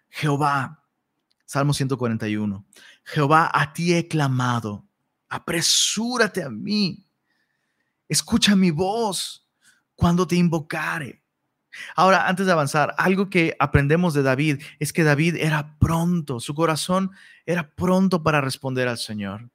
Jehová, 0.07 0.85
Salmo 1.45 1.73
141, 1.73 2.65
Jehová, 3.03 3.51
a 3.53 3.73
ti 3.73 3.93
he 3.93 4.07
clamado, 4.07 4.85
apresúrate 5.27 6.41
a 6.41 6.49
mí, 6.49 7.05
escucha 8.07 8.55
mi 8.55 8.71
voz 8.71 9.45
cuando 9.93 10.25
te 10.25 10.37
invocare. 10.37 11.21
Ahora, 11.93 12.29
antes 12.29 12.45
de 12.45 12.53
avanzar, 12.53 12.95
algo 12.97 13.29
que 13.29 13.57
aprendemos 13.59 14.13
de 14.13 14.23
David 14.23 14.61
es 14.79 14.93
que 14.93 15.03
David 15.03 15.35
era 15.35 15.77
pronto, 15.79 16.39
su 16.39 16.55
corazón 16.55 17.11
era 17.45 17.75
pronto 17.75 18.23
para 18.23 18.39
responder 18.39 18.87
al 18.87 18.99
Señor. 18.99 19.49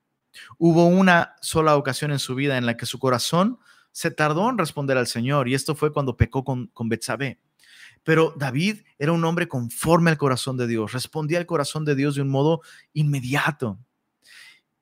Hubo 0.58 0.84
una 0.84 1.36
sola 1.40 1.74
ocasión 1.76 2.10
en 2.10 2.18
su 2.18 2.34
vida 2.34 2.58
en 2.58 2.66
la 2.66 2.76
que 2.76 2.84
su 2.84 2.98
corazón 2.98 3.58
se 3.96 4.10
tardó 4.10 4.50
en 4.50 4.58
responder 4.58 4.98
al 4.98 5.06
Señor 5.06 5.48
y 5.48 5.54
esto 5.54 5.74
fue 5.74 5.90
cuando 5.90 6.18
pecó 6.18 6.44
con, 6.44 6.66
con. 6.66 6.90
Pero 8.04 8.34
David 8.36 8.82
era 8.98 9.12
un 9.12 9.24
hombre 9.24 9.48
conforme 9.48 10.10
al 10.10 10.18
corazón 10.18 10.58
de 10.58 10.66
Dios, 10.66 10.92
respondía 10.92 11.38
al 11.38 11.46
corazón 11.46 11.86
de 11.86 11.94
Dios 11.94 12.14
de 12.14 12.20
un 12.20 12.28
modo 12.28 12.60
inmediato. 12.92 13.78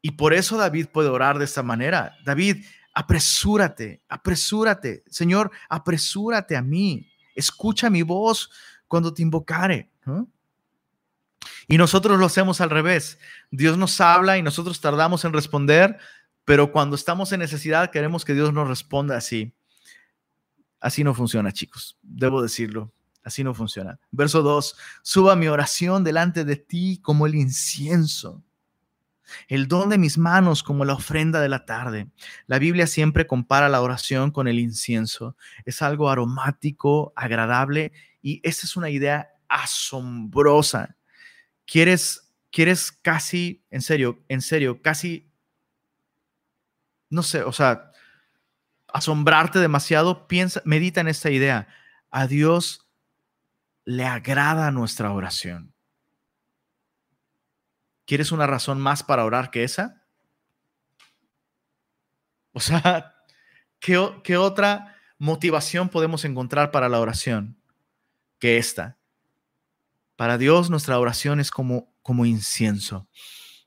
Y 0.03 0.11
por 0.11 0.35
eso 0.35 0.57
David 0.57 0.89
puede 0.93 1.11
orar 1.11 1.39
de 1.39 1.45
esta 1.45 1.63
manera. 1.63 2.17
David, 2.25 2.65
apresúrate, 2.93 4.03
apresúrate. 4.09 5.05
Señor, 5.09 5.53
apresúrate 5.69 6.57
a 6.57 6.63
mí. 6.63 7.09
Escucha 7.37 7.91
mi 7.91 8.03
voz 8.03 8.51
cuando 8.89 9.15
te 9.15 9.23
invocare. 9.23 9.93
Y 11.69 11.79
nosotros 11.79 12.19
lo 12.19 12.27
hacemos 12.27 12.61
al 12.61 12.71
revés. 12.71 13.21
Dios 13.53 13.79
nos 13.79 14.01
habla 14.01 14.39
y 14.39 14.43
nosotros 14.43 14.81
tardamos 14.81 15.25
en 15.25 15.33
responder 15.33 16.01
pero 16.45 16.73
cuando 16.73 16.97
estamos 16.97 17.33
en 17.33 17.41
necesidad 17.41 17.91
queremos 17.91 18.25
que 18.25 18.35
Dios 18.35 18.53
nos 18.53 18.69
responda 18.69 19.17
así. 19.17 19.55
Así 20.81 21.03
no 21.03 21.15
funciona, 21.15 21.53
chicos. 21.53 21.99
Debo 22.03 22.43
decirlo. 22.43 22.93
Así 23.23 23.43
no 23.43 23.55
funciona. 23.55 23.99
Verso 24.11 24.43
2. 24.43 24.77
Suba 25.03 25.35
mi 25.35 25.49
oración 25.49 26.05
delante 26.05 26.45
de 26.45 26.57
ti 26.57 27.01
como 27.03 27.27
el 27.27 27.35
incienso. 27.35 28.43
El 29.49 29.67
don 29.67 29.89
de 29.89 29.97
mis 29.97 30.19
manos 30.19 30.63
como 30.63 30.85
la 30.85 30.93
ofrenda 30.93 31.41
de 31.41 31.49
la 31.49 31.65
tarde. 31.65 32.09
La 32.47 32.59
Biblia 32.59 32.87
siempre 32.87 33.27
compara 33.27 33.71
la 33.71 33.81
oración 33.81 34.31
con 34.31 34.47
el 34.47 34.59
incienso. 34.59 35.37
Es 35.65 35.81
algo 35.81 36.11
aromático, 36.11 37.15
agradable 37.17 37.93
y 38.21 38.41
esa 38.43 38.67
es 38.67 38.77
una 38.77 38.91
idea 38.91 39.31
asombrosa. 39.49 40.97
Quieres, 41.65 42.31
quieres 42.51 42.93
casi, 42.93 43.65
en 43.71 43.81
serio, 43.81 44.23
en 44.29 44.43
serio, 44.43 44.83
casi 44.83 45.31
no 47.15 47.23
sé, 47.23 47.43
o 47.45 47.53
sea, 47.53 47.93
asombrarte 48.93 49.61
demasiado, 49.61 50.27
piensa, 50.27 50.61
medita 50.65 51.01
en 51.01 51.09
esta 51.09 51.31
idea. 51.31 51.69
A 52.11 52.27
Dios 52.27 52.89
le 53.85 54.05
agrada 54.05 54.71
nuestra 54.71 55.13
oración. 55.13 55.73
¿Quieres 58.05 58.33
una 58.33 58.47
razón 58.47 58.81
más 58.81 59.03
para 59.03 59.25
orar 59.25 59.51
que 59.51 59.65
esa? 59.65 60.03
O 62.53 62.61
sea, 62.61 63.15
¿qué, 63.79 64.21
qué 64.23 64.37
otra 64.37 64.97
motivación 65.19 65.89
podemos 65.89 66.25
encontrar 66.25 66.71
para 66.71 66.89
la 66.89 67.01
oración 67.01 67.57
que 68.39 68.59
esta? 68.59 68.99
Para 70.17 70.37
Dios 70.37 70.69
nuestra 70.69 70.99
oración 70.99 71.41
es 71.41 71.51
como, 71.51 71.95
como 72.03 72.27
incienso. 72.27 73.09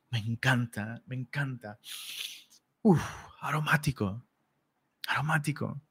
Me 0.10 0.20
encanta, 0.20 1.02
me 1.06 1.16
encanta. 1.16 1.80
Aromático, 3.42 4.24
aromático. 5.08 5.82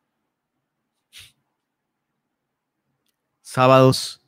Sábados, 3.42 4.22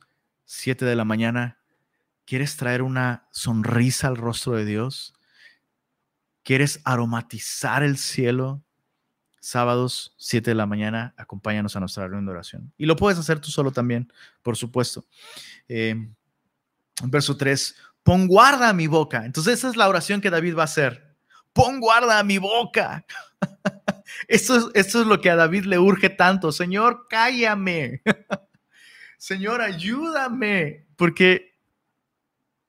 7 0.45 0.85
de 0.85 0.95
la 0.95 1.05
mañana, 1.05 1.59
¿quieres 2.25 2.57
traer 2.57 2.81
una 2.81 3.27
sonrisa 3.31 4.07
al 4.07 4.17
rostro 4.17 4.53
de 4.53 4.65
Dios? 4.65 5.13
¿Quieres 6.43 6.81
aromatizar 6.85 7.83
el 7.83 7.97
cielo? 7.97 8.63
Sábados, 9.41 10.15
7 10.17 10.51
de 10.51 10.55
la 10.55 10.65
mañana, 10.65 11.13
acompáñanos 11.17 11.75
a 11.75 11.79
nuestra 11.79 12.03
reunión 12.03 12.25
de 12.25 12.31
oración. 12.31 12.73
Y 12.77 12.85
lo 12.85 12.95
puedes 12.95 13.19
hacer 13.19 13.39
tú 13.39 13.51
solo 13.51 13.71
también, 13.71 14.11
por 14.41 14.57
supuesto. 14.57 15.05
Eh, 15.67 15.95
verso 17.03 17.37
3, 17.37 17.75
pon 18.03 18.27
guarda 18.27 18.69
a 18.69 18.73
mi 18.73 18.87
boca. 18.87 19.25
Entonces 19.25 19.59
esa 19.59 19.69
es 19.69 19.75
la 19.75 19.87
oración 19.87 20.21
que 20.21 20.29
David 20.29 20.57
va 20.57 20.63
a 20.63 20.65
hacer 20.65 21.08
pon 21.59 21.79
guarda 21.81 22.19
a 22.19 22.23
mi 22.23 22.37
boca. 22.37 23.05
Esto 24.27 24.55
es, 24.55 24.65
esto 24.73 25.01
es 25.01 25.07
lo 25.07 25.21
que 25.21 25.29
a 25.29 25.35
David 25.35 25.65
le 25.65 25.79
urge 25.79 26.09
tanto. 26.09 26.51
Señor, 26.51 27.07
cállame. 27.09 28.01
Señor, 29.17 29.61
ayúdame, 29.61 30.85
porque 30.95 31.57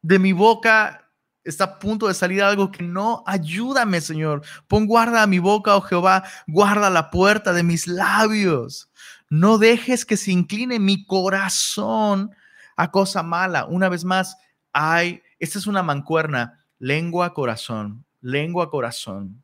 de 0.00 0.18
mi 0.18 0.32
boca 0.32 1.10
está 1.44 1.64
a 1.64 1.78
punto 1.78 2.08
de 2.08 2.14
salir 2.14 2.42
algo 2.42 2.70
que 2.70 2.82
no, 2.82 3.22
ayúdame, 3.26 4.00
Señor. 4.00 4.42
Pon 4.68 4.86
guarda 4.86 5.22
a 5.22 5.26
mi 5.26 5.38
boca, 5.38 5.76
oh 5.76 5.82
Jehová, 5.82 6.24
guarda 6.46 6.88
la 6.88 7.10
puerta 7.10 7.52
de 7.52 7.62
mis 7.62 7.86
labios. 7.86 8.90
No 9.28 9.58
dejes 9.58 10.04
que 10.04 10.16
se 10.16 10.32
incline 10.32 10.78
mi 10.78 11.04
corazón 11.04 12.30
a 12.76 12.90
cosa 12.90 13.22
mala. 13.22 13.66
Una 13.66 13.88
vez 13.88 14.04
más, 14.04 14.36
hay, 14.72 15.22
esta 15.38 15.58
es 15.58 15.66
una 15.66 15.82
mancuerna, 15.82 16.64
lengua, 16.78 17.34
corazón, 17.34 18.06
lengua, 18.20 18.70
corazón. 18.70 19.42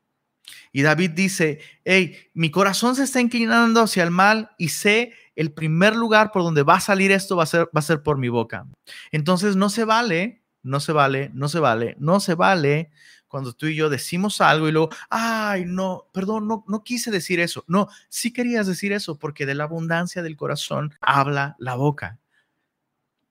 Y 0.72 0.82
David 0.82 1.10
dice, 1.10 1.60
hey, 1.84 2.16
mi 2.34 2.50
corazón 2.50 2.94
se 2.94 3.02
está 3.02 3.20
inclinando 3.20 3.80
hacia 3.80 4.04
el 4.04 4.10
mal 4.10 4.50
y 4.58 4.68
sé 4.68 5.12
el 5.34 5.52
primer 5.52 5.96
lugar 5.96 6.30
por 6.32 6.42
donde 6.42 6.62
va 6.62 6.76
a 6.76 6.80
salir 6.80 7.10
esto 7.10 7.36
va 7.36 7.42
a 7.42 7.46
ser, 7.46 7.66
va 7.66 7.80
a 7.80 7.82
ser 7.82 8.02
por 8.02 8.18
mi 8.18 8.28
boca. 8.28 8.66
Entonces 9.10 9.56
no 9.56 9.68
se 9.70 9.84
vale 9.84 10.42
no 10.66 10.80
se 10.80 10.92
vale, 10.92 11.30
no 11.32 11.48
se 11.48 11.60
vale, 11.60 11.96
no 12.00 12.18
se 12.18 12.34
vale 12.34 12.90
cuando 13.28 13.52
tú 13.52 13.66
y 13.66 13.76
yo 13.76 13.88
decimos 13.88 14.40
algo 14.40 14.68
y 14.68 14.72
luego, 14.72 14.90
ay, 15.10 15.64
no, 15.64 16.08
perdón, 16.12 16.48
no, 16.48 16.64
no 16.66 16.82
quise 16.82 17.10
decir 17.10 17.38
eso. 17.40 17.64
No, 17.68 17.88
sí 18.08 18.32
querías 18.32 18.66
decir 18.66 18.92
eso 18.92 19.18
porque 19.18 19.46
de 19.46 19.54
la 19.54 19.64
abundancia 19.64 20.22
del 20.22 20.36
corazón 20.36 20.92
habla 21.00 21.54
la 21.58 21.76
boca. 21.76 22.18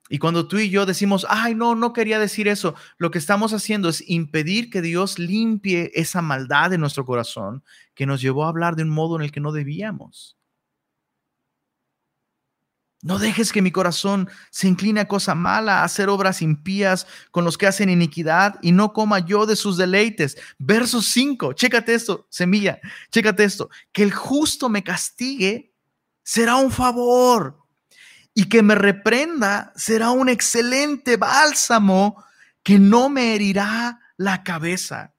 Y 0.08 0.20
cuando 0.20 0.48
tú 0.48 0.58
y 0.60 0.70
yo 0.70 0.86
decimos, 0.86 1.26
ay, 1.30 1.56
no, 1.56 1.74
no 1.74 1.92
quería 1.92 2.20
decir 2.20 2.48
eso, 2.48 2.76
lo 2.98 3.10
que 3.10 3.18
estamos 3.18 3.54
haciendo 3.54 3.90
es 3.90 4.08
impedir 4.08 4.70
que 4.70 4.82
Dios 4.82 5.18
limpie 5.18 5.92
esa 5.96 6.22
maldad 6.22 6.70
de 6.70 6.78
nuestro 6.78 7.06
corazón 7.06 7.64
que 7.96 8.06
nos 8.06 8.22
llevó 8.22 8.46
a 8.46 8.50
hablar 8.50 8.76
de 8.76 8.84
un 8.84 8.90
modo 8.90 9.16
en 9.16 9.24
el 9.24 9.32
que 9.32 9.40
no 9.40 9.52
debíamos. 9.52 10.38
No 13.02 13.20
dejes 13.20 13.52
que 13.52 13.62
mi 13.62 13.72
corazón 13.72 14.30
se 14.50 14.68
incline 14.68 15.00
a 15.00 15.08
cosa 15.08 15.36
mala, 15.36 15.82
a 15.82 15.84
hacer 15.84 16.10
obras 16.10 16.42
impías 16.42 17.06
con 17.30 17.46
los 17.46 17.58
que 17.58 17.68
hacen 17.68 17.90
iniquidad 17.90 18.56
y 18.62 18.72
no 18.72 18.94
coma 18.94 19.20
yo 19.20 19.46
de 19.46 19.56
sus 19.56 19.78
deleites. 19.78 20.38
Verso 20.58 21.02
5, 21.02 21.54
chécate 21.54 21.94
esto, 21.94 22.26
semilla, 22.30 22.80
chécate 23.12 23.44
esto. 23.44 23.70
Que 23.92 24.02
el 24.02 24.12
justo 24.12 24.70
me 24.70 24.84
castigue 24.84 25.72
será 26.24 26.56
un 26.56 26.72
favor 26.72 27.65
y 28.36 28.48
que 28.48 28.62
me 28.62 28.76
reprenda 28.76 29.74
será 29.76 30.12
un 30.12 30.30
excelente 30.30 31.18
bálsamo 31.18 32.24
que 32.62 32.78
no 32.78 33.10
me 33.10 33.34
herirá 33.34 34.00
la 34.18 34.44
cabeza 34.44 35.16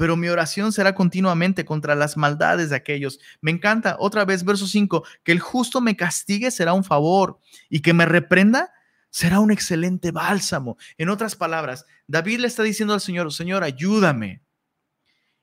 pero 0.00 0.16
mi 0.16 0.28
oración 0.28 0.72
será 0.72 0.94
continuamente 0.94 1.66
contra 1.66 1.94
las 1.94 2.16
maldades 2.16 2.70
de 2.70 2.76
aquellos. 2.76 3.20
Me 3.42 3.50
encanta, 3.50 3.96
otra 3.98 4.24
vez, 4.24 4.46
verso 4.46 4.66
5, 4.66 5.04
que 5.22 5.30
el 5.30 5.40
justo 5.40 5.82
me 5.82 5.94
castigue 5.94 6.50
será 6.50 6.72
un 6.72 6.84
favor 6.84 7.38
y 7.68 7.80
que 7.80 7.92
me 7.92 8.06
reprenda 8.06 8.72
será 9.10 9.40
un 9.40 9.50
excelente 9.50 10.10
bálsamo. 10.10 10.78
En 10.96 11.10
otras 11.10 11.36
palabras, 11.36 11.84
David 12.06 12.38
le 12.38 12.46
está 12.46 12.62
diciendo 12.62 12.94
al 12.94 13.02
Señor, 13.02 13.30
Señor, 13.30 13.62
ayúdame. 13.62 14.42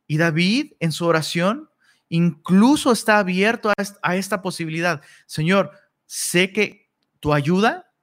Y 0.07 0.17
David 0.17 0.73
en 0.79 0.91
su 0.91 1.05
oración 1.05 1.69
incluso 2.09 2.91
está 2.91 3.19
abierto 3.19 3.71
a 4.01 4.15
esta 4.15 4.41
posibilidad. 4.41 5.03
Señor, 5.27 5.69
sé 6.07 6.51
que 6.51 6.89
tu 7.19 7.33
ayuda 7.33 7.93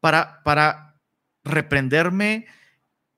para, 0.00 0.42
para 0.42 1.00
reprenderme, 1.42 2.46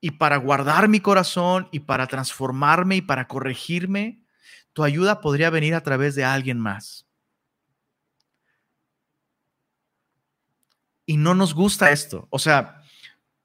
y 0.01 0.11
para 0.11 0.37
guardar 0.37 0.87
mi 0.87 0.99
corazón 0.99 1.67
y 1.71 1.81
para 1.81 2.07
transformarme 2.07 2.97
y 2.97 3.01
para 3.01 3.27
corregirme, 3.27 4.23
tu 4.73 4.83
ayuda 4.83 5.21
podría 5.21 5.49
venir 5.49 5.75
a 5.75 5.83
través 5.83 6.15
de 6.15 6.23
alguien 6.23 6.59
más. 6.59 7.05
Y 11.05 11.17
no 11.17 11.33
nos 11.33 11.53
gusta 11.53 11.91
esto. 11.91 12.27
O 12.29 12.39
sea, 12.39 12.83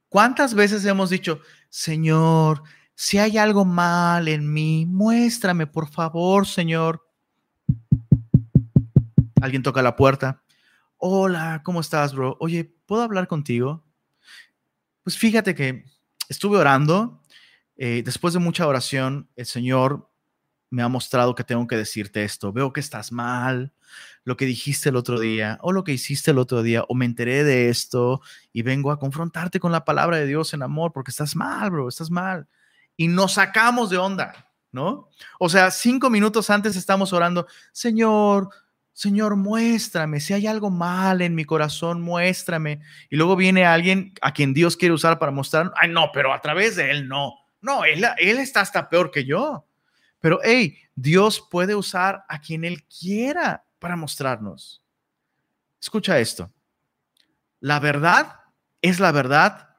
¿cuántas 0.08 0.54
veces 0.54 0.84
hemos 0.84 1.10
dicho, 1.10 1.40
Señor, 1.70 2.62
si 2.94 3.18
hay 3.18 3.38
algo 3.38 3.64
mal 3.64 4.28
en 4.28 4.52
mí, 4.52 4.86
muéstrame, 4.86 5.66
por 5.66 5.88
favor, 5.88 6.46
Señor? 6.46 7.03
Alguien 9.44 9.62
toca 9.62 9.82
la 9.82 9.94
puerta. 9.94 10.42
Hola, 10.96 11.60
¿cómo 11.62 11.82
estás, 11.82 12.14
bro? 12.14 12.38
Oye, 12.40 12.64
¿puedo 12.86 13.02
hablar 13.02 13.28
contigo? 13.28 13.84
Pues 15.02 15.18
fíjate 15.18 15.54
que 15.54 15.84
estuve 16.30 16.56
orando. 16.56 17.20
Eh, 17.76 18.00
después 18.02 18.32
de 18.32 18.40
mucha 18.40 18.66
oración, 18.66 19.28
el 19.36 19.44
Señor 19.44 20.08
me 20.70 20.82
ha 20.82 20.88
mostrado 20.88 21.34
que 21.34 21.44
tengo 21.44 21.66
que 21.66 21.76
decirte 21.76 22.24
esto. 22.24 22.54
Veo 22.54 22.72
que 22.72 22.80
estás 22.80 23.12
mal, 23.12 23.74
lo 24.24 24.38
que 24.38 24.46
dijiste 24.46 24.88
el 24.88 24.96
otro 24.96 25.20
día, 25.20 25.58
o 25.60 25.72
lo 25.72 25.84
que 25.84 25.92
hiciste 25.92 26.30
el 26.30 26.38
otro 26.38 26.62
día, 26.62 26.86
o 26.88 26.94
me 26.94 27.04
enteré 27.04 27.44
de 27.44 27.68
esto 27.68 28.22
y 28.50 28.62
vengo 28.62 28.92
a 28.92 28.98
confrontarte 28.98 29.60
con 29.60 29.72
la 29.72 29.84
palabra 29.84 30.16
de 30.16 30.26
Dios 30.26 30.54
en 30.54 30.62
amor, 30.62 30.94
porque 30.94 31.10
estás 31.10 31.36
mal, 31.36 31.70
bro, 31.70 31.86
estás 31.90 32.10
mal. 32.10 32.48
Y 32.96 33.08
nos 33.08 33.34
sacamos 33.34 33.90
de 33.90 33.98
onda, 33.98 34.50
¿no? 34.72 35.10
O 35.38 35.50
sea, 35.50 35.70
cinco 35.70 36.08
minutos 36.08 36.48
antes 36.48 36.76
estamos 36.76 37.12
orando, 37.12 37.46
Señor, 37.72 38.48
Señor, 38.94 39.34
muéstrame, 39.34 40.20
si 40.20 40.34
hay 40.34 40.46
algo 40.46 40.70
mal 40.70 41.20
en 41.20 41.34
mi 41.34 41.44
corazón, 41.44 42.00
muéstrame. 42.00 42.80
Y 43.10 43.16
luego 43.16 43.34
viene 43.34 43.66
alguien 43.66 44.14
a 44.22 44.32
quien 44.32 44.54
Dios 44.54 44.76
quiere 44.76 44.94
usar 44.94 45.18
para 45.18 45.32
mostrar, 45.32 45.72
ay, 45.74 45.90
no, 45.90 46.10
pero 46.12 46.32
a 46.32 46.40
través 46.40 46.76
de 46.76 46.92
él 46.92 47.08
no. 47.08 47.34
No, 47.60 47.84
él, 47.84 48.04
está 48.38 48.60
hasta 48.60 48.88
peor 48.88 49.10
que 49.10 49.24
yo. 49.24 49.66
Pero, 50.20 50.38
hey, 50.44 50.78
Dios 50.94 51.44
puede 51.50 51.74
usar 51.74 52.24
a 52.28 52.40
quien 52.40 52.64
él 52.64 52.84
quiera 52.84 53.64
para 53.80 53.96
mostrarnos. 53.96 54.80
Escucha 55.80 56.20
esto. 56.20 56.52
La 57.58 57.80
verdad 57.80 58.42
es 58.80 59.00
la 59.00 59.10
verdad, 59.10 59.70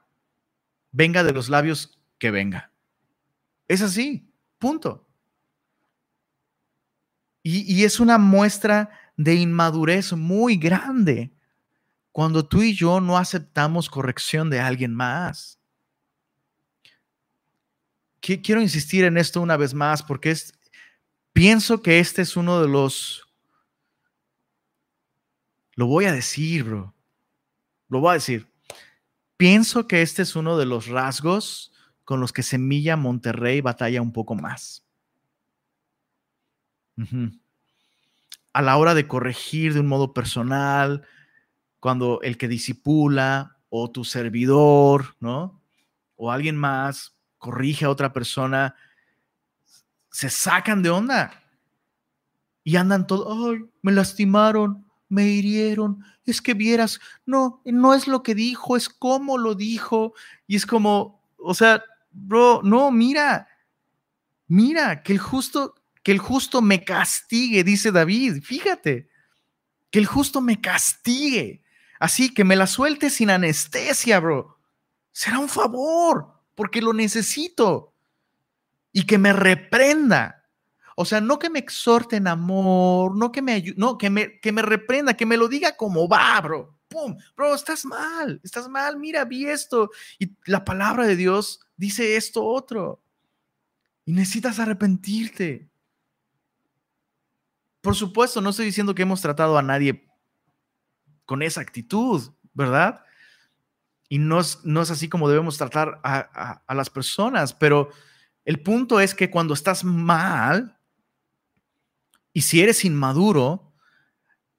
venga 0.92 1.24
de 1.24 1.32
los 1.32 1.48
labios 1.48 1.98
que 2.18 2.30
venga. 2.30 2.70
Es 3.66 3.80
así, 3.80 4.30
punto. 4.58 5.08
Y 7.42 7.84
es 7.84 8.00
una 8.00 8.18
muestra 8.18 8.90
de 9.16 9.34
inmadurez 9.34 10.12
muy 10.12 10.56
grande 10.56 11.32
cuando 12.12 12.46
tú 12.46 12.62
y 12.62 12.74
yo 12.74 13.00
no 13.00 13.18
aceptamos 13.18 13.90
corrección 13.90 14.50
de 14.50 14.60
alguien 14.60 14.94
más. 14.94 15.58
Quiero 18.20 18.60
insistir 18.60 19.04
en 19.04 19.18
esto 19.18 19.40
una 19.40 19.56
vez 19.56 19.74
más 19.74 20.02
porque 20.02 20.30
es, 20.30 20.52
pienso 21.32 21.82
que 21.82 21.98
este 21.98 22.22
es 22.22 22.36
uno 22.36 22.60
de 22.60 22.68
los... 22.68 23.22
Lo 25.74 25.86
voy 25.86 26.06
a 26.06 26.12
decir, 26.12 26.64
bro. 26.64 26.94
Lo 27.88 28.00
voy 28.00 28.10
a 28.12 28.14
decir. 28.14 28.50
Pienso 29.36 29.86
que 29.86 30.02
este 30.02 30.22
es 30.22 30.34
uno 30.34 30.56
de 30.56 30.64
los 30.64 30.88
rasgos 30.88 31.72
con 32.04 32.20
los 32.20 32.32
que 32.32 32.42
Semilla 32.42 32.96
Monterrey 32.96 33.60
batalla 33.60 34.00
un 34.00 34.12
poco 34.12 34.34
más 34.34 34.86
a 38.56 38.62
la 38.62 38.78
hora 38.78 38.94
de 38.94 39.06
corregir 39.06 39.74
de 39.74 39.80
un 39.80 39.86
modo 39.86 40.14
personal, 40.14 41.06
cuando 41.78 42.22
el 42.22 42.38
que 42.38 42.48
disipula 42.48 43.58
o 43.68 43.90
tu 43.90 44.02
servidor, 44.02 45.14
¿no? 45.20 45.60
O 46.16 46.32
alguien 46.32 46.56
más 46.56 47.14
corrige 47.36 47.84
a 47.84 47.90
otra 47.90 48.14
persona, 48.14 48.74
se 50.10 50.30
sacan 50.30 50.82
de 50.82 50.88
onda 50.88 51.42
y 52.64 52.76
andan 52.76 53.06
todo, 53.06 53.50
ay, 53.50 53.66
me 53.82 53.92
lastimaron, 53.92 54.86
me 55.10 55.28
hirieron, 55.28 56.02
es 56.24 56.40
que 56.40 56.54
vieras, 56.54 56.98
no, 57.26 57.60
no 57.66 57.92
es 57.92 58.08
lo 58.08 58.22
que 58.22 58.34
dijo, 58.34 58.74
es 58.74 58.88
cómo 58.88 59.36
lo 59.36 59.54
dijo, 59.54 60.14
y 60.46 60.56
es 60.56 60.64
como, 60.64 61.22
o 61.36 61.52
sea, 61.52 61.84
bro, 62.10 62.62
no, 62.64 62.90
mira, 62.90 63.48
mira, 64.48 65.02
que 65.02 65.12
el 65.12 65.18
justo, 65.18 65.74
que 66.06 66.12
el 66.12 66.20
justo 66.20 66.62
me 66.62 66.84
castigue, 66.84 67.64
dice 67.64 67.90
David. 67.90 68.40
Fíjate, 68.44 69.08
que 69.90 69.98
el 69.98 70.06
justo 70.06 70.40
me 70.40 70.60
castigue. 70.60 71.64
Así 71.98 72.32
que 72.32 72.44
me 72.44 72.54
la 72.54 72.68
suelte 72.68 73.10
sin 73.10 73.28
anestesia, 73.28 74.20
bro. 74.20 74.56
Será 75.10 75.40
un 75.40 75.48
favor, 75.48 76.28
porque 76.54 76.80
lo 76.80 76.92
necesito. 76.92 77.92
Y 78.92 79.02
que 79.02 79.18
me 79.18 79.32
reprenda. 79.32 80.44
O 80.94 81.04
sea, 81.04 81.20
no 81.20 81.40
que 81.40 81.50
me 81.50 81.58
exhorte 81.58 82.14
en 82.14 82.28
amor, 82.28 83.16
no 83.16 83.32
que 83.32 83.42
me 83.42 83.54
ayude, 83.54 83.74
no, 83.76 83.98
que 83.98 84.08
me, 84.08 84.38
que 84.38 84.52
me 84.52 84.62
reprenda, 84.62 85.14
que 85.14 85.26
me 85.26 85.36
lo 85.36 85.48
diga 85.48 85.76
como 85.76 86.06
va, 86.06 86.40
bro. 86.40 86.78
Pum, 86.86 87.16
bro, 87.36 87.52
estás 87.52 87.84
mal, 87.84 88.40
estás 88.44 88.68
mal, 88.68 88.96
mira, 88.96 89.24
vi 89.24 89.46
esto. 89.46 89.90
Y 90.20 90.36
la 90.44 90.64
palabra 90.64 91.04
de 91.04 91.16
Dios 91.16 91.58
dice 91.76 92.14
esto 92.14 92.44
otro. 92.44 93.02
Y 94.04 94.12
necesitas 94.12 94.60
arrepentirte. 94.60 95.68
Por 97.86 97.94
supuesto, 97.94 98.40
no 98.40 98.50
estoy 98.50 98.66
diciendo 98.66 98.96
que 98.96 99.02
hemos 99.02 99.20
tratado 99.20 99.56
a 99.56 99.62
nadie 99.62 100.10
con 101.24 101.40
esa 101.40 101.60
actitud, 101.60 102.32
¿verdad? 102.52 103.04
Y 104.08 104.18
no 104.18 104.40
es, 104.40 104.58
así 104.90 105.08
como 105.08 105.28
debemos 105.28 105.56
tratar 105.56 106.00
a, 106.02 106.64
las 106.74 106.90
personas, 106.90 107.54
pero, 107.54 107.90
El 108.44 108.60
punto 108.60 108.98
es 108.98 109.14
que 109.14 109.30
cuando 109.30 109.54
estás 109.54 109.84
mal 109.84 110.80
y 112.32 112.42
si 112.42 112.60
eres 112.60 112.84
inmaduro, 112.84 113.72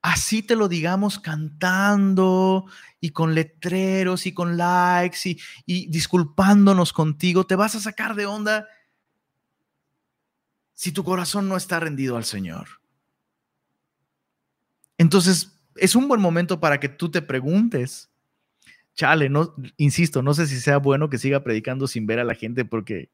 así 0.02 0.42
te 0.42 0.56
lo 0.56 0.70
digamos 0.70 1.20
cantando 1.20 2.66
y 3.02 3.10
con 3.10 3.36
letreros 3.36 4.26
y 4.26 4.34
con 4.34 4.56
likes 4.56 5.18
y, 5.26 5.38
y 5.66 5.88
disculpándonos 5.88 6.94
contigo, 6.94 7.46
te 7.46 7.58
vas 7.58 7.76
a 7.76 7.82
sacar 7.82 8.16
de 8.16 8.26
onda 8.26 8.70
si 10.74 10.94
tu 10.94 11.04
corazón 11.04 11.50
no 11.50 11.58
está 11.58 11.82
rendido 11.82 12.16
al 12.16 12.24
Señor. 12.24 12.87
Entonces, 14.98 15.60
es 15.76 15.96
un 15.96 16.08
buen 16.08 16.22
momento 16.22 16.60
para 16.60 16.80
que 16.80 16.90
tú 16.90 17.10
te 17.10 17.22
preguntes, 17.22 18.10
chale, 18.96 19.30
no, 19.30 19.56
insisto, 19.78 20.22
no 20.22 20.34
sé 20.34 20.48
si 20.48 20.60
sea 20.60 20.78
bueno 20.78 21.10
que 21.10 21.18
siga 21.18 21.44
predicando 21.44 21.88
sin 21.88 22.08
ver 22.08 22.20
a 22.20 22.24
la 22.24 22.36
gente 22.36 22.66
porque 22.66 23.12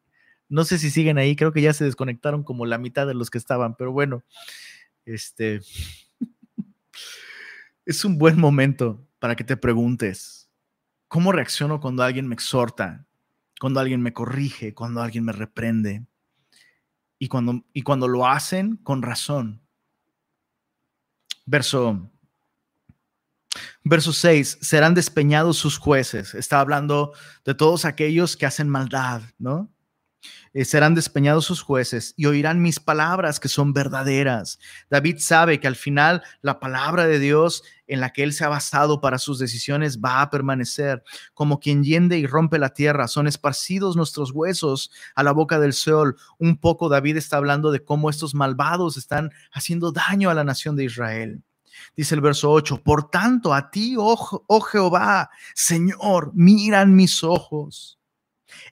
no 0.50 0.64
sé 0.64 0.78
si 0.78 0.90
siguen 0.90 1.18
ahí, 1.18 1.36
creo 1.36 1.52
que 1.52 1.62
ya 1.62 1.74
se 1.74 1.86
desconectaron 1.86 2.44
como 2.44 2.66
la 2.66 2.78
mitad 2.78 3.08
de 3.08 3.14
los 3.14 3.30
que 3.30 3.38
estaban, 3.38 3.76
pero 3.76 3.92
bueno, 3.92 4.24
este 5.06 5.62
es 7.86 8.06
un 8.06 8.18
buen 8.18 8.40
momento 8.40 9.06
para 9.20 9.36
que 9.36 9.44
te 9.44 9.58
preguntes, 9.58 10.50
¿cómo 11.08 11.32
reacciono 11.32 11.80
cuando 11.80 12.04
alguien 12.04 12.28
me 12.28 12.36
exhorta, 12.36 13.06
cuando 13.60 13.80
alguien 13.80 14.02
me 14.02 14.14
corrige, 14.14 14.74
cuando 14.74 15.02
alguien 15.02 15.26
me 15.26 15.34
reprende? 15.34 16.06
y 17.24 17.30
cuando, 17.30 17.64
y 17.72 17.84
cuando 17.84 18.10
lo 18.10 18.28
hacen 18.28 18.76
con 18.76 19.02
razón. 19.02 19.62
Verso, 21.46 22.10
verso 23.84 24.14
6, 24.14 24.60
serán 24.62 24.94
despeñados 24.94 25.58
sus 25.58 25.78
jueces. 25.78 26.34
Está 26.34 26.60
hablando 26.60 27.14
de 27.46 27.54
todos 27.54 27.86
aquellos 27.86 28.38
que 28.38 28.46
hacen 28.46 28.70
maldad, 28.70 29.22
¿no? 29.38 29.70
Eh, 30.54 30.66
serán 30.66 30.94
despeñados 30.94 31.46
sus 31.46 31.62
jueces 31.62 32.14
y 32.16 32.28
oirán 32.28 32.62
mis 32.62 32.80
palabras 32.80 33.40
que 33.40 33.50
son 33.50 33.74
verdaderas. 33.74 34.60
David 34.90 35.18
sabe 35.20 35.60
que 35.60 35.68
al 35.68 35.76
final 35.76 36.24
la 36.42 36.60
palabra 36.60 37.08
de 37.08 37.20
Dios 37.20 37.64
en 37.94 38.02
la 38.02 38.12
que 38.12 38.24
él 38.24 38.34
se 38.34 38.44
ha 38.44 38.50
basado 38.50 39.02
para 39.02 39.20
sus 39.20 39.40
decisiones 39.40 40.00
va 40.00 40.22
a 40.22 40.30
permanecer. 40.30 41.04
Como 41.34 41.60
quien 41.60 41.84
yende 41.84 42.18
y 42.18 42.26
rompe 42.26 42.58
la 42.58 42.70
tierra, 42.70 43.08
son 43.08 43.28
esparcidos 43.28 43.96
nuestros 43.96 44.32
huesos 44.32 44.92
a 45.16 45.24
la 45.24 45.32
boca 45.32 45.60
del 45.60 45.74
sol. 45.74 46.18
Un 46.40 46.58
poco 46.58 46.90
David 46.90 47.18
está 47.18 47.38
hablando 47.38 47.72
de 47.72 47.84
cómo 47.84 48.10
estos 48.10 48.34
malvados 48.34 48.98
están 48.98 49.32
haciendo 49.52 49.92
daño 49.92 50.30
a 50.30 50.34
la 50.34 50.44
nación 50.44 50.76
de 50.76 50.86
Israel. 50.86 51.44
Dice 51.96 52.16
el 52.16 52.22
verso 52.22 52.52
8, 52.52 52.82
por 52.84 53.10
tanto 53.10 53.54
a 53.54 53.70
ti, 53.70 53.96
oh, 53.98 54.44
oh 54.48 54.62
Jehová, 54.62 55.30
Señor, 55.54 56.32
miran 56.34 56.96
mis 56.96 57.24
ojos 57.24 58.00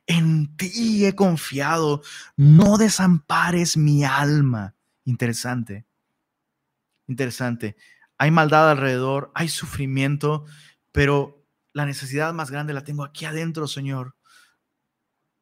en 0.08 0.56
ti 0.58 1.06
he 1.06 1.16
confiado, 1.16 2.02
no 2.36 2.78
desampares 2.78 3.78
mi 3.78 4.04
alma. 4.04 4.76
Interesante, 5.06 5.86
interesante. 7.08 7.76
Hay 8.22 8.30
maldad 8.30 8.70
alrededor, 8.70 9.32
hay 9.34 9.50
sufrimiento, 9.50 10.46
pero 10.92 11.44
la 11.74 11.88
necesidad 11.88 12.36
más 12.36 12.52
grande 12.52 12.72
la 12.72 12.84
tengo 12.84 13.04
aquí 13.04 13.26
adentro, 13.26 13.68
Señor. 13.68 14.16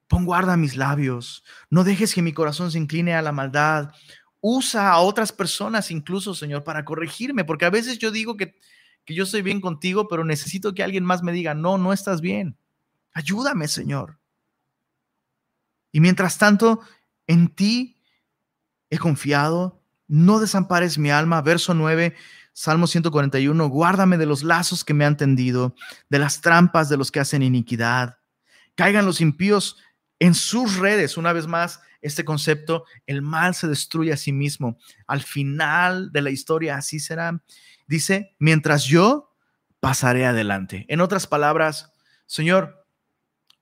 Pon 0.07 0.23
guarda 0.23 0.55
mis 0.55 0.77
labios, 0.77 1.43
no 1.69 1.83
dejes 1.83 2.13
que 2.13 2.21
mi 2.21 2.31
corazón 2.31 2.71
se 2.71 2.77
incline 2.77 3.13
a 3.13 3.21
la 3.21 3.33
maldad. 3.33 3.91
Usa 4.39 4.91
a 4.91 4.99
otras 4.99 5.33
personas 5.33 5.91
incluso, 5.91 6.33
Señor, 6.33 6.63
para 6.63 6.85
corregirme, 6.85 7.43
porque 7.43 7.65
a 7.65 7.69
veces 7.69 7.99
yo 7.99 8.11
digo 8.11 8.37
que, 8.37 8.55
que 9.03 9.13
yo 9.13 9.25
estoy 9.25 9.41
bien 9.41 9.59
contigo, 9.59 10.07
pero 10.07 10.23
necesito 10.23 10.73
que 10.73 10.81
alguien 10.81 11.03
más 11.03 11.21
me 11.21 11.33
diga, 11.33 11.53
no, 11.53 11.77
no 11.77 11.91
estás 11.91 12.21
bien. 12.21 12.55
Ayúdame, 13.11 13.67
Señor. 13.67 14.19
Y 15.91 15.99
mientras 15.99 16.37
tanto, 16.37 16.79
en 17.27 17.49
ti 17.49 17.97
he 18.89 18.97
confiado, 18.97 19.83
no 20.07 20.39
desampares 20.39 20.97
mi 20.97 21.11
alma. 21.11 21.41
Verso 21.41 21.73
9, 21.73 22.15
Salmo 22.59 22.87
141, 22.87 23.69
guárdame 23.69 24.17
de 24.17 24.25
los 24.25 24.43
lazos 24.43 24.83
que 24.83 24.93
me 24.93 25.05
han 25.05 25.15
tendido, 25.15 25.75
de 26.09 26.19
las 26.19 26.41
trampas 26.41 26.89
de 26.89 26.97
los 26.97 27.09
que 27.09 27.21
hacen 27.21 27.41
iniquidad. 27.41 28.17
Caigan 28.75 29.05
los 29.05 29.21
impíos 29.21 29.77
en 30.19 30.35
sus 30.35 30.75
redes. 30.75 31.15
Una 31.15 31.31
vez 31.31 31.47
más, 31.47 31.79
este 32.01 32.25
concepto, 32.25 32.83
el 33.07 33.21
mal 33.21 33.55
se 33.55 33.69
destruye 33.69 34.11
a 34.11 34.17
sí 34.17 34.33
mismo. 34.33 34.77
Al 35.07 35.21
final 35.21 36.11
de 36.11 36.21
la 36.21 36.31
historia 36.31 36.75
así 36.75 36.99
será. 36.99 37.41
Dice, 37.87 38.35
mientras 38.39 38.83
yo 38.83 39.33
pasaré 39.79 40.25
adelante. 40.25 40.85
En 40.89 40.99
otras 40.99 41.27
palabras, 41.27 41.93
Señor, 42.25 42.85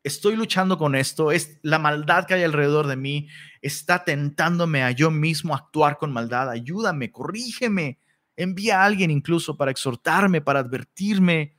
estoy 0.01 0.35
luchando 0.35 0.79
con 0.79 0.95
esto, 0.95 1.31
es 1.31 1.59
la 1.61 1.77
maldad 1.77 2.25
que 2.25 2.33
hay 2.33 2.43
alrededor 2.43 2.87
de 2.87 2.95
mí, 2.95 3.27
está 3.61 4.03
tentándome 4.03 4.81
a 4.81 4.89
yo 4.89 5.11
mismo 5.11 5.53
actuar 5.53 5.99
con 5.99 6.11
maldad, 6.11 6.49
ayúdame, 6.49 7.11
corrígeme, 7.11 7.99
envía 8.37 8.81
a 8.81 8.85
alguien 8.85 9.11
incluso 9.11 9.57
para 9.57 9.71
exhortarme, 9.71 10.39
para 10.39 10.59
advertirme. 10.59 11.57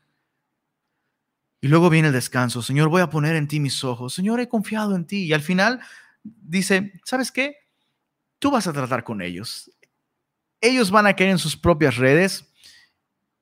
Y 1.61 1.68
luego 1.68 1.91
viene 1.91 2.09
el 2.09 2.14
descanso, 2.14 2.62
Señor, 2.62 2.89
voy 2.89 3.03
a 3.03 3.11
poner 3.11 3.37
en 3.37 3.49
ti 3.49 3.61
mis 3.61 3.85
ojos, 3.85 4.14
Señor, 4.14 4.41
he 4.41 4.49
confiado 4.49 4.95
en 4.95 5.05
ti. 5.05 5.24
Y 5.24 5.33
al 5.33 5.43
final 5.43 5.81
dice, 6.22 6.93
¿sabes 7.05 7.33
qué? 7.33 7.57
Tú 8.39 8.51
vas 8.51 8.66
a 8.68 8.72
tratar 8.72 9.03
con 9.03 9.20
ellos. 9.20 9.70
Ellos 10.61 10.91
van 10.91 11.07
a 11.07 11.14
caer 11.14 11.31
en 11.31 11.39
sus 11.39 11.57
propias 11.57 11.97
redes, 11.97 12.53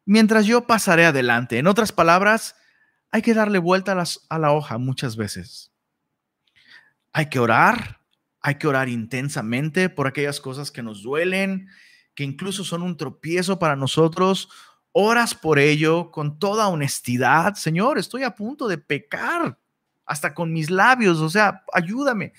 mientras 0.07 0.47
yo 0.47 0.67
pasaré 0.67 1.05
adelante. 1.05 1.59
En 1.59 1.67
otras 1.67 1.93
palabras, 1.93 2.57
hay 3.11 3.23
que 3.23 3.35
darle 3.35 3.59
vuelta 3.59 4.03
a, 4.29 4.39
la 4.39 4.53
hoja 4.53 4.79
muchas 4.79 5.17
veces. 5.17 5.73
Hay 7.13 7.29
que 7.29 7.39
orar, 7.39 8.01
hay 8.41 8.57
que 8.57 8.67
orar 8.67 8.89
intensamente 8.89 9.89
por 9.89 10.07
aquellas 10.07 10.41
cosas 10.41 10.71
que 10.71 10.83
nos 10.83 11.03
duelen, 11.03 11.69
que 12.17 12.25
incluso 12.25 12.65
son 12.65 12.83
un 12.83 12.97
tropiezo 12.97 13.61
para 13.61 13.77
nosotros. 13.77 14.49
Oras 14.91 15.35
por 15.35 15.61
ello 15.61 16.11
con 16.11 16.39
toda 16.39 16.67
honestidad. 16.67 17.55
Señor, 17.55 17.99
estoy 17.99 18.25
a 18.25 18.35
punto 18.35 18.67
de 18.67 18.79
pecar, 18.79 19.59
hasta 20.07 20.35
con 20.35 20.53
mis 20.53 20.71
labios, 20.71 21.21
o 21.21 21.29
sea, 21.29 21.63
ayúdame. 21.73 22.33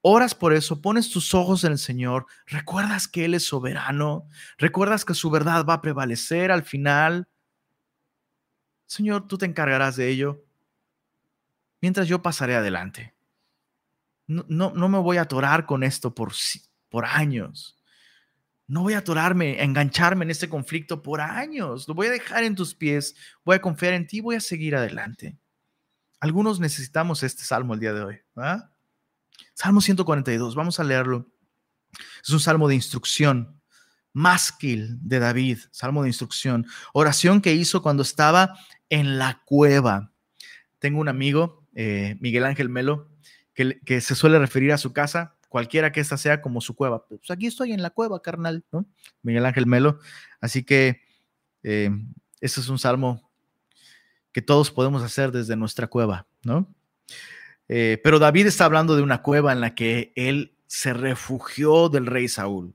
Oras 0.00 0.34
por 0.34 0.52
eso, 0.52 0.80
pones 0.80 1.10
tus 1.10 1.34
ojos 1.34 1.64
en 1.64 1.72
el 1.72 1.78
Señor, 1.78 2.26
recuerdas 2.46 3.08
que 3.08 3.24
Él 3.24 3.34
es 3.34 3.44
soberano, 3.44 4.28
recuerdas 4.58 5.04
que 5.04 5.14
su 5.14 5.30
verdad 5.30 5.64
va 5.64 5.74
a 5.74 5.80
prevalecer 5.80 6.52
al 6.52 6.62
final. 6.62 7.26
Señor, 8.86 9.26
tú 9.26 9.38
te 9.38 9.46
encargarás 9.46 9.96
de 9.96 10.10
ello, 10.10 10.44
mientras 11.80 12.06
yo 12.06 12.22
pasaré 12.22 12.54
adelante. 12.54 13.14
No, 14.26 14.44
no, 14.48 14.88
me 14.88 14.98
voy 14.98 15.16
a 15.16 15.22
atorar 15.22 15.66
con 15.66 15.82
esto 15.82 16.14
por, 16.14 16.32
por 16.90 17.06
años. 17.06 17.78
No 18.66 18.82
voy 18.82 18.94
a 18.94 18.98
atorarme, 18.98 19.60
a 19.60 19.64
engancharme 19.64 20.24
en 20.24 20.30
este 20.30 20.48
conflicto 20.48 21.02
por 21.02 21.20
años. 21.20 21.86
Lo 21.86 21.94
voy 21.94 22.06
a 22.06 22.10
dejar 22.10 22.44
en 22.44 22.54
tus 22.54 22.74
pies. 22.74 23.14
Voy 23.44 23.56
a 23.56 23.60
confiar 23.60 23.92
en 23.92 24.06
ti. 24.06 24.20
Voy 24.20 24.36
a 24.36 24.40
seguir 24.40 24.74
adelante. 24.74 25.36
Algunos 26.20 26.60
necesitamos 26.60 27.22
este 27.22 27.44
salmo 27.44 27.74
el 27.74 27.80
día 27.80 27.92
de 27.92 28.02
hoy. 28.02 28.20
Salmo 29.52 29.80
142. 29.80 30.54
Vamos 30.54 30.80
a 30.80 30.84
leerlo. 30.84 31.30
Es 32.22 32.30
un 32.30 32.40
salmo 32.40 32.68
de 32.68 32.74
instrucción. 32.74 33.60
Másquil 34.14 34.98
de 35.02 35.18
David. 35.18 35.58
Salmo 35.70 36.02
de 36.02 36.08
instrucción. 36.08 36.66
Oración 36.94 37.42
que 37.42 37.52
hizo 37.52 37.82
cuando 37.82 38.02
estaba 38.02 38.54
en 38.88 39.18
la 39.18 39.42
cueva. 39.44 40.12
Tengo 40.78 41.00
un 41.00 41.08
amigo, 41.08 41.66
eh, 41.74 42.16
Miguel 42.20 42.44
Ángel 42.44 42.68
Melo, 42.68 43.10
que, 43.54 44.00
se 44.00 44.14
suele 44.14 44.38
referir 44.38 44.72
a 44.72 44.78
su 44.78 44.92
casa, 44.92 45.33
cualquiera 45.54 45.92
que 45.92 46.00
ésta 46.00 46.16
sea, 46.16 46.42
como 46.42 46.60
su 46.60 46.74
cueva. 46.74 47.06
Pues 47.06 47.30
aquí 47.30 47.46
estoy 47.46 47.70
en 47.70 47.80
la 47.80 47.90
cueva, 47.90 48.20
carnal, 48.20 48.64
¿no? 48.72 48.86
Miguel 49.22 49.46
Ángel 49.46 49.66
Melo. 49.66 50.00
Así 50.40 50.64
que 50.64 51.02
eh, 51.62 51.92
es 52.40 52.68
un 52.68 52.76
salmo 52.76 53.30
que 54.32 54.42
todos 54.42 54.72
podemos 54.72 55.04
hacer 55.04 55.30
desde 55.30 55.54
nuestra 55.54 55.86
cueva, 55.86 56.26
¿no? 56.42 56.74
Eh, 57.68 58.00
pero 58.02 58.18
David 58.18 58.48
está 58.48 58.64
hablando 58.64 58.96
de 58.96 59.02
una 59.02 59.22
cueva 59.22 59.52
en 59.52 59.60
la 59.60 59.76
que 59.76 60.12
él 60.16 60.56
se 60.66 60.92
refugió 60.92 61.88
del 61.88 62.06
rey 62.06 62.26
Saúl. 62.26 62.74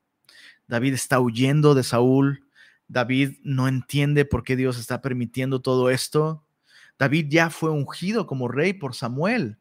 David 0.65 0.93
está 0.93 1.19
huyendo 1.19 1.75
de 1.75 1.83
Saúl, 1.83 2.47
David 2.87 3.39
no 3.43 3.67
entiende 3.67 4.23
por 4.23 4.45
qué 4.45 4.55
Dios 4.55 4.79
está 4.79 5.01
permitiendo 5.01 5.61
todo 5.61 5.89
esto. 5.89 6.45
David 6.97 7.25
ya 7.27 7.49
fue 7.49 7.71
ungido 7.71 8.25
como 8.25 8.47
rey 8.47 8.71
por 8.71 8.95
Samuel. 8.95 9.57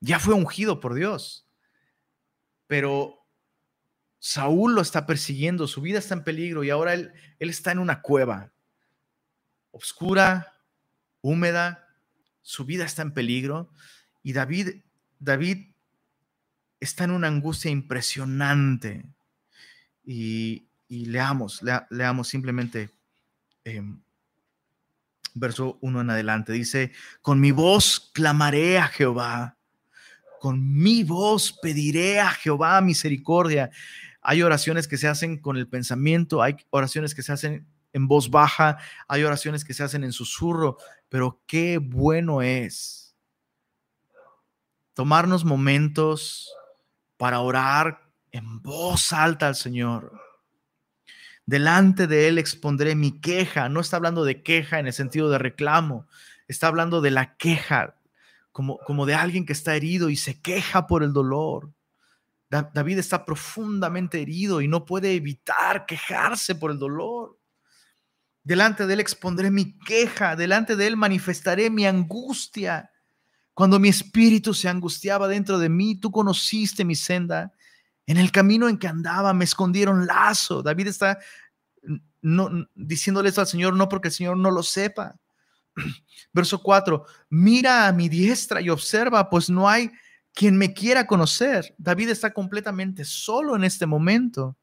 Ya 0.00 0.18
fue 0.18 0.34
ungido 0.34 0.80
por 0.80 0.94
Dios. 0.94 1.43
Pero 2.74 3.24
Saúl 4.18 4.74
lo 4.74 4.80
está 4.80 5.06
persiguiendo, 5.06 5.68
su 5.68 5.80
vida 5.80 6.00
está 6.00 6.14
en 6.14 6.24
peligro 6.24 6.64
y 6.64 6.70
ahora 6.70 6.92
él, 6.94 7.12
él 7.38 7.48
está 7.48 7.70
en 7.70 7.78
una 7.78 8.02
cueva 8.02 8.52
oscura, 9.70 10.52
húmeda, 11.20 11.86
su 12.42 12.64
vida 12.64 12.84
está 12.84 13.02
en 13.02 13.14
peligro 13.14 13.70
y 14.24 14.32
David, 14.32 14.82
David 15.20 15.68
está 16.80 17.04
en 17.04 17.12
una 17.12 17.28
angustia 17.28 17.70
impresionante. 17.70 19.04
Y, 20.02 20.66
y 20.88 21.06
leamos, 21.06 21.60
leamos 21.90 22.26
simplemente 22.26 22.90
em, 23.62 24.00
verso 25.32 25.78
1 25.80 26.00
en 26.00 26.10
adelante. 26.10 26.52
Dice, 26.52 26.90
con 27.22 27.38
mi 27.38 27.52
voz 27.52 28.10
clamaré 28.12 28.78
a 28.78 28.88
Jehová, 28.88 29.58
con 30.44 30.74
mi 30.74 31.04
voz 31.04 31.58
pediré 31.62 32.20
a 32.20 32.28
Jehová 32.28 32.78
misericordia. 32.82 33.70
Hay 34.20 34.42
oraciones 34.42 34.86
que 34.86 34.98
se 34.98 35.08
hacen 35.08 35.38
con 35.38 35.56
el 35.56 35.66
pensamiento, 35.66 36.42
hay 36.42 36.56
oraciones 36.68 37.14
que 37.14 37.22
se 37.22 37.32
hacen 37.32 37.66
en 37.94 38.08
voz 38.08 38.28
baja, 38.28 38.76
hay 39.08 39.24
oraciones 39.24 39.64
que 39.64 39.72
se 39.72 39.82
hacen 39.82 40.04
en 40.04 40.12
susurro, 40.12 40.76
pero 41.08 41.40
qué 41.46 41.78
bueno 41.78 42.42
es 42.42 43.16
tomarnos 44.92 45.46
momentos 45.46 46.52
para 47.16 47.40
orar 47.40 48.02
en 48.30 48.60
voz 48.60 49.14
alta 49.14 49.48
al 49.48 49.56
Señor. 49.56 50.12
Delante 51.46 52.06
de 52.06 52.28
Él 52.28 52.36
expondré 52.36 52.94
mi 52.94 53.18
queja. 53.18 53.70
No 53.70 53.80
está 53.80 53.96
hablando 53.96 54.26
de 54.26 54.42
queja 54.42 54.78
en 54.78 54.88
el 54.88 54.92
sentido 54.92 55.30
de 55.30 55.38
reclamo, 55.38 56.06
está 56.48 56.66
hablando 56.66 57.00
de 57.00 57.12
la 57.12 57.34
queja, 57.38 57.96
como, 58.54 58.78
como 58.86 59.04
de 59.04 59.16
alguien 59.16 59.44
que 59.44 59.52
está 59.52 59.74
herido 59.74 60.10
y 60.10 60.16
se 60.16 60.40
queja 60.40 60.86
por 60.86 61.02
el 61.02 61.12
dolor. 61.12 61.74
David 62.48 62.98
está 62.98 63.24
profundamente 63.24 64.22
herido 64.22 64.60
y 64.60 64.68
no 64.68 64.84
puede 64.84 65.16
evitar 65.16 65.86
quejarse 65.86 66.54
por 66.54 66.70
el 66.70 66.78
dolor. 66.78 67.36
Delante 68.44 68.86
de 68.86 68.94
Él 68.94 69.00
expondré 69.00 69.50
mi 69.50 69.76
queja, 69.80 70.36
delante 70.36 70.76
de 70.76 70.86
Él 70.86 70.96
manifestaré 70.96 71.68
mi 71.68 71.84
angustia. 71.84 72.92
Cuando 73.54 73.80
mi 73.80 73.88
espíritu 73.88 74.54
se 74.54 74.68
angustiaba 74.68 75.26
dentro 75.26 75.58
de 75.58 75.68
mí, 75.68 75.96
tú 75.96 76.12
conociste 76.12 76.84
mi 76.84 76.94
senda. 76.94 77.52
En 78.06 78.18
el 78.18 78.30
camino 78.30 78.68
en 78.68 78.78
que 78.78 78.86
andaba 78.86 79.34
me 79.34 79.46
escondieron 79.46 80.06
lazo. 80.06 80.62
David 80.62 80.86
está 80.86 81.18
no, 82.22 82.68
diciéndole 82.76 83.30
esto 83.30 83.40
al 83.40 83.48
Señor, 83.48 83.74
no 83.74 83.88
porque 83.88 84.08
el 84.08 84.14
Señor 84.14 84.36
no 84.36 84.52
lo 84.52 84.62
sepa. 84.62 85.16
Verso 86.32 86.62
4, 86.62 87.04
mira 87.30 87.86
a 87.86 87.92
mi 87.92 88.08
diestra 88.08 88.60
y 88.60 88.70
observa, 88.70 89.28
pues 89.30 89.48
no 89.50 89.68
hay 89.68 89.90
quien 90.32 90.56
me 90.56 90.74
quiera 90.74 91.06
conocer. 91.06 91.74
David 91.78 92.10
está 92.10 92.32
completamente 92.32 93.04
solo 93.04 93.54
en 93.56 93.64
este 93.64 93.86
momento. 93.86 94.56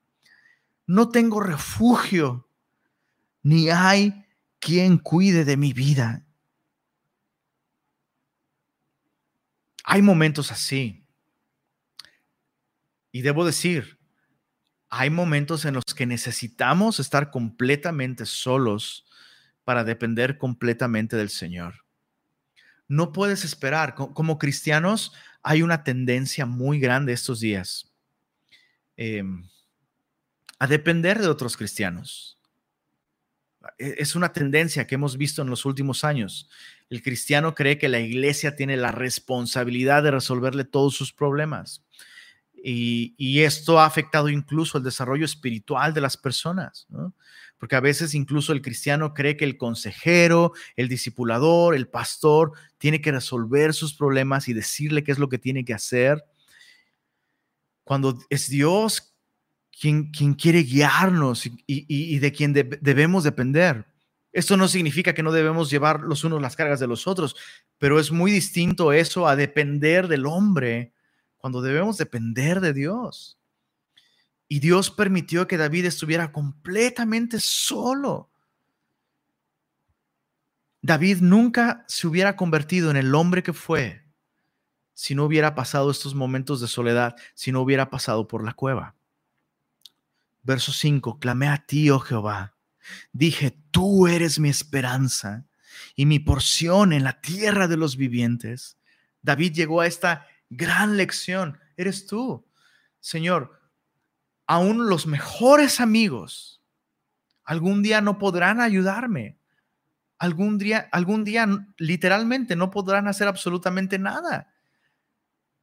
No 0.86 1.09
tengo 1.09 1.39
refugio, 1.39 2.47
ni 3.41 3.70
hay 3.70 4.26
quien 4.59 4.97
cuide 4.97 5.45
de 5.45 5.57
mi 5.57 5.74
vida. 5.74 6.26
Hay 9.84 10.01
momentos 10.01 10.51
así. 10.51 11.05
Y 13.12 13.22
debo 13.22 13.45
decir, 13.45 13.99
hay 14.89 15.09
momentos 15.09 15.66
en 15.66 15.74
los 15.74 15.86
que 15.95 16.05
necesitamos 16.05 16.99
estar 16.99 17.32
completamente 17.32 18.26
solos 18.26 19.05
para 19.64 19.84
depender 19.84 20.38
completamente 20.38 21.16
del 21.16 21.30
Señor. 21.30 21.86
No 22.88 23.14
puedes 23.14 23.45
esperar. 23.45 23.95
Como 23.95 24.38
cristianos 24.38 25.14
hay 25.43 25.62
una 25.62 25.84
tendencia 25.84 26.45
muy 26.45 26.80
grande 26.80 27.14
estos 27.14 27.39
días 27.39 27.91
em, 28.97 29.47
a 30.59 30.68
depender 30.68 31.20
de 31.20 31.28
otros 31.28 31.57
cristianos. 31.57 32.38
E, 33.78 33.95
es 33.99 34.16
una 34.16 34.34
tendencia 34.34 34.86
que 34.88 34.95
hemos 34.95 35.18
visto 35.18 35.41
en 35.41 35.49
los 35.49 35.66
últimos 35.66 36.03
años. 36.03 36.49
El 36.89 37.01
cristiano 37.01 37.55
cree 37.55 37.78
que 37.78 37.89
la 37.89 37.99
iglesia 37.99 38.55
tiene 38.55 38.78
la 38.78 38.91
responsabilidad 38.91 40.03
de 40.03 40.12
resolverle 40.12 40.66
todos 40.66 40.95
sus 40.95 41.14
problemas. 41.14 41.84
Y, 42.64 43.41
esto 43.41 43.80
ha 43.80 43.86
afectado 43.86 44.30
incluso 44.30 44.78
el 44.78 44.84
desarrollo 44.84 45.26
espiritual 45.26 45.95
de 45.95 46.01
las 46.01 46.16
personas, 46.16 46.86
porque 47.62 47.76
a 47.76 47.80
veces 47.80 48.16
incluso 48.16 48.53
el 48.53 48.64
cristiano 48.64 49.14
cree 49.14 49.38
que 49.38 49.45
el 49.45 49.55
consejero, 49.55 50.51
el 50.76 50.88
discipulador, 50.89 51.76
el 51.76 51.88
pastor 51.88 52.53
tiene 52.80 53.01
que 53.01 53.12
resolver 53.12 53.76
sus 53.76 53.93
problemas 53.93 54.47
y 54.47 54.53
decirle 54.53 55.03
qué 55.03 55.12
es 55.12 55.20
lo 55.20 55.30
que 55.30 55.38
tiene 55.38 55.64
que 55.64 55.76
hacer, 55.76 56.26
cuando 57.84 58.18
es 58.32 58.49
Dios 58.49 59.14
quien, 59.80 60.09
quien 60.09 60.34
quiere 60.34 60.64
guiarnos 60.64 61.51
y, 61.68 62.18
de 62.18 62.32
quien 62.32 62.51
debemos 62.53 63.24
depender. 63.24 63.86
Esto 64.34 64.57
no 64.57 64.68
significa 64.68 65.14
que 65.14 65.22
no 65.22 65.32
debemos 65.32 65.70
llevar 65.70 65.99
los 65.99 66.24
unos 66.24 66.41
las 66.41 66.55
cargas 66.55 66.80
de 66.80 66.88
los 66.88 67.05
otros, 67.05 67.36
pero 67.78 67.99
es 67.99 68.12
muy 68.12 68.32
distinto 68.32 68.91
eso 68.91 69.28
a 69.28 69.36
depender 69.36 70.07
del 70.07 70.26
hombre 70.26 70.93
cuando 71.38 71.62
debemos 71.62 71.99
depender 71.99 72.59
de 72.59 72.74
Dios. 72.74 73.38
Y 74.52 74.60
Dios 74.60 74.91
permitió 74.91 75.47
que 75.47 75.56
David 75.56 75.86
estuviera 75.86 76.34
completamente 76.34 77.39
solo. 77.39 78.30
David 80.82 81.20
nunca 81.22 81.86
se 81.88 82.06
hubiera 82.06 82.36
convertido 82.36 82.91
en 82.91 82.97
el 82.97 83.16
hombre 83.16 83.43
que 83.43 83.54
fue 83.54 84.04
si 84.93 85.16
no 85.16 85.24
hubiera 85.24 85.56
pasado 85.56 85.89
estos 85.89 86.16
momentos 86.16 86.60
de 86.60 86.68
soledad, 86.68 87.16
si 87.34 87.54
no 87.54 87.62
hubiera 87.62 87.89
pasado 87.89 88.28
por 88.28 88.43
la 88.43 88.52
cueva. 88.52 88.93
Verso 90.43 90.74
5, 90.74 91.18
clamé 91.18 91.47
a 91.47 91.66
ti, 91.66 91.89
oh 91.89 91.99
Jehová. 91.99 92.54
Dije, 93.14 93.58
tú 93.72 94.06
eres 94.06 94.38
mi 94.38 94.49
esperanza 94.49 95.45
y 95.95 96.06
mi 96.06 96.20
porción 96.20 96.91
en 96.91 97.06
la 97.06 97.22
tierra 97.22 97.70
de 97.70 97.78
los 97.78 97.95
vivientes. 97.95 98.78
David 99.22 99.54
llegó 99.54 99.80
a 99.80 99.88
esta 99.88 100.28
gran 100.49 100.97
lección 100.97 101.58
eres 101.78 102.06
tú. 102.06 102.45
Señor, 102.99 103.61
aún 104.52 104.89
los 104.89 105.08
mejores 105.08 105.80
amigos 105.80 106.62
algún 107.45 107.82
día 107.84 108.02
no 108.02 108.20
podrán 108.20 108.60
ayudarme. 108.60 109.38
Algún 110.18 110.58
día, 110.58 110.89
algún 110.91 111.24
día 111.24 111.47
literalmente 111.78 112.58
no 112.58 112.70
podrán 112.70 113.08
hacer 113.08 113.30
absolutamente 113.30 113.97
nada. 113.97 114.54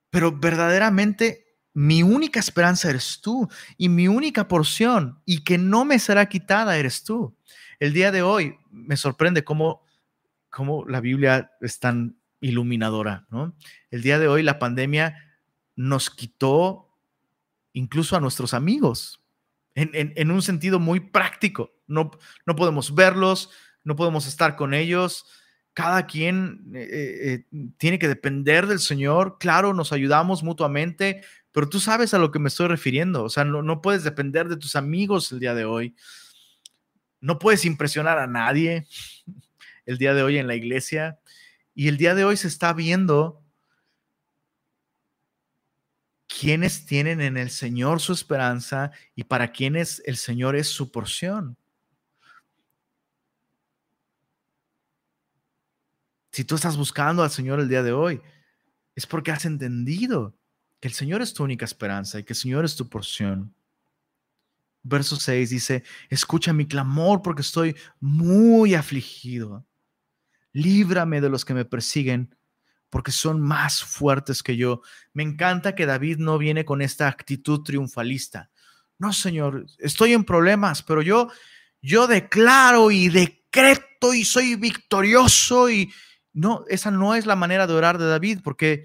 Pero 0.09 0.33
verdaderamente 0.33 1.59
mi 1.75 2.03
única 2.03 2.41
esperanza 2.41 2.89
eres 2.89 3.21
tú 3.21 3.47
y 3.77 3.91
mi 3.91 4.09
única 4.09 4.49
porción 4.49 5.21
y 5.27 5.45
que 5.45 5.59
no 5.59 5.85
me 5.85 5.99
será 5.99 6.27
quitada 6.27 6.79
eres 6.79 7.05
tú. 7.05 7.37
El 7.79 7.93
día 7.93 8.11
de 8.11 8.23
hoy 8.23 8.57
me 8.71 8.97
sorprende 8.97 9.45
cómo, 9.45 9.83
cómo 10.49 10.87
la 10.87 11.03
Biblia 11.03 11.53
es 11.61 11.79
tan 11.79 12.17
iluminadora, 12.41 13.27
¿no? 13.29 13.55
El 13.91 14.01
día 14.01 14.19
de 14.19 14.29
hoy 14.29 14.43
la 14.43 14.59
pandemia 14.59 15.15
nos 15.77 16.09
quitó 16.09 16.88
incluso 17.79 18.17
a 18.17 18.21
nuestros 18.21 18.55
amigos, 18.55 19.23
en, 19.75 20.31
un 20.33 20.43
sentido 20.43 20.81
muy 20.81 20.99
práctico. 20.99 21.73
No, 21.87 22.11
no 22.45 22.57
podemos 22.57 22.95
verlos, 22.95 23.51
no 23.85 23.95
podemos 23.95 24.27
estar 24.27 24.57
con 24.57 24.75
ellos. 24.75 25.27
Cada 25.73 26.07
quien 26.07 26.73
eh, 26.75 26.89
eh, 26.91 27.47
eh, 27.53 27.69
tiene 27.79 28.01
que 28.01 28.09
depender 28.09 28.67
del 28.67 28.81
Señor. 28.81 29.37
Claro, 29.39 29.75
nos 29.75 29.93
ayudamos 29.93 30.43
mutuamente, 30.43 31.23
pero 31.53 31.69
tú 31.69 31.79
sabes 31.79 32.13
a 32.13 32.19
lo 32.19 32.33
que 32.33 32.41
me 32.41 32.49
estoy 32.49 32.67
refiriendo. 32.67 33.23
O 33.23 33.29
sea, 33.29 33.45
no, 33.45 33.63
no 33.63 33.81
puedes 33.81 34.03
depender 34.03 34.49
de 34.49 34.57
tus 34.57 34.75
amigos 34.75 35.31
el 35.31 35.39
día 35.39 35.55
de 35.55 35.65
hoy. 35.65 35.95
No 37.21 37.39
puedes 37.39 37.65
impresionar 37.65 38.19
a 38.19 38.27
nadie 38.27 38.89
el 39.87 39.99
día 39.99 40.15
de 40.15 40.25
hoy 40.25 40.39
en 40.39 40.49
la 40.49 40.57
iglesia. 40.57 41.21
Y 41.77 41.87
el 41.87 41.97
día 41.97 42.17
de 42.17 42.25
hoy 42.25 42.37
se 42.37 42.49
está 42.49 42.73
viendo 42.73 43.45
quienes 46.39 46.87
tienen 46.87 47.21
en 47.21 47.37
el 47.37 47.51
Señor 47.51 48.01
su 48.01 48.13
esperanza 48.13 48.93
y 49.15 49.25
para 49.25 49.51
quienes 49.51 50.03
el 50.07 50.17
Señor 50.17 50.55
es 50.55 50.69
su 50.69 50.93
porción. 50.93 51.57
Si 56.31 56.45
tú 56.45 56.55
estás 56.55 56.77
buscando 56.77 57.23
al 57.25 57.31
Señor 57.31 57.59
el 57.59 57.69
día 57.69 57.83
de 57.83 57.93
hoy, 57.93 58.21
es 58.95 59.07
porque 59.07 59.33
has 59.33 59.45
entendido 59.47 60.37
que 60.81 60.89
el 60.89 60.95
Señor 60.95 61.23
es 61.23 61.35
tu 61.35 61.43
única 61.43 61.65
esperanza 61.65 62.21
y 62.21 62.25
que 62.25 62.35
el 62.35 62.39
Señor 62.39 62.65
es 62.65 62.77
tu 62.77 62.89
porción. 62.89 63.53
Verso 64.85 65.17
6 65.17 65.51
dice, 65.51 65.83
escucha 66.09 66.53
mi 66.53 66.67
clamor 66.67 67.21
porque 67.23 67.43
estoy 67.43 67.75
muy 67.99 68.75
afligido 68.75 69.67
líbrame 70.53 71.21
de 71.21 71.29
los 71.29 71.45
que 71.45 71.55
me 71.55 71.65
persiguen, 71.65 72.35
porque 72.91 73.13
son 73.13 73.41
más 73.41 73.83
fuertes 73.83 74.43
que 74.43 74.57
yo. 74.57 74.83
Me 75.13 75.23
encanta 75.23 75.75
que 75.75 75.87
David 75.87 76.19
no 76.19 76.39
viene 76.39 76.65
con 76.65 76.83
esta 76.83 77.09
actitud 77.09 77.63
triunfalista. 77.63 78.51
No, 78.99 79.13
Señor, 79.13 79.67
estoy 79.79 80.13
en 80.13 80.25
problemas, 80.25 80.83
pero 80.83 81.03
yo, 81.03 81.31
yo 81.81 82.07
declaro 82.07 82.91
y 82.91 83.09
decreto 83.09 84.15
y 84.15 84.25
soy 84.25 84.57
victorioso 84.57 85.71
y 85.71 85.93
no, 86.33 86.65
esa 86.69 86.91
no 86.91 87.15
es 87.15 87.27
la 87.27 87.37
manera 87.37 87.67
de 87.67 87.75
orar 87.75 87.99
de 87.99 88.07
David, 88.07 88.41
porque 88.43 88.85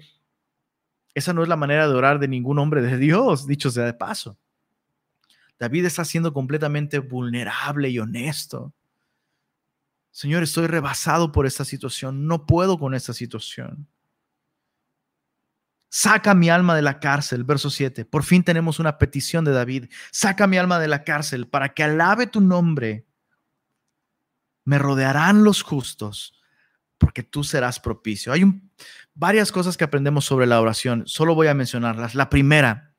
esa 1.14 1.32
no 1.32 1.42
es 1.42 1.48
la 1.48 1.56
manera 1.56 1.88
de 1.88 1.94
orar 1.94 2.18
de 2.18 2.28
ningún 2.28 2.58
hombre 2.58 2.82
de 2.82 2.98
Dios, 2.98 3.46
dicho 3.46 3.70
sea 3.70 3.84
de 3.84 3.94
paso. 3.94 4.38
David 5.58 5.84
está 5.86 6.04
siendo 6.04 6.32
completamente 6.32 6.98
vulnerable 6.98 7.88
y 7.88 7.98
honesto. 7.98 8.72
Señor, 10.10 10.42
estoy 10.42 10.66
rebasado 10.66 11.32
por 11.32 11.46
esta 11.46 11.64
situación, 11.64 12.26
no 12.26 12.46
puedo 12.46 12.78
con 12.78 12.94
esta 12.94 13.12
situación. 13.12 13.88
Saca 15.96 16.34
mi 16.34 16.50
alma 16.50 16.74
de 16.74 16.82
la 16.82 16.98
cárcel, 16.98 17.44
verso 17.44 17.70
7. 17.70 18.04
Por 18.04 18.24
fin 18.24 18.42
tenemos 18.42 18.80
una 18.80 18.98
petición 18.98 19.44
de 19.44 19.52
David. 19.52 19.84
Saca 20.10 20.48
mi 20.48 20.56
alma 20.56 20.80
de 20.80 20.88
la 20.88 21.04
cárcel 21.04 21.46
para 21.46 21.72
que 21.72 21.84
alabe 21.84 22.26
tu 22.26 22.40
nombre. 22.40 23.06
Me 24.64 24.76
rodearán 24.76 25.44
los 25.44 25.62
justos, 25.62 26.34
porque 26.98 27.22
tú 27.22 27.44
serás 27.44 27.78
propicio. 27.78 28.32
Hay 28.32 28.42
varias 29.14 29.52
cosas 29.52 29.76
que 29.76 29.84
aprendemos 29.84 30.24
sobre 30.24 30.46
la 30.48 30.60
oración, 30.60 31.04
solo 31.06 31.36
voy 31.36 31.46
a 31.46 31.54
mencionarlas. 31.54 32.16
La 32.16 32.28
primera, 32.28 32.96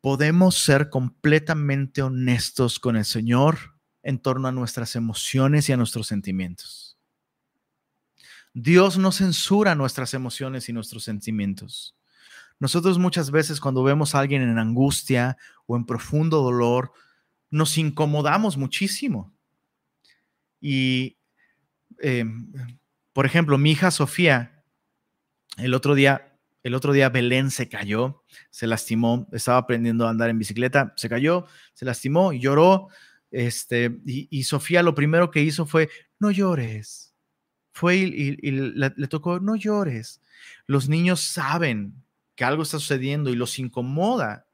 podemos 0.00 0.56
ser 0.56 0.88
completamente 0.88 2.00
honestos 2.00 2.80
con 2.80 2.96
el 2.96 3.04
Señor 3.04 3.58
en 4.02 4.18
torno 4.18 4.48
a 4.48 4.52
nuestras 4.52 4.96
emociones 4.96 5.68
y 5.68 5.74
a 5.74 5.76
nuestros 5.76 6.06
sentimientos. 6.06 6.83
Dios 8.54 8.96
no 8.98 9.12
censura 9.12 9.74
nuestras 9.74 10.14
emociones 10.14 10.68
y 10.68 10.72
nuestros 10.72 11.04
sentimientos. 11.04 11.96
Nosotros 12.60 12.98
muchas 12.98 13.30
veces 13.30 13.60
cuando 13.60 13.82
vemos 13.82 14.14
a 14.14 14.20
alguien 14.20 14.42
en 14.42 14.58
angustia 14.58 15.36
o 15.66 15.76
en 15.76 15.84
profundo 15.84 16.40
dolor, 16.40 16.92
nos 17.50 17.76
incomodamos 17.78 18.56
muchísimo. 18.56 19.34
Y, 20.60 21.18
em, 21.98 22.52
por 23.12 23.26
ejemplo, 23.26 23.58
mi 23.58 23.72
hija 23.72 23.90
Sofía, 23.90 24.64
el 25.58 25.74
otro 25.74 25.94
día, 25.94 26.38
el 26.62 26.74
otro 26.74 26.92
día 26.92 27.10
Belén 27.10 27.50
se 27.50 27.68
cayó, 27.68 28.22
se 28.50 28.66
lastimó, 28.66 29.28
estaba 29.32 29.58
aprendiendo 29.58 30.06
a 30.06 30.10
andar 30.10 30.30
en 30.30 30.38
bicicleta, 30.38 30.94
se 30.96 31.08
cayó, 31.08 31.46
se 31.74 31.84
lastimó 31.84 32.32
lloró. 32.32 32.88
Este, 33.30 34.00
y, 34.06 34.44
Sofía 34.44 34.82
lo 34.82 34.94
primero 34.94 35.30
que 35.30 35.42
hizo 35.42 35.66
fue, 35.66 35.90
no 36.18 36.30
llores. 36.30 37.13
Fue 37.74 37.96
y, 37.96 38.36
le 38.52 39.08
tocó, 39.08 39.40
no 39.40 39.56
llores. 39.56 40.20
Los 40.68 40.88
niños 40.88 41.20
saben 41.20 41.92
que 42.36 42.44
algo 42.44 42.62
está 42.62 42.78
sucediendo 42.78 43.30
y 43.30 43.34
los 43.34 43.58
incomoda, 43.58 44.46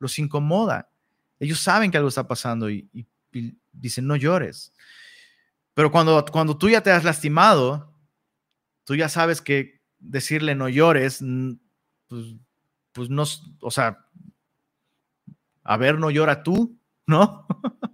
los 0.00 0.18
incomoda. 0.18 0.90
Ellos 1.38 1.60
saben 1.60 1.92
que 1.92 1.96
algo 1.96 2.08
está 2.08 2.26
pasando 2.26 2.68
y, 2.68 2.88
dicen, 3.72 4.08
no 4.08 4.16
llores. 4.16 4.72
Pero 5.74 5.92
cuando, 5.92 6.24
cuando 6.24 6.58
tú 6.58 6.68
ya 6.68 6.82
te 6.82 6.90
has 6.90 7.04
lastimado, 7.04 7.94
tú 8.82 8.96
ya 8.96 9.08
sabes 9.08 9.40
que 9.40 9.80
decirle 10.00 10.56
no 10.56 10.68
llores, 10.68 11.22
pues, 12.08 12.34
pues 12.90 13.10
no, 13.10 13.22
o 13.60 13.70
sea, 13.70 14.04
a 15.62 15.76
ver, 15.76 16.00
no 16.00 16.10
llora 16.10 16.42
tú, 16.42 16.76
¿no? 17.06 17.46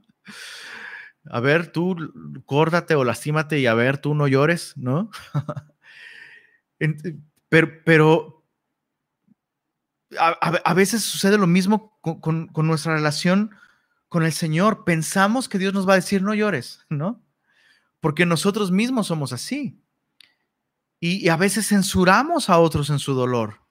a 1.35 1.41
ver, 1.41 1.73
tú 1.73 1.97
córdate 2.45 2.95
o 2.95 3.05
lastímate 3.05 3.59
y 3.59 3.65
a 3.65 3.73
ver, 3.73 3.97
tú 3.97 4.15
no 4.15 4.29
llores, 4.29 4.75
¿no? 4.77 5.11
pero, 7.49 7.71
pero, 7.87 8.45
a, 10.19 10.75
veces 10.75 11.03
sucede 11.03 11.39
lo 11.39 11.47
mismo 11.47 11.99
con, 12.03 12.51
nuestra 12.55 12.93
relación 12.93 13.51
con 14.11 14.25
el 14.25 14.33
Señor. 14.33 14.85
Pensamos 14.85 15.49
que 15.49 15.57
Dios 15.57 15.73
nos 15.73 15.89
va 15.89 15.95
a 15.95 15.97
decir, 15.97 16.23
no 16.23 16.35
llores, 16.35 16.85
¿no? 16.91 17.25
Porque 18.01 18.27
nosotros 18.27 18.71
mismos 18.71 19.07
somos 19.07 19.33
así. 19.33 19.83
Y, 21.01 21.31
a 21.31 21.39
veces 21.39 21.67
censuramos 21.67 22.51
a 22.51 22.59
otros 22.59 22.91
en 22.91 22.99
su 22.99 23.15
dolor. 23.15 23.63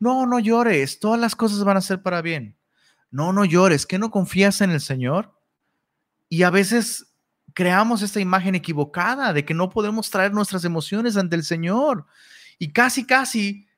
No, 0.00 0.26
no 0.26 0.40
llores, 0.40 0.98
todas 0.98 1.20
las 1.20 1.36
cosas 1.36 1.62
van 1.62 1.76
a 1.76 1.80
ser 1.80 2.02
para 2.02 2.22
bien. 2.22 2.58
No, 3.12 3.32
no 3.32 3.44
llores, 3.44 3.86
que 3.86 4.00
no 4.00 4.10
confías 4.10 4.62
en 4.62 4.72
el 4.72 4.80
Señor. 4.80 5.32
Y 6.34 6.42
a 6.42 6.50
veces 6.50 7.14
creamos 7.52 8.02
esta 8.02 8.18
imagen 8.18 8.56
equivocada 8.56 9.32
de 9.32 9.44
que 9.44 9.54
no 9.54 9.70
podemos 9.70 10.10
traer 10.10 10.32
nuestras 10.32 10.64
emociones 10.64 11.16
ante 11.16 11.36
el 11.36 11.44
Señor. 11.44 12.06
Y 12.58 12.72
casi, 12.72 13.06
casi 13.06 13.68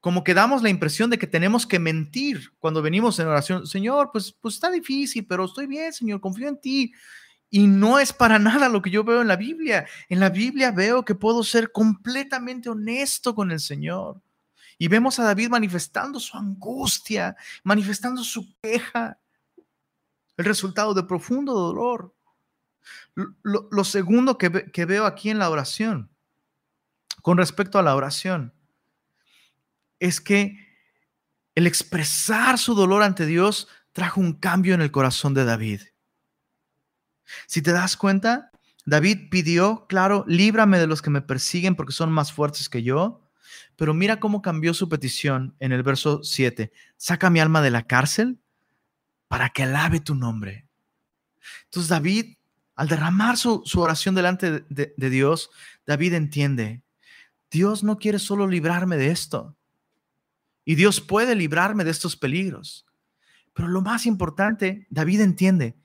como 0.00 0.24
que 0.24 0.34
damos 0.34 0.64
la 0.64 0.68
impresión 0.68 1.10
de 1.10 1.18
que 1.18 1.28
tenemos 1.28 1.64
que 1.64 1.78
mentir 1.78 2.54
cuando 2.58 2.82
venimos 2.82 3.20
en 3.20 3.28
oración. 3.28 3.68
Señor, 3.68 4.10
pues, 4.12 4.32
pues 4.32 4.54
está 4.54 4.68
difícil, 4.68 5.24
pero 5.28 5.44
estoy 5.44 5.68
bien, 5.68 5.92
Señor, 5.92 6.20
confío 6.20 6.48
en 6.48 6.60
ti. 6.60 6.92
Y 7.48 7.68
no 7.68 8.00
es 8.00 8.12
para 8.12 8.40
nada 8.40 8.68
lo 8.68 8.82
que 8.82 8.90
yo 8.90 9.04
veo 9.04 9.22
en 9.22 9.28
la 9.28 9.36
Biblia. 9.36 9.86
En 10.08 10.18
la 10.18 10.30
Biblia 10.30 10.72
veo 10.72 11.04
que 11.04 11.14
puedo 11.14 11.44
ser 11.44 11.70
completamente 11.70 12.68
honesto 12.68 13.32
con 13.32 13.52
el 13.52 13.60
Señor. 13.60 14.20
Y 14.76 14.88
vemos 14.88 15.20
a 15.20 15.22
David 15.22 15.50
manifestando 15.50 16.18
su 16.18 16.36
angustia, 16.36 17.36
manifestando 17.62 18.24
su 18.24 18.56
queja, 18.60 19.20
el 20.42 20.46
resultado 20.48 20.92
de 20.92 21.04
profundo 21.04 21.54
dolor. 21.54 22.14
Lo, 23.14 23.84
segundo 23.84 24.36
que, 24.38 24.70
que 24.72 24.84
veo 24.84 25.06
aquí 25.06 25.30
en 25.30 25.38
la 25.38 25.48
oración, 25.50 26.10
con 27.22 27.38
respecto 27.38 27.78
a 27.78 27.82
la 27.82 27.94
oración, 27.94 28.52
es 30.00 30.20
que 30.20 30.58
el 31.54 31.66
expresar 31.66 32.58
su 32.58 32.74
dolor 32.74 33.02
ante 33.02 33.24
Dios 33.24 33.68
trajo 33.92 34.20
un 34.20 34.32
cambio 34.32 34.74
en 34.74 34.80
el 34.80 34.90
corazón 34.90 35.32
de 35.34 35.44
David. 35.44 35.82
Si 37.46 37.62
te 37.62 37.72
das 37.72 37.96
cuenta, 37.96 38.50
David 38.84 39.28
pidió, 39.30 39.86
claro, 39.86 40.24
líbrame 40.26 40.78
de 40.78 40.88
los 40.88 41.02
que 41.02 41.10
me 41.10 41.22
persiguen 41.22 41.76
porque 41.76 41.92
son 41.92 42.10
más 42.10 42.32
fuertes 42.32 42.68
que 42.68 42.82
yo, 42.82 43.30
pero 43.76 43.94
mira 43.94 44.18
cómo 44.18 44.42
cambió 44.42 44.74
su 44.74 44.88
petición 44.88 45.54
en 45.60 45.70
el 45.70 45.84
verso 45.84 46.24
7. 46.24 46.72
Saca 46.96 47.30
mi 47.30 47.38
alma 47.38 47.62
de 47.62 47.70
la 47.70 47.86
cárcel 47.86 48.41
para 49.32 49.48
que 49.48 49.62
alabe 49.62 49.98
tu 49.98 50.14
nombre. 50.14 50.68
Entonces 51.64 51.88
David, 51.88 52.36
al 52.74 52.86
derramar 52.86 53.38
su, 53.38 53.62
oración 53.76 54.14
delante 54.14 54.60
de 54.68 55.10
Dios, 55.10 55.48
David 55.86 56.12
entiende, 56.12 56.82
Dios 57.50 57.82
no 57.82 57.96
quiere 57.96 58.18
solo 58.18 58.46
librarme 58.46 58.98
de 58.98 59.10
esto. 59.10 59.56
Y 60.66 60.74
Dios 60.74 61.00
puede 61.00 61.34
librarme 61.34 61.82
de 61.82 61.92
estos 61.92 62.14
peligros. 62.14 62.84
Pero 63.54 63.68
lo 63.68 63.80
más 63.80 64.04
importante, 64.04 64.86
David 64.90 65.22
entiende, 65.22 65.78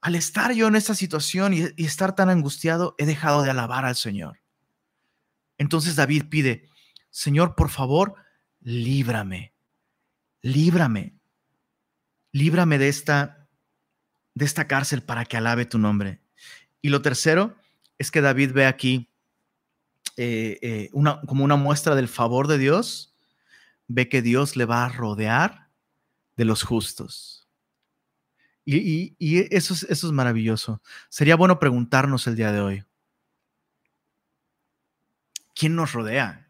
al 0.00 0.16
estar 0.16 0.52
yo 0.52 0.66
en 0.66 0.74
esta 0.74 0.96
situación 0.96 1.54
y, 1.54 1.84
estar 1.84 2.16
tan 2.16 2.30
angustiado, 2.30 2.96
he 2.98 3.06
dejado 3.06 3.44
de 3.44 3.50
alabar 3.52 3.84
al 3.84 3.94
Señor. 3.94 4.40
Entonces 5.56 5.94
David 5.94 6.24
pide, 6.30 6.68
Señor, 7.10 7.54
por 7.54 7.68
favor, 7.70 8.16
líbrame, 8.58 9.54
líbrame, 10.42 11.16
líbrame 12.36 12.78
de 12.78 12.88
esta, 12.88 13.48
de 14.34 14.44
esta 14.44 14.66
cárcel 14.66 15.02
para 15.02 15.24
que 15.24 15.36
alabe 15.36 15.64
tu 15.64 15.78
nombre. 15.78 16.20
Y 16.82 16.90
lo 16.90 17.00
tercero 17.00 17.56
es 17.98 18.10
que 18.10 18.20
David 18.20 18.52
ve 18.52 18.66
aquí 18.66 19.10
eh, 20.18 20.58
eh, 20.62 20.90
una, 20.92 21.20
como 21.22 21.44
una 21.44 21.56
muestra 21.56 21.94
del 21.94 22.08
favor 22.08 22.46
de 22.46 22.58
Dios 22.58 23.14
ve 23.88 24.08
que 24.08 24.22
Dios 24.22 24.56
le 24.56 24.64
va 24.64 24.84
a 24.84 24.88
rodear 24.88 25.70
de 26.36 26.44
los 26.44 26.62
justos. 26.62 27.48
Y, 28.64 29.14
eso, 29.54 29.74
es, 29.74 29.84
eso 29.84 30.06
es 30.08 30.12
maravilloso. 30.12 30.82
Sería 31.08 31.36
bueno 31.36 31.60
preguntarnos 31.60 32.26
el 32.26 32.34
día 32.34 32.50
de 32.50 32.60
hoy, 32.60 32.84
¿quién 35.54 35.76
nos 35.76 35.92
rodea? 35.92 36.45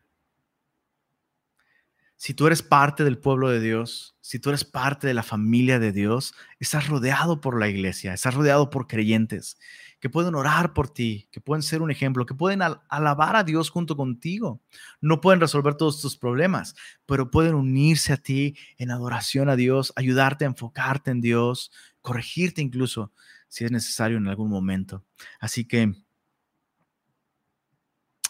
Si 2.17 2.33
tú 2.35 2.47
eres 2.47 2.63
parte 2.63 3.05
del 3.05 3.19
pueblo 3.19 3.51
de 3.51 3.61
Dios, 3.61 4.17
si 4.21 4.39
tú 4.39 4.49
eres 4.49 4.65
parte 4.65 5.07
de 5.07 5.15
la 5.15 5.23
familia 5.23 5.79
de 5.79 5.93
Dios, 5.93 6.35
estás 6.59 6.89
rodeado 6.89 7.41
por 7.41 7.61
la 7.61 7.69
iglesia, 7.69 8.15
estás 8.15 8.35
rodeado 8.35 8.71
por 8.71 8.87
creyentes 8.87 9.59
que 10.01 10.11
pueden 10.11 10.35
orar 10.35 10.73
por 10.73 10.89
ti, 10.89 11.29
que 11.31 11.41
pueden 11.41 11.63
ser 11.63 11.83
un 11.83 11.91
ejemplo, 11.91 12.27
que 12.27 12.35
pueden 12.35 12.61
alabar 12.89 13.37
a 13.37 13.45
Dios 13.45 13.71
junto 13.71 13.97
contigo. 13.97 14.61
No 15.01 15.21
pueden 15.21 15.41
resolver 15.41 15.75
todos 15.75 16.01
tus 16.01 16.17
problemas, 16.17 16.75
pero 17.07 17.31
pueden 17.31 17.55
unirse 17.55 18.13
a 18.13 18.17
ti 18.17 18.57
en 18.79 18.91
adoración 18.91 19.49
a 19.49 19.57
Dios, 19.57 19.93
ayudarte 19.97 20.45
a 20.45 20.49
enfocarte 20.49 21.11
en 21.11 21.21
Dios, 21.21 21.73
corregirte 22.03 22.61
incluso 22.61 23.13
si 23.49 23.65
es 23.65 23.73
necesario 23.73 24.19
en 24.19 24.29
algún 24.29 24.51
momento. 24.51 25.05
Así 25.41 25.65
que 25.65 25.95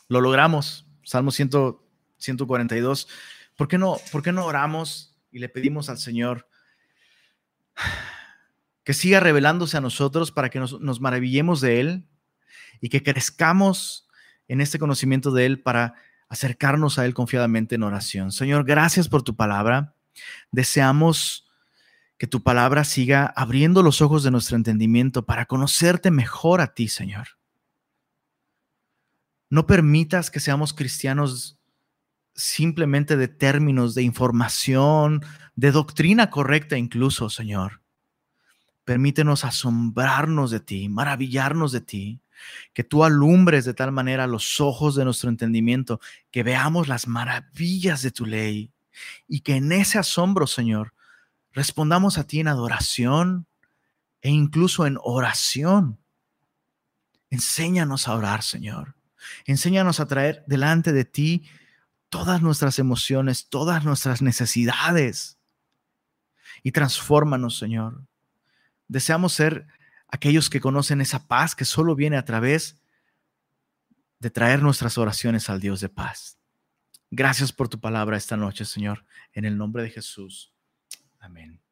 lo 0.09 0.21
logramos. 0.21 0.87
Salmo 1.03 1.31
142. 1.31 3.09
¿Por 3.57 3.69
qué, 3.69 3.79
no, 3.79 3.97
¿Por 4.13 4.23
qué 4.23 4.33
no 4.33 4.45
oramos 4.45 5.17
y 5.31 5.39
le 5.39 5.49
pedimos 5.49 5.89
al 5.89 5.99
Señor? 5.99 6.49
que 8.87 8.95
siga 8.95 9.19
revelándose 9.19 9.77
a 9.77 9.81
nosotros 9.81 10.31
para 10.31 10.49
que 10.49 10.61
nos, 10.61 11.01
maravillemos 11.01 11.61
de 11.61 11.81
Él 11.81 12.09
y 12.81 12.89
que 12.89 13.03
crezcamos 13.03 14.09
en 14.47 14.61
este 14.61 14.79
conocimiento 14.79 15.33
de 15.33 15.45
Él 15.45 15.61
para 15.61 15.95
acercarnos 16.29 16.97
a 16.97 17.05
Él 17.05 17.13
confiadamente 17.13 17.75
en 17.75 17.83
oración. 17.83 18.31
Señor, 18.31 18.65
gracias 18.65 19.09
por 19.09 19.25
tu 19.25 19.35
palabra. 19.35 19.97
Deseamos 20.53 21.49
que 22.17 22.29
tu 22.29 22.45
palabra 22.45 22.85
siga 22.85 23.27
abriendo 23.27 23.83
los 23.83 24.01
ojos 24.01 24.23
de 24.23 24.31
nuestro 24.31 24.57
entendimiento 24.57 25.27
para 25.27 25.47
conocerte 25.47 26.13
mejor 26.13 26.61
a 26.61 26.73
ti, 26.73 26.87
Señor. 26.87 27.27
No 29.51 29.67
permitas 29.67 30.31
que 30.31 30.39
seamos 30.39 30.73
cristianos 30.73 31.56
simplemente 32.37 33.17
de 33.17 33.29
términos, 33.29 33.95
de 33.95 34.03
información, 34.03 35.25
de 35.57 35.73
doctrina 35.73 36.31
correcta 36.31 36.77
incluso, 36.77 37.31
Señor. 37.31 37.81
Permítenos 38.85 39.45
asombrarnos 39.45 40.51
de 40.51 40.61
ti, 40.61 40.89
maravillarnos 40.89 41.73
de 41.73 41.81
ti, 41.81 42.21
que 42.75 42.85
tú 42.85 43.05
alumbres 43.05 43.65
de 43.65 43.75
tal 43.75 43.91
manera 43.91 44.27
los 44.27 44.61
ojos 44.61 44.95
de 44.95 45.05
nuestro 45.05 45.31
entendimiento, 45.31 46.01
que 46.31 46.43
veamos 46.43 46.87
las 46.87 47.09
maravillas 47.09 48.03
de 48.03 48.11
tu 48.11 48.27
ley 48.27 48.71
y 49.27 49.41
que 49.41 49.57
en 49.57 49.73
ese 49.73 49.99
asombro, 49.99 50.47
Señor, 50.47 50.95
respondamos 51.53 52.19
a 52.19 52.25
ti 52.25 52.41
en 52.41 52.49
adoración 52.49 53.47
e 54.21 54.31
incluso 54.31 54.87
en 54.87 54.99
oración. 55.03 55.99
Enséñanos 57.31 58.09
a 58.09 58.15
orar, 58.15 58.43
Señor. 58.43 58.95
Enséñanos 59.47 59.99
a 60.01 60.07
traer 60.07 60.45
delante 60.47 60.93
de 60.93 61.05
ti 61.05 61.43
todas 62.09 62.43
nuestras 62.43 62.79
emociones, 62.79 63.49
todas 63.49 63.85
nuestras 63.85 64.23
necesidades. 64.23 65.39
Y 66.63 66.73
transfórmanos, 66.73 67.59
Señor. 67.59 68.07
Deseamos 68.89 69.33
ser 69.33 69.67
aquellos 70.09 70.49
que 70.51 70.61
conocen 70.61 71.01
esa 71.01 71.27
paz 71.27 71.55
que 71.55 71.65
solo 71.65 71.95
viene 71.95 72.17
a 72.17 72.25
través 72.25 72.81
de 74.19 74.31
traer 74.31 74.63
nuestras 74.63 74.99
oraciones 74.99 75.51
al 75.51 75.61
Dios 75.61 75.81
de 75.81 75.89
paz. 75.89 76.39
Gracias 77.11 77.53
por 77.53 77.69
tu 77.69 77.81
palabra 77.81 78.17
esta 78.17 78.37
noche, 78.37 78.65
Señor, 78.65 79.05
en 79.33 79.45
el 79.45 79.57
nombre 79.57 79.83
de 79.83 79.91
Jesús. 79.91 80.53
Amén. 81.21 81.66